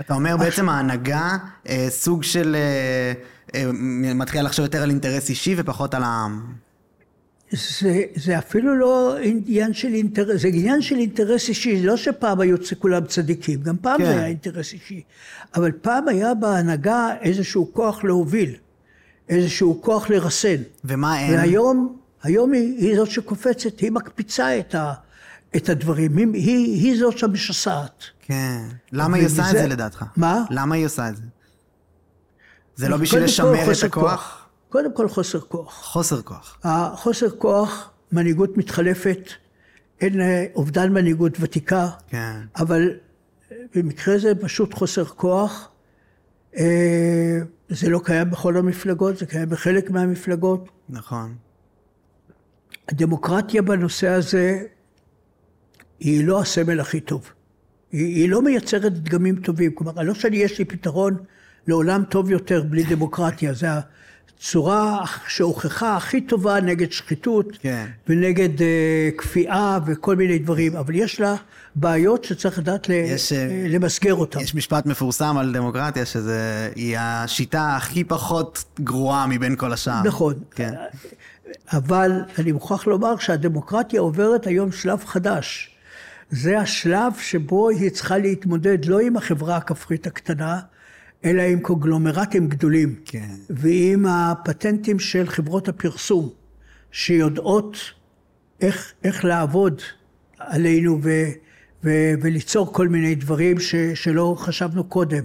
אתה 0.00 0.14
אומר 0.14 0.36
בעצם 0.36 0.68
ההנהגה, 0.68 1.36
אה, 1.68 1.86
סוג 1.90 2.22
של... 2.22 2.56
אה, 2.56 3.12
אה, 3.54 3.70
מתחילה 4.14 4.42
לחשוב 4.42 4.64
יותר 4.64 4.82
על 4.82 4.90
אינטרס 4.90 5.30
אישי 5.30 5.54
ופחות 5.58 5.94
על 5.94 6.02
העם. 6.02 6.52
זה, 7.52 8.02
זה 8.14 8.38
אפילו 8.38 8.76
לא 8.76 9.16
עניין 9.22 9.74
של 9.74 9.94
אינטרס, 9.94 10.40
זה 10.40 10.48
עניין 10.48 10.82
של 10.82 10.96
אינטרס 10.96 11.48
אישי, 11.48 11.82
לא 11.82 11.96
שפעם 11.96 12.40
היו 12.40 12.56
כולם 12.78 13.04
צדיקים, 13.04 13.62
גם 13.62 13.76
פעם 13.76 13.98
כן. 13.98 14.04
זה 14.04 14.10
היה 14.10 14.26
אינטרס 14.26 14.72
אישי, 14.72 15.02
אבל 15.54 15.72
פעם 15.72 16.08
היה 16.08 16.34
בהנהגה 16.34 17.08
איזשהו 17.20 17.70
כוח 17.72 18.04
להוביל, 18.04 18.54
איזשהו 19.28 19.82
כוח 19.82 20.10
לרסן. 20.10 20.56
ומה 20.84 21.20
אין? 21.20 21.34
והיום, 21.34 21.96
היום 22.22 22.52
היא, 22.52 22.78
היא 22.78 22.96
זאת 22.96 23.10
שקופצת, 23.10 23.80
היא 23.80 23.92
מקפיצה 23.92 24.58
את, 24.58 24.74
ה, 24.74 24.92
את 25.56 25.68
הדברים, 25.68 26.16
היא, 26.16 26.26
היא, 26.34 26.82
היא 26.82 26.98
זאת 26.98 27.18
שמשסעת. 27.18 28.04
כן. 28.20 28.62
למה 28.92 29.16
היא 29.16 29.26
עושה 29.26 29.50
את 29.50 29.56
זה 29.56 29.66
לדעתך? 29.66 30.04
מה? 30.16 30.44
למה 30.50 30.74
היא 30.74 30.86
עושה 30.86 31.08
את 31.08 31.16
זה? 31.16 31.22
זה 32.76 32.88
לא 32.88 32.96
בשביל 32.96 33.24
לשמר 33.24 33.54
את 33.62 33.68
חוסר 33.68 33.86
הכוח? 33.86 34.02
כוח. 34.02 34.48
קודם 34.68 34.94
כל 34.94 35.08
חוסר 35.08 35.40
כוח. 35.40 35.82
חוסר 35.84 36.22
כוח. 36.22 36.58
החוסר 36.64 37.30
כוח, 37.30 37.90
מנהיגות 38.12 38.56
מתחלפת, 38.56 39.28
אין 40.00 40.20
אה, 40.20 40.46
אובדן 40.54 40.92
מנהיגות 40.92 41.32
ותיקה, 41.40 41.88
כן. 42.08 42.40
אבל 42.56 42.90
אה, 43.52 43.56
במקרה 43.74 44.18
זה 44.18 44.34
פשוט 44.34 44.74
חוסר 44.74 45.04
כוח. 45.04 45.68
אה, 46.56 47.38
זה 47.68 47.90
לא 47.90 48.00
קיים 48.04 48.30
בכל 48.30 48.56
המפלגות, 48.56 49.18
זה 49.18 49.26
קיים 49.26 49.48
בחלק 49.48 49.90
מהמפלגות. 49.90 50.68
נכון. 50.88 51.34
הדמוקרטיה 52.88 53.62
בנושא 53.62 54.08
הזה 54.08 54.62
היא 56.02 56.24
לא 56.24 56.40
הסמל 56.40 56.80
הכי 56.80 57.00
טוב. 57.00 57.30
היא, 57.92 58.06
היא 58.16 58.28
לא 58.28 58.42
מייצרת 58.42 58.92
דגמים 58.92 59.36
טובים. 59.36 59.70
כלומר, 59.74 60.02
לא 60.02 60.14
שאני 60.14 60.36
יש 60.36 60.58
לי 60.58 60.64
פתרון 60.64 61.16
לעולם 61.66 62.04
טוב 62.08 62.30
יותר 62.30 62.62
בלי 62.62 62.82
דמוקרטיה. 62.82 63.52
זה 63.52 63.66
הצורה 64.38 65.04
שהוכחה 65.28 65.96
הכי 65.96 66.20
טובה 66.20 66.60
נגד 66.60 66.92
שחיתות 66.92 67.46
כן. 67.60 67.86
ונגד 68.08 68.62
אה, 68.62 69.10
כפייה 69.18 69.78
וכל 69.86 70.16
מיני 70.16 70.38
דברים, 70.38 70.76
אבל 70.76 70.94
יש 70.94 71.20
לה 71.20 71.34
בעיות 71.74 72.24
שצריך 72.24 72.58
לדעת 72.58 72.88
ל- 72.88 72.92
יש, 72.92 73.32
אה, 73.32 73.38
אה, 73.38 73.66
למסגר 73.68 74.14
אותן. 74.14 74.40
יש 74.40 74.54
משפט 74.54 74.86
מפורסם 74.86 75.36
על 75.36 75.52
דמוקרטיה, 75.52 76.06
שזה 76.06 76.70
היא 76.76 76.96
השיטה 77.00 77.76
הכי 77.76 78.04
פחות 78.04 78.64
גרועה 78.80 79.26
מבין 79.26 79.56
כל 79.56 79.72
השאר. 79.72 80.02
נכון. 80.04 80.34
כן. 80.54 80.72
אבל 81.72 82.12
אני 82.38 82.52
מוכרח 82.52 82.86
לומר 82.86 83.16
שהדמוקרטיה 83.16 84.00
עוברת 84.00 84.46
היום 84.46 84.72
שלב 84.72 85.04
חדש. 85.04 85.71
זה 86.32 86.58
השלב 86.58 87.12
שבו 87.18 87.68
היא 87.68 87.90
צריכה 87.90 88.18
להתמודד 88.18 88.84
לא 88.84 89.00
עם 89.00 89.16
החברה 89.16 89.56
הכפרית 89.56 90.06
הקטנה, 90.06 90.60
אלא 91.24 91.42
עם 91.42 91.60
קונגלומרטים 91.60 92.48
גדולים. 92.48 92.94
כן. 93.04 93.34
ועם 93.50 94.06
הפטנטים 94.06 94.98
של 94.98 95.28
חברות 95.28 95.68
הפרסום, 95.68 96.28
שיודעות 96.92 97.76
איך, 98.60 98.92
איך 99.04 99.24
לעבוד 99.24 99.82
עלינו 100.38 100.98
ו, 101.02 101.10
ו, 101.84 101.90
וליצור 102.22 102.72
כל 102.72 102.88
מיני 102.88 103.14
דברים 103.14 103.60
ש, 103.60 103.74
שלא 103.94 104.34
חשבנו 104.38 104.84
קודם. 104.84 105.24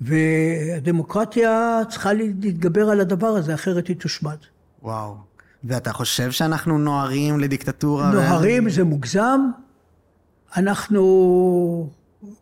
והדמוקרטיה 0.00 1.80
צריכה 1.90 2.12
להתגבר 2.12 2.90
על 2.90 3.00
הדבר 3.00 3.26
הזה, 3.28 3.54
אחרת 3.54 3.88
היא 3.88 3.96
תושמד. 3.96 4.36
וואו. 4.82 5.16
ואתה 5.64 5.92
חושב 5.92 6.30
שאנחנו 6.30 6.78
נוהרים 6.78 7.40
לדיקטטורה? 7.40 8.10
ו- 8.10 8.14
נוהרים 8.14 8.70
זה 8.70 8.84
מוגזם, 8.84 9.40
אנחנו 10.56 11.90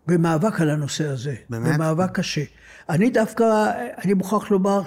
במאבק 0.07 0.61
על 0.61 0.71
הנושא 0.71 1.09
הזה. 1.09 1.35
באמת? 1.51 1.75
במאבק 1.75 2.17
קשה. 2.17 2.45
אני 2.89 3.11
דווקא, 3.11 3.71
אני 4.05 4.15
מוכרח 4.15 4.51
לומר 4.51 4.83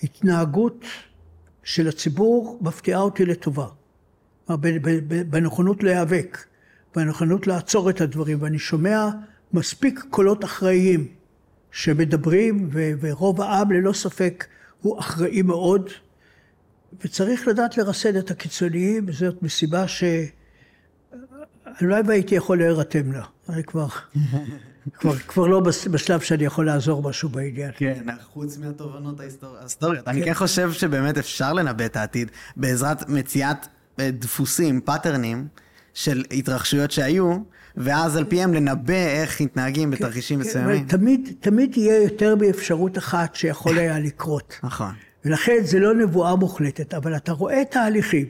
שההתנהגות 0.00 0.84
של 1.64 1.88
הציבור 1.88 2.58
מפתיעה 2.60 3.00
אותי 3.00 3.24
לטובה. 3.24 3.66
בנכונות 5.30 5.82
להיאבק, 5.82 6.44
בנכונות 6.96 7.46
לעצור 7.46 7.90
את 7.90 8.00
הדברים, 8.00 8.38
ואני 8.42 8.58
שומע 8.58 9.08
מספיק 9.52 10.04
קולות 10.10 10.44
אחראיים 10.44 11.08
שמדברים, 11.72 12.68
ו- 12.72 12.92
ורוב 13.00 13.40
העם 13.40 13.72
ללא 13.72 13.92
ספק 13.92 14.46
הוא 14.80 14.98
אחראי 14.98 15.42
מאוד, 15.42 15.90
וצריך 17.04 17.48
לדעת 17.48 17.78
לרסן 17.78 18.18
את 18.18 18.30
הקיצוניים, 18.30 19.04
וזאת 19.08 19.42
מסיבה 19.42 19.88
ש... 19.88 20.04
הלוואי 21.80 22.02
והייתי 22.06 22.34
יכול 22.34 22.58
להירתם 22.58 23.12
לה. 23.12 23.22
אני 23.48 23.64
כבר, 23.64 23.86
כבר, 24.98 25.14
כבר 25.18 25.46
לא 25.46 25.60
בשלב 25.90 26.20
שאני 26.20 26.44
יכול 26.44 26.66
לעזור 26.66 27.02
משהו 27.02 27.28
בעניין. 27.28 27.70
כן, 27.76 28.02
חוץ 28.32 28.58
מהתובנות 28.58 29.20
ההיסטור- 29.20 29.56
ההיסטוריות. 29.60 30.08
אני 30.08 30.24
כן 30.24 30.34
חושב 30.34 30.72
שבאמת 30.72 31.18
אפשר 31.18 31.52
לנבא 31.52 31.84
את 31.86 31.96
העתיד 31.96 32.30
בעזרת 32.56 33.08
מציאת 33.08 33.56
אה, 34.00 34.10
דפוסים, 34.10 34.80
פאטרנים 34.80 35.46
של 35.94 36.24
התרחשויות 36.30 36.90
שהיו, 36.90 37.38
ואז 37.76 38.16
על 38.16 38.24
פיהם 38.24 38.54
לנבא 38.54 38.94
איך 38.94 39.40
מתנהגים 39.40 39.90
בתרחישים 39.90 40.42
כן, 40.42 40.48
מסוימים. 40.48 40.84
תמיד, 40.86 41.32
תמיד 41.40 41.76
יהיה 41.76 42.02
יותר 42.02 42.34
מאפשרות 42.36 42.98
אחת 42.98 43.34
שיכול 43.34 43.78
היה 43.78 43.98
לקרות. 43.98 44.58
נכון. 44.62 44.92
ולכן 45.24 45.58
זה 45.64 45.78
לא 45.78 45.94
נבואה 45.94 46.36
מוחלטת, 46.36 46.94
אבל 46.94 47.16
אתה 47.16 47.32
רואה 47.32 47.62
תהליכים, 47.70 48.26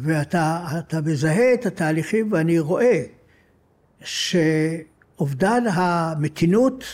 ואתה 0.00 0.66
אתה 0.78 1.00
מזהה 1.00 1.54
את 1.54 1.66
התהליכים, 1.66 2.32
ואני 2.32 2.58
רואה 2.58 3.02
שאובדן 4.04 5.64
המתינות 5.72 6.84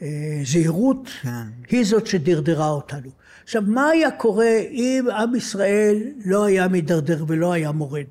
והזהירות 0.00 1.08
כן. 1.22 1.28
היא 1.68 1.84
זאת 1.84 2.06
שדרדרה 2.06 2.68
אותנו. 2.68 3.10
עכשיו, 3.44 3.62
מה 3.66 3.88
היה 3.88 4.10
קורה 4.10 4.58
אם 4.70 5.06
עם 5.18 5.34
ישראל 5.34 6.02
לא 6.24 6.44
היה 6.44 6.68
מידרדר 6.68 7.24
ולא 7.28 7.52
היה 7.52 7.72
מורד? 7.72 8.06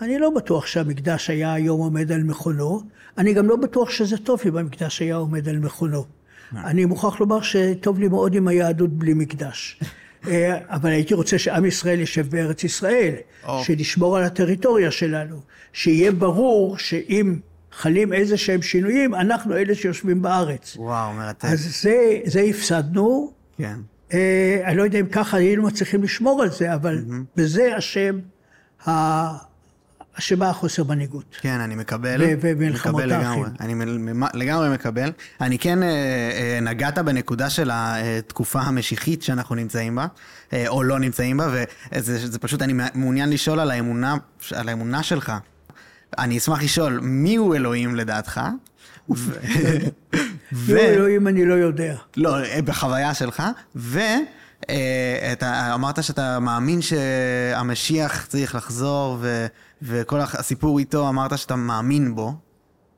אני 0.00 0.18
לא 0.18 0.30
בטוח 0.30 0.66
שהמקדש 0.66 1.30
היה 1.30 1.52
היום 1.52 1.80
עומד 1.80 2.12
על 2.12 2.22
מכונו, 2.22 2.82
אני 3.18 3.32
גם 3.32 3.48
לא 3.48 3.56
בטוח 3.56 3.90
שזה 3.90 4.18
טוב 4.18 4.40
אם 4.46 4.56
המקדש 4.56 5.00
היה 5.00 5.16
עומד 5.16 5.48
על 5.48 5.58
מכונו. 5.58 6.04
אני 6.56 6.84
מוכרח 6.84 7.20
לומר 7.20 7.40
שטוב 7.40 7.98
לי 7.98 8.08
מאוד 8.08 8.34
עם 8.34 8.48
היהדות 8.48 8.90
בלי 8.90 9.14
מקדש. 9.14 9.80
אה, 10.28 10.58
אבל 10.68 10.90
הייתי 10.90 11.14
רוצה 11.14 11.38
שעם 11.38 11.64
ישראל 11.64 12.00
יישב 12.00 12.30
בארץ 12.30 12.64
ישראל, 12.64 13.14
או. 13.48 13.64
שנשמור 13.64 14.16
על 14.16 14.24
הטריטוריה 14.24 14.90
שלנו, 14.90 15.40
שיהיה 15.72 16.12
ברור 16.12 16.78
שאם 16.78 17.36
חלים 17.72 18.12
איזה 18.12 18.36
שהם 18.36 18.62
שינויים, 18.62 19.14
אנחנו 19.14 19.56
אלה 19.56 19.74
שיושבים 19.74 20.22
בארץ. 20.22 20.76
וואו, 20.76 21.12
מרתק. 21.12 21.44
אז 21.44 21.80
זה, 21.82 21.96
זה 22.24 22.40
הפסדנו, 22.40 23.32
כן. 23.58 23.76
אה, 24.12 24.60
אני 24.64 24.76
לא 24.76 24.82
יודע 24.82 25.00
אם 25.00 25.06
ככה 25.06 25.36
היינו 25.36 25.62
מצליחים 25.62 26.02
לשמור 26.02 26.42
על 26.42 26.50
זה, 26.50 26.74
אבל 26.74 27.04
בזה 27.36 27.78
אשם 27.78 28.18
ה- 28.88 29.45
אשמה 30.18 30.50
החוסר 30.50 30.84
מנהיגות. 30.84 31.36
כן, 31.40 31.60
אני 31.60 31.74
מקבל. 31.74 32.22
ומלחמות 32.40 33.02
מקבל 33.02 33.12
האחים. 33.12 33.42
לגמרי. 33.42 33.50
אני 33.60 33.74
מ- 33.74 34.24
לגמרי 34.34 34.68
מקבל. 34.68 35.12
אני 35.40 35.58
כן, 35.58 35.82
אה, 35.82 35.88
אה, 35.88 36.58
נגעת 36.62 36.98
בנקודה 36.98 37.50
של 37.50 37.70
התקופה 37.72 38.60
המשיחית 38.60 39.22
שאנחנו 39.22 39.54
נמצאים 39.54 39.94
בה, 39.96 40.06
אה, 40.52 40.68
או 40.68 40.82
לא 40.82 40.98
נמצאים 40.98 41.36
בה, 41.36 41.48
וזה 41.92 42.26
זה 42.30 42.38
פשוט, 42.38 42.62
אני 42.62 42.72
מעוניין 42.94 43.30
לשאול 43.30 43.60
על 43.60 43.70
האמונה, 43.70 44.14
על 44.54 44.68
האמונה 44.68 45.02
שלך. 45.02 45.32
אני 46.18 46.38
אשמח 46.38 46.62
לשאול, 46.62 47.00
מי 47.02 47.36
הוא 47.36 47.54
אלוהים 47.54 47.94
לדעתך? 47.96 48.40
ו- 49.10 49.14
ו... 50.52 50.76
אלוהים 50.78 51.28
אני 51.28 51.44
לא 51.44 51.54
יודע. 51.54 51.94
לא, 52.16 52.44
אה, 52.44 52.62
בחוויה 52.62 53.14
שלך, 53.14 53.42
ו... 53.76 54.00
אה, 54.70 55.34
אמרת 55.74 56.02
שאתה 56.04 56.40
מאמין 56.40 56.80
שהמשיח 56.82 58.26
צריך 58.26 58.54
לחזור, 58.54 59.18
ו, 59.20 59.46
וכל 59.82 60.20
הסיפור 60.20 60.78
איתו, 60.78 61.08
אמרת 61.08 61.38
שאתה 61.38 61.56
מאמין 61.56 62.14
בו. 62.14 62.34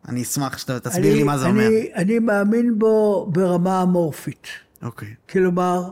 אני 0.09 0.23
אשמח 0.23 0.59
שתסביר 0.59 1.15
לי 1.15 1.23
מה 1.23 1.39
זה 1.39 1.47
אני, 1.47 1.53
אומר. 1.53 1.69
אני 1.95 2.19
מאמין 2.19 2.79
בו 2.79 3.27
ברמה 3.33 3.83
אמורפית. 3.83 4.47
אוקיי. 4.83 5.15
כלומר, 5.31 5.91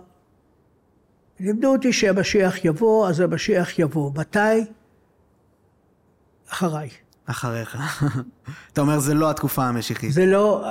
לימדו 1.41 1.73
אותי 1.73 1.93
שהמשיח 1.93 2.65
יבוא, 2.65 3.09
אז 3.09 3.21
המשיח 3.21 3.79
יבוא. 3.79 4.11
מתי? 4.15 4.39
אחריי. 6.49 6.89
אחריך. 7.27 7.79
אתה 8.73 8.81
אומר, 8.81 8.99
זה 8.99 9.15
לא 9.15 9.31
התקופה 9.31 9.65
המשיחית. 9.65 10.13
זה 10.13 10.27
לא... 10.27 10.67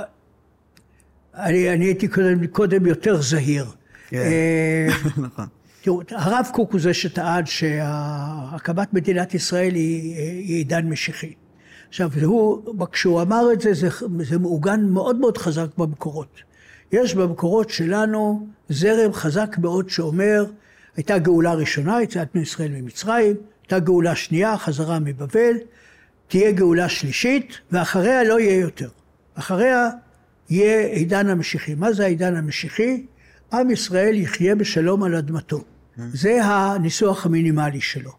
אני, 1.34 1.74
אני 1.74 1.86
הייתי 1.86 2.07
קודם, 2.07 2.47
קודם 2.47 2.86
יותר 2.86 3.22
זהיר. 3.22 3.66
כן. 4.09 4.17
אה, 4.17 4.87
נכון. 5.27 5.45
תראו, 5.81 6.01
הרב 6.11 6.45
קוק 6.53 6.71
הוא 6.71 6.81
זה 6.81 6.93
שטען 6.93 7.45
שהקמת 7.45 8.93
מדינת 8.93 9.33
ישראל 9.33 9.75
היא, 9.75 10.15
היא 10.17 10.55
עידן 10.55 10.89
משיחי. 10.89 11.33
עכשיו, 11.89 12.09
הוא, 12.23 12.87
כשהוא 12.91 13.21
אמר 13.21 13.53
את 13.53 13.61
זה, 13.61 13.73
זה, 13.73 13.89
זה 14.19 14.39
מעוגן 14.39 14.85
מאוד 14.85 15.15
מאוד 15.15 15.37
חזק 15.37 15.67
במקורות. 15.77 16.41
יש 16.91 17.15
במקורות 17.15 17.69
שלנו 17.69 18.47
זרם 18.69 19.13
חזק 19.13 19.55
מאוד 19.57 19.89
שאומר, 19.89 20.45
הייתה 20.95 21.17
גאולה 21.17 21.53
ראשונה, 21.53 22.01
יציאת 22.01 22.35
מישראל 22.35 22.71
ממצרים, 22.71 23.35
הייתה 23.63 23.79
גאולה 23.79 24.15
שנייה, 24.15 24.57
חזרה 24.57 24.99
מבבל, 24.99 25.55
תהיה 26.27 26.51
גאולה 26.51 26.89
שלישית, 26.89 27.59
ואחריה 27.71 28.23
לא 28.23 28.39
יהיה 28.39 28.59
יותר. 28.59 28.89
אחריה 29.35 29.89
יהיה 30.49 30.87
עידן 30.87 31.29
המשיחי. 31.29 31.75
מה 31.75 31.93
זה 31.93 32.03
העידן 32.03 32.35
המשיחי? 32.35 33.05
עם 33.53 33.69
ישראל 33.69 34.15
יחיה 34.15 34.55
בשלום 34.55 35.03
על 35.03 35.15
אדמתו. 35.15 35.63
זה 36.13 36.43
הניסוח 36.43 37.25
המינימלי 37.25 37.81
שלו. 37.81 38.11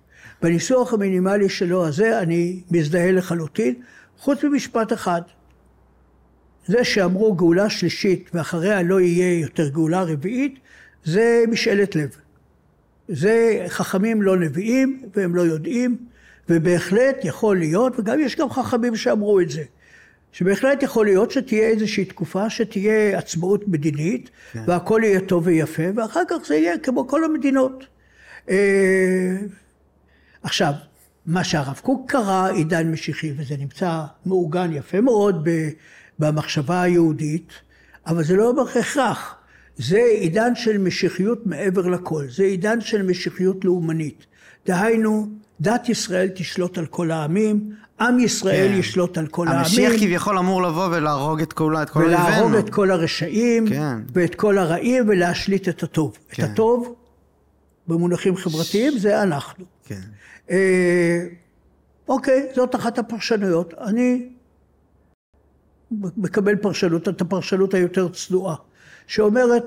בניסוח 0.42 0.94
המינימלי 0.94 1.48
שלו 1.48 1.86
הזה 1.86 2.20
אני 2.20 2.62
מזדהה 2.70 3.12
לחלוטין, 3.12 3.74
חוץ 4.18 4.44
ממשפט 4.44 4.92
אחד. 4.92 5.22
זה 6.66 6.84
שאמרו 6.84 7.34
גאולה 7.34 7.70
שלישית 7.70 8.30
ואחריה 8.34 8.82
לא 8.82 9.00
יהיה 9.00 9.40
יותר 9.40 9.68
גאולה 9.68 10.02
רביעית, 10.02 10.58
זה 11.04 11.44
משאלת 11.48 11.96
לב. 11.96 12.10
זה 13.08 13.64
חכמים 13.68 14.22
לא 14.22 14.36
נביאים 14.36 15.02
והם 15.16 15.34
לא 15.34 15.42
יודעים, 15.42 15.96
ובהחלט 16.48 17.16
יכול 17.24 17.58
להיות, 17.58 17.98
וגם 17.98 18.20
יש 18.20 18.36
גם 18.36 18.50
חכמים 18.50 18.96
שאמרו 18.96 19.40
את 19.40 19.50
זה, 19.50 19.62
שבהחלט 20.36 20.82
יכול 20.82 21.06
להיות 21.06 21.30
שתהיה 21.30 21.68
איזושהי 21.68 22.04
תקופה 22.04 22.50
שתהיה 22.50 23.18
עצמאות 23.18 23.68
מדינית, 23.68 24.30
כן. 24.52 24.62
והכל 24.66 25.00
יהיה 25.04 25.20
טוב 25.20 25.46
ויפה, 25.46 25.82
ואחר 25.96 26.20
כך 26.28 26.36
זה 26.46 26.54
יהיה 26.54 26.78
כמו 26.78 27.08
כל 27.08 27.24
המדינות. 27.24 27.84
אה, 28.50 29.36
עכשיו, 30.42 30.72
מה 31.26 31.44
שהרב 31.44 31.80
קוק 31.82 32.10
קרא 32.10 32.48
עידן 32.52 32.90
משיחי, 32.90 33.32
וזה 33.36 33.56
נמצא 33.56 34.02
מעוגן 34.26 34.72
יפה 34.72 35.00
מאוד 35.00 35.48
במחשבה 36.18 36.82
היהודית, 36.82 37.52
אבל 38.06 38.24
זה 38.24 38.36
לא 38.36 38.52
בהכרח. 38.52 39.36
זה 39.76 39.98
עידן 39.98 40.54
של 40.54 40.78
משיחיות 40.78 41.46
מעבר 41.46 41.86
לכל, 41.86 42.24
זה 42.28 42.42
עידן 42.42 42.80
של 42.80 43.02
משיחיות 43.02 43.64
לאומנית. 43.64 44.26
דהיינו, 44.66 45.28
דת 45.60 45.88
ישראל 45.88 46.28
תשלוט 46.34 46.78
על 46.78 46.86
כל 46.86 47.10
העמים, 47.10 47.72
עם 48.00 48.18
ישראל 48.18 48.68
כן. 48.72 48.78
ישלוט 48.78 49.18
על 49.18 49.26
כל 49.26 49.48
המשיח 49.48 49.78
העמים. 49.78 49.92
המשיח 49.92 50.06
כביכול 50.06 50.38
אמור 50.38 50.62
לבוא 50.62 50.86
ולהרוג 50.86 51.40
את 51.40 51.52
כל, 51.52 51.74
כל 51.92 51.98
ולהרוג 51.98 52.30
אויבינו. 52.30 52.58
את 52.58 52.70
כל 52.70 52.90
הרשעים, 52.90 53.68
כן. 53.68 53.98
ואת 54.12 54.34
כל 54.34 54.58
הרעים, 54.58 55.08
ולהשליט 55.08 55.68
את 55.68 55.82
הטוב. 55.82 56.18
כן. 56.28 56.44
את 56.44 56.48
הטוב, 56.50 56.94
במונחים 57.88 58.36
חברתיים, 58.36 58.98
זה 58.98 59.22
אנחנו. 59.22 59.64
כן. 59.84 60.00
אה, 60.50 61.26
אוקיי, 62.08 62.46
זאת 62.54 62.74
אחת 62.74 62.98
הפרשנויות. 62.98 63.74
אני 63.80 64.28
מקבל 66.16 66.56
פרשנות, 66.56 67.08
את 67.08 67.20
הפרשנות 67.20 67.74
היותר 67.74 68.08
צנועה, 68.08 68.54
שאומרת, 69.06 69.64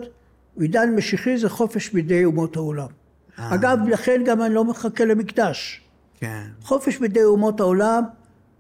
עידן 0.60 0.96
משיחי 0.96 1.38
זה 1.38 1.50
חופש 1.50 1.90
בידי 1.90 2.26
אומות 2.26 2.56
העולם. 2.56 2.99
אה. 3.40 3.56
אגב, 3.56 3.80
לכן 3.88 4.22
גם 4.26 4.42
אני 4.42 4.54
לא 4.54 4.66
מחכה 4.66 5.06
למקדש. 5.06 5.82
כן. 6.20 6.44
חופש 6.62 6.98
בידי 6.98 7.24
אומות 7.24 7.60
העולם, 7.60 8.04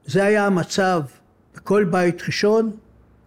זה 0.05 0.23
היה 0.23 0.45
המצב 0.45 1.01
בכל 1.55 1.83
בית 1.83 2.21
ראשון, 2.21 2.71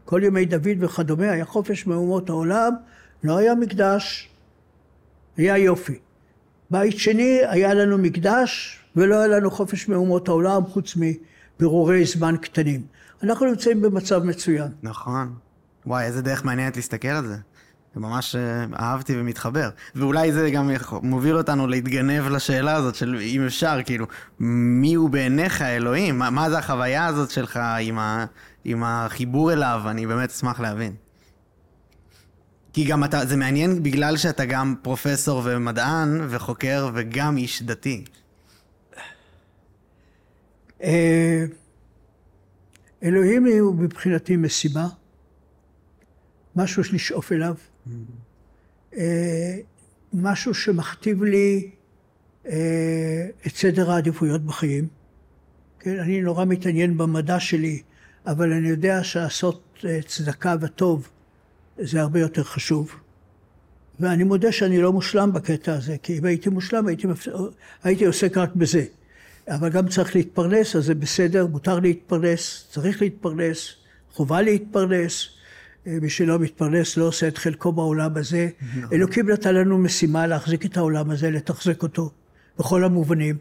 כל 0.04 0.20
ימי 0.24 0.44
דוד 0.44 0.76
וכדומה, 0.80 1.30
היה 1.30 1.44
חופש 1.44 1.86
מאומות 1.86 2.30
העולם, 2.30 2.72
לא 3.24 3.36
היה 3.36 3.54
מקדש, 3.54 4.30
היה 5.36 5.58
יופי. 5.58 5.98
בית 6.70 6.98
שני, 6.98 7.40
היה 7.48 7.74
לנו 7.74 7.98
מקדש, 7.98 8.80
ולא 8.96 9.14
היה 9.14 9.26
לנו 9.26 9.50
חופש 9.50 9.88
מאומות 9.88 10.28
העולם, 10.28 10.66
חוץ 10.66 10.96
מבירורי 10.96 12.04
זמן 12.04 12.36
קטנים. 12.36 12.82
אנחנו 13.22 13.46
נמצאים 13.46 13.82
במצב 13.82 14.24
מצוין. 14.24 14.68
נכון. 14.82 15.34
וואי, 15.86 16.04
איזה 16.04 16.22
דרך 16.22 16.44
מעניינת 16.44 16.76
להסתכל 16.76 17.08
על 17.08 17.26
זה. 17.26 17.36
ממש 17.96 18.34
אה, 18.34 18.64
אהבתי 18.78 19.20
ומתחבר. 19.20 19.70
ואולי 19.94 20.32
זה 20.32 20.50
גם 20.50 20.70
מוביל 21.02 21.36
אותנו 21.36 21.66
להתגנב 21.66 22.28
לשאלה 22.28 22.74
הזאת 22.74 22.94
של 22.94 23.18
אם 23.20 23.46
אפשר, 23.46 23.78
כאילו, 23.84 24.06
מי 24.40 24.94
הוא 24.94 25.10
בעיניך 25.10 25.62
אלוהים? 25.62 26.18
מה, 26.18 26.30
מה 26.30 26.50
זה 26.50 26.58
החוויה 26.58 27.06
הזאת 27.06 27.30
שלך 27.30 27.60
עם, 27.80 27.98
ה, 27.98 28.24
עם 28.64 28.84
החיבור 28.84 29.52
אליו? 29.52 29.82
אני 29.86 30.06
באמת 30.06 30.30
אשמח 30.30 30.60
להבין. 30.60 30.94
כי 32.72 32.84
גם 32.84 33.04
אתה, 33.04 33.26
זה 33.26 33.36
מעניין 33.36 33.82
בגלל 33.82 34.16
שאתה 34.16 34.44
גם 34.44 34.74
פרופסור 34.82 35.42
ומדען 35.44 36.20
וחוקר 36.28 36.90
וגם 36.94 37.36
איש 37.36 37.62
דתי. 37.62 38.04
אה, 40.82 41.44
אלוהים 43.02 43.46
הוא 43.60 43.74
מבחינתי 43.74 44.36
משימה, 44.36 44.88
משהו 46.56 46.82
לשאוף 46.92 47.32
אליו, 47.32 47.54
משהו 50.12 50.54
שמכתיב 50.54 51.22
לי 51.22 51.70
אה, 52.46 53.28
את 53.46 53.56
סדר 53.56 53.90
העדיפויות 53.90 54.42
בחיים. 54.44 54.88
כן, 55.80 55.98
אני 55.98 56.20
נורא 56.20 56.44
מתעניין 56.44 56.98
במדע 56.98 57.40
שלי, 57.40 57.82
אבל 58.26 58.52
אני 58.52 58.68
יודע 58.68 59.04
שעשות 59.04 59.78
אה, 59.84 60.00
צדקה 60.06 60.56
וטוב 60.60 61.08
זה 61.78 62.00
הרבה 62.00 62.20
יותר 62.20 62.42
חשוב. 62.42 62.94
ואני 64.00 64.24
מודה 64.24 64.52
שאני 64.52 64.82
לא 64.82 64.92
מושלם 64.92 65.32
בקטע 65.32 65.74
הזה, 65.74 65.96
כי 66.02 66.18
אם 66.18 66.24
הייתי 66.24 66.50
מושלם 66.50 66.86
הייתי, 66.86 67.06
מפס... 67.06 67.28
הייתי 67.84 68.06
עוסק 68.06 68.36
רק 68.36 68.54
בזה. 68.54 68.84
אבל 69.48 69.68
גם 69.68 69.88
צריך 69.88 70.16
להתפרנס, 70.16 70.76
אז 70.76 70.84
זה 70.84 70.94
בסדר, 70.94 71.46
מותר 71.46 71.78
להתפרנס, 71.78 72.66
צריך 72.70 73.02
להתפרנס, 73.02 73.74
חובה 74.12 74.42
להתפרנס. 74.42 75.28
אה, 75.86 75.98
מי 76.02 76.10
שלא 76.10 76.38
מתפרנס 76.38 76.96
לא 76.96 77.04
עושה 77.04 77.28
את 77.28 77.38
חלקו 77.38 77.72
בעולם 77.72 78.16
הזה. 78.16 78.48
אלוקים 78.92 79.30
נתן 79.30 79.54
לנו 79.54 79.78
משימה 79.78 80.26
להחזיק 80.26 80.66
את 80.66 80.76
העולם 80.76 81.10
הזה, 81.10 81.30
לתחזק 81.30 81.82
אותו 81.82 82.10
בכל 82.58 82.84
המובנים. 82.84 83.36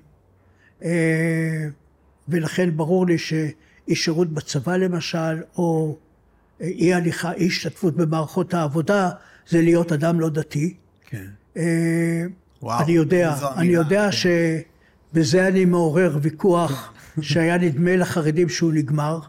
אה, 0.83 1.67
ולכן 2.29 2.77
ברור 2.77 3.07
לי 3.07 3.17
שאי 3.17 3.95
שירות 3.95 4.29
בצבא 4.33 4.77
למשל, 4.77 5.41
או 5.57 5.97
אי 6.61 6.93
הליכה, 6.93 7.33
אי 7.33 7.47
השתתפות 7.47 7.95
במערכות 7.95 8.53
העבודה, 8.53 9.09
זה 9.47 9.61
להיות 9.61 9.91
אדם 9.91 10.19
לא 10.19 10.29
דתי. 10.29 10.73
כן. 11.09 11.25
אה, 11.57 12.23
וואו, 12.61 12.83
אני 12.83 12.91
יודע, 12.91 13.35
אני 13.57 13.67
יודע 13.67 14.09
כן. 14.11 14.17
שבזה 15.13 15.47
אני 15.47 15.65
מעורר 15.65 16.17
ויכוח 16.21 16.93
שהיה 17.21 17.57
נדמה 17.57 17.95
לחרדים 17.95 18.49
שהוא 18.49 18.73
נגמר. 18.73 19.19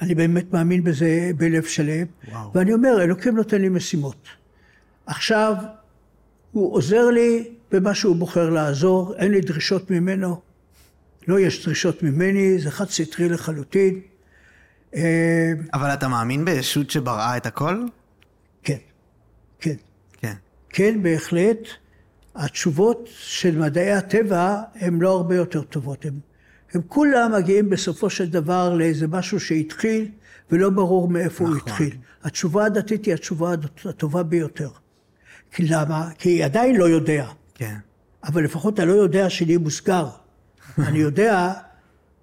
אני 0.00 0.14
באמת 0.14 0.52
מאמין 0.52 0.84
בזה 0.84 1.30
בלב 1.36 1.64
שלם, 1.64 2.06
וואו. 2.28 2.50
ואני 2.54 2.72
אומר, 2.72 3.02
אלוקים 3.02 3.36
נותן 3.36 3.60
לי 3.60 3.68
משימות. 3.68 4.28
עכשיו, 5.06 5.54
הוא 6.52 6.74
עוזר 6.74 7.10
לי 7.10 7.48
במה 7.70 7.94
שהוא 7.94 8.16
בוחר 8.16 8.50
לעזור, 8.50 9.14
אין 9.16 9.30
לי 9.30 9.40
דרישות 9.40 9.90
ממנו, 9.90 10.40
לא 11.28 11.40
יש 11.40 11.66
דרישות 11.66 12.02
ממני, 12.02 12.58
זה 12.58 12.70
חד 12.70 12.88
סטרי 12.88 13.28
לחלוטין. 13.28 14.00
אה, 14.94 15.52
אבל 15.74 15.94
אתה 15.94 16.08
מאמין 16.08 16.44
בישות 16.44 16.90
שבראה 16.90 17.36
את 17.36 17.46
הכל? 17.46 17.84
כן, 18.62 18.76
כן. 19.60 19.74
כן. 20.20 20.34
כן, 20.70 21.02
בהחלט, 21.02 21.58
התשובות 22.34 23.08
של 23.10 23.58
מדעי 23.58 23.92
הטבע 23.92 24.62
הן 24.74 24.98
לא 24.98 25.10
הרבה 25.10 25.36
יותר 25.36 25.62
טובות. 25.62 26.04
הם, 26.04 26.18
הם 26.74 26.80
כולם 26.88 27.32
מגיעים 27.32 27.70
בסופו 27.70 28.10
של 28.10 28.30
דבר 28.30 28.74
לאיזה 28.74 29.06
משהו 29.06 29.40
שהתחיל, 29.40 30.08
ולא 30.50 30.70
ברור 30.70 31.08
מאיפה 31.08 31.44
הוא 31.44 31.56
נכון. 31.56 31.68
התחיל. 31.68 31.96
התשובה 32.22 32.64
הדתית 32.64 33.04
היא 33.04 33.14
התשובה 33.14 33.54
הטובה 33.84 34.22
ביותר. 34.22 34.68
כי 35.52 35.66
למה? 35.68 36.10
כי 36.18 36.28
היא 36.28 36.44
עדיין 36.44 36.76
לא 36.76 36.88
יודע, 36.88 37.26
כן. 37.54 37.74
אבל 38.24 38.44
לפחות 38.44 38.78
הלא 38.78 38.92
יודע 38.92 39.30
שלי 39.30 39.56
מוסגר. 39.56 40.08
אני 40.88 40.98
יודע, 40.98 41.52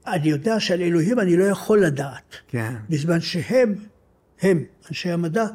אני 0.08 0.30
יודע 0.30 0.60
שעל 0.60 0.82
אלוהים 0.82 1.20
אני 1.20 1.38
לא 1.38 1.44
יכול 1.44 1.86
לדעת. 1.86 2.36
כן. 2.48 2.74
בזמן 2.90 3.22
שהם, 3.22 3.76
הם, 4.42 4.64
אנשי 4.90 5.12
המדע, 5.12 5.46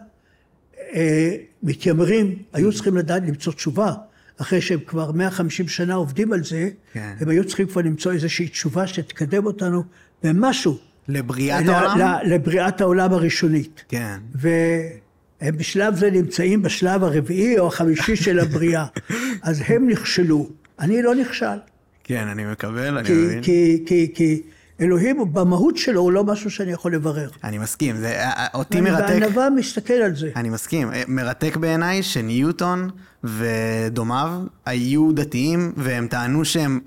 מתיימרים, 1.62 2.42
היו 2.52 2.72
צריכים 2.72 2.96
לדעת 2.96 3.22
למצוא 3.22 3.52
תשובה. 3.52 3.94
אחרי 4.40 4.60
שהם 4.60 4.78
כבר 4.86 5.12
150 5.12 5.68
שנה 5.68 5.94
עובדים 5.94 6.32
על 6.32 6.44
זה, 6.44 6.68
כן. 6.92 7.14
הם 7.20 7.28
היו 7.28 7.44
צריכים 7.44 7.66
כבר 7.66 7.80
למצוא 7.80 8.12
איזושהי 8.12 8.48
תשובה 8.48 8.86
שתקדם 8.86 9.46
אותנו 9.46 9.82
במשהו. 10.22 10.78
לבריאת 11.08 11.68
העולם? 11.68 12.18
לבריאת 12.24 12.80
העולם 12.80 13.12
הראשונית. 13.12 13.84
כן. 13.88 14.18
והם 14.34 15.56
בשלב 15.56 15.96
זה 15.96 16.10
נמצאים 16.10 16.62
בשלב 16.62 17.04
הרביעי 17.04 17.58
או 17.58 17.66
החמישי 17.66 18.16
של 18.16 18.38
הבריאה. 18.38 18.86
אז 19.42 19.62
הם 19.66 19.88
נכשלו, 19.88 20.48
אני 20.80 21.02
לא 21.02 21.14
נכשל. 21.14 21.58
כן, 22.04 22.28
אני 22.28 22.44
מקבל, 22.44 22.98
אני 22.98 23.10
מבין. 23.10 23.42
כי, 23.42 23.82
כי, 23.86 24.12
כי 24.14 24.42
אלוהים 24.80 25.34
במהות 25.34 25.76
שלו 25.76 26.00
הוא 26.00 26.12
לא 26.12 26.24
משהו 26.24 26.50
שאני 26.50 26.72
יכול 26.72 26.94
לברר. 26.94 27.28
אני 27.44 27.58
מסכים, 27.58 27.96
זה 27.96 28.08
אה, 28.08 28.30
אה, 28.30 28.46
אותי 28.54 28.80
מרתק. 28.80 29.08
בענווה 29.08 29.50
מסתכל 29.50 29.94
על 29.94 30.16
זה. 30.16 30.30
אני 30.36 30.50
מסכים. 30.50 30.92
אה, 30.92 31.02
מרתק 31.08 31.56
בעיניי 31.56 32.02
שניוטון 32.02 32.90
ודומיו 33.24 34.42
היו 34.66 35.12
דתיים, 35.12 35.72
והם 35.76 36.06
טענו 36.06 36.44
שהם 36.44 36.80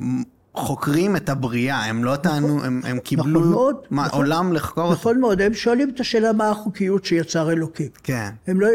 חוקרים 0.54 1.16
את 1.16 1.30
הבריאה, 1.30 1.86
הם 1.86 2.04
לא 2.04 2.16
טענו, 2.16 2.64
הם, 2.64 2.82
הם 2.84 3.00
קיבלו 3.00 3.40
נכון 3.40 3.52
מאוד, 3.52 3.76
מה, 3.90 4.06
נכון, 4.06 4.20
עולם 4.20 4.54
לחקור. 4.54 4.92
נכון 4.92 5.20
מאוד, 5.20 5.42
הם 5.42 5.54
שואלים 5.54 5.90
את 5.90 6.00
השאלה 6.00 6.34
מה 6.34 6.50
החוקיות 6.50 7.06
שיצר 7.06 7.52
אלוקים. 7.52 7.90
כן. 8.04 8.30
הם 8.48 8.62
לא, 8.62 8.68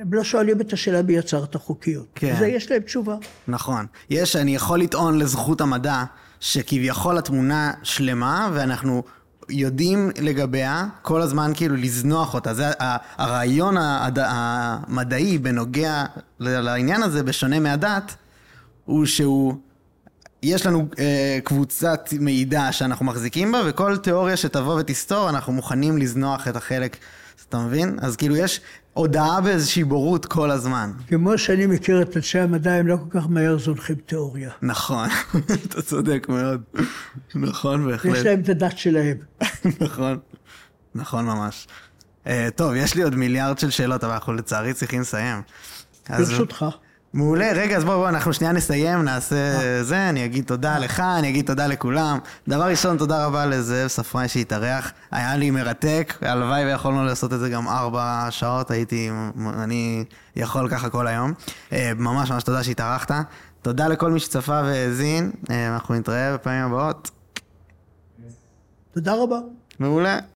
הם 0.00 0.14
לא 0.14 0.24
שואלים 0.24 0.60
את 0.60 0.72
השאלה 0.72 1.02
מי 1.02 1.12
יצר 1.12 1.44
את 1.44 1.54
החוקיות. 1.54 2.06
כן. 2.14 2.34
וזה 2.36 2.46
יש 2.46 2.70
להם 2.70 2.82
תשובה. 2.82 3.16
נכון. 3.48 3.86
יש, 4.10 4.36
אני 4.36 4.54
יכול 4.54 4.80
לטעון 4.80 5.18
לזכות 5.18 5.60
המדע, 5.60 6.04
שכביכול 6.40 7.18
התמונה 7.18 7.72
שלמה, 7.82 8.50
ואנחנו 8.54 9.02
יודעים 9.48 10.10
לגביה 10.20 10.86
כל 11.02 11.22
הזמן 11.22 11.52
כאילו 11.54 11.76
לזנוח 11.76 12.34
אותה. 12.34 12.54
זה 12.54 12.70
הרעיון 13.18 13.76
המדעי 13.78 15.38
בנוגע 15.38 16.04
לעניין 16.40 17.02
הזה, 17.02 17.22
בשונה 17.22 17.60
מהדת, 17.60 18.14
הוא 18.84 19.06
שהוא... 19.06 19.54
יש 20.42 20.66
לנו 20.66 20.88
אה, 20.98 21.38
קבוצת 21.44 22.08
מידע 22.20 22.72
שאנחנו 22.72 23.06
מחזיקים 23.06 23.52
בה, 23.52 23.62
וכל 23.66 23.96
תיאוריה 23.96 24.36
שתבוא 24.36 24.80
ותסתור, 24.80 25.28
אנחנו 25.28 25.52
מוכנים 25.52 25.98
לזנוח 25.98 26.48
את 26.48 26.56
החלק, 26.56 26.96
אתה 27.48 27.58
מבין? 27.58 27.98
אז 28.02 28.16
כאילו 28.16 28.36
יש 28.36 28.60
הודעה 28.96 29.40
באיזושהי 29.40 29.84
בורות 29.84 30.26
כל 30.26 30.50
הזמן. 30.50 30.92
כמו 31.08 31.38
שאני 31.38 31.66
מכיר 31.66 32.02
את 32.02 32.16
אנשי 32.16 32.38
המדע, 32.38 32.72
הם 32.72 32.86
לא 32.86 32.96
כל 32.96 33.20
כך 33.20 33.26
מהר 33.28 33.58
זונחים 33.58 33.96
תיאוריה. 33.96 34.50
נכון, 34.62 35.08
אתה 35.66 35.82
צודק 35.82 36.26
מאוד. 36.28 36.62
נכון, 37.34 37.86
בהחלט. 37.86 38.16
יש 38.16 38.24
להם 38.26 38.40
את 38.40 38.48
הדת 38.48 38.78
שלהם. 38.78 39.16
נכון, 39.80 40.18
נכון 40.94 41.24
ממש. 41.24 41.66
Uh, 42.24 42.28
טוב, 42.54 42.74
יש 42.74 42.94
לי 42.94 43.02
עוד 43.02 43.14
מיליארד 43.14 43.58
של 43.58 43.70
שאלות, 43.70 44.04
אבל 44.04 44.12
אנחנו 44.12 44.32
לצערי 44.32 44.74
צריכים 44.74 45.00
לסיים. 45.00 45.42
ברשותך. 46.10 46.66
אז... 46.68 46.85
מעולה, 47.16 47.52
רגע, 47.54 47.76
אז 47.76 47.84
בואו, 47.84 47.98
בוא, 47.98 48.08
אנחנו 48.08 48.32
שנייה 48.32 48.52
נסיים, 48.52 49.02
נעשה 49.02 49.36
אה. 49.36 49.82
זה, 49.82 50.08
אני 50.08 50.24
אגיד 50.24 50.44
תודה 50.44 50.78
לך, 50.78 51.00
אני 51.00 51.28
אגיד 51.28 51.46
תודה 51.46 51.66
לכולם. 51.66 52.18
דבר 52.48 52.64
ראשון, 52.64 52.96
תודה 52.98 53.26
רבה 53.26 53.46
לזאב 53.46 53.88
ספראי 53.88 54.28
שהתארח, 54.28 54.92
היה 55.10 55.36
לי 55.36 55.50
מרתק, 55.50 56.18
הלוואי 56.22 56.64
ויכולנו 56.64 57.04
לעשות 57.04 57.32
את 57.32 57.38
זה 57.38 57.48
גם 57.48 57.68
ארבע 57.68 58.26
שעות, 58.30 58.70
הייתי, 58.70 59.10
אני 59.62 60.04
יכול 60.36 60.68
ככה 60.70 60.90
כל 60.90 61.06
היום. 61.06 61.32
אה, 61.72 61.92
ממש 61.96 62.30
ממש 62.30 62.42
תודה 62.42 62.64
שהתארחת. 62.64 63.10
תודה 63.62 63.88
לכל 63.88 64.10
מי 64.10 64.20
שצפה 64.20 64.62
והאזין, 64.64 65.30
אה, 65.50 65.74
אנחנו 65.74 65.94
נתראה 65.94 66.34
בפעמים 66.34 66.64
הבאות. 66.64 67.10
תודה 68.94 69.14
רבה. 69.22 69.38
מעולה. 69.78 70.35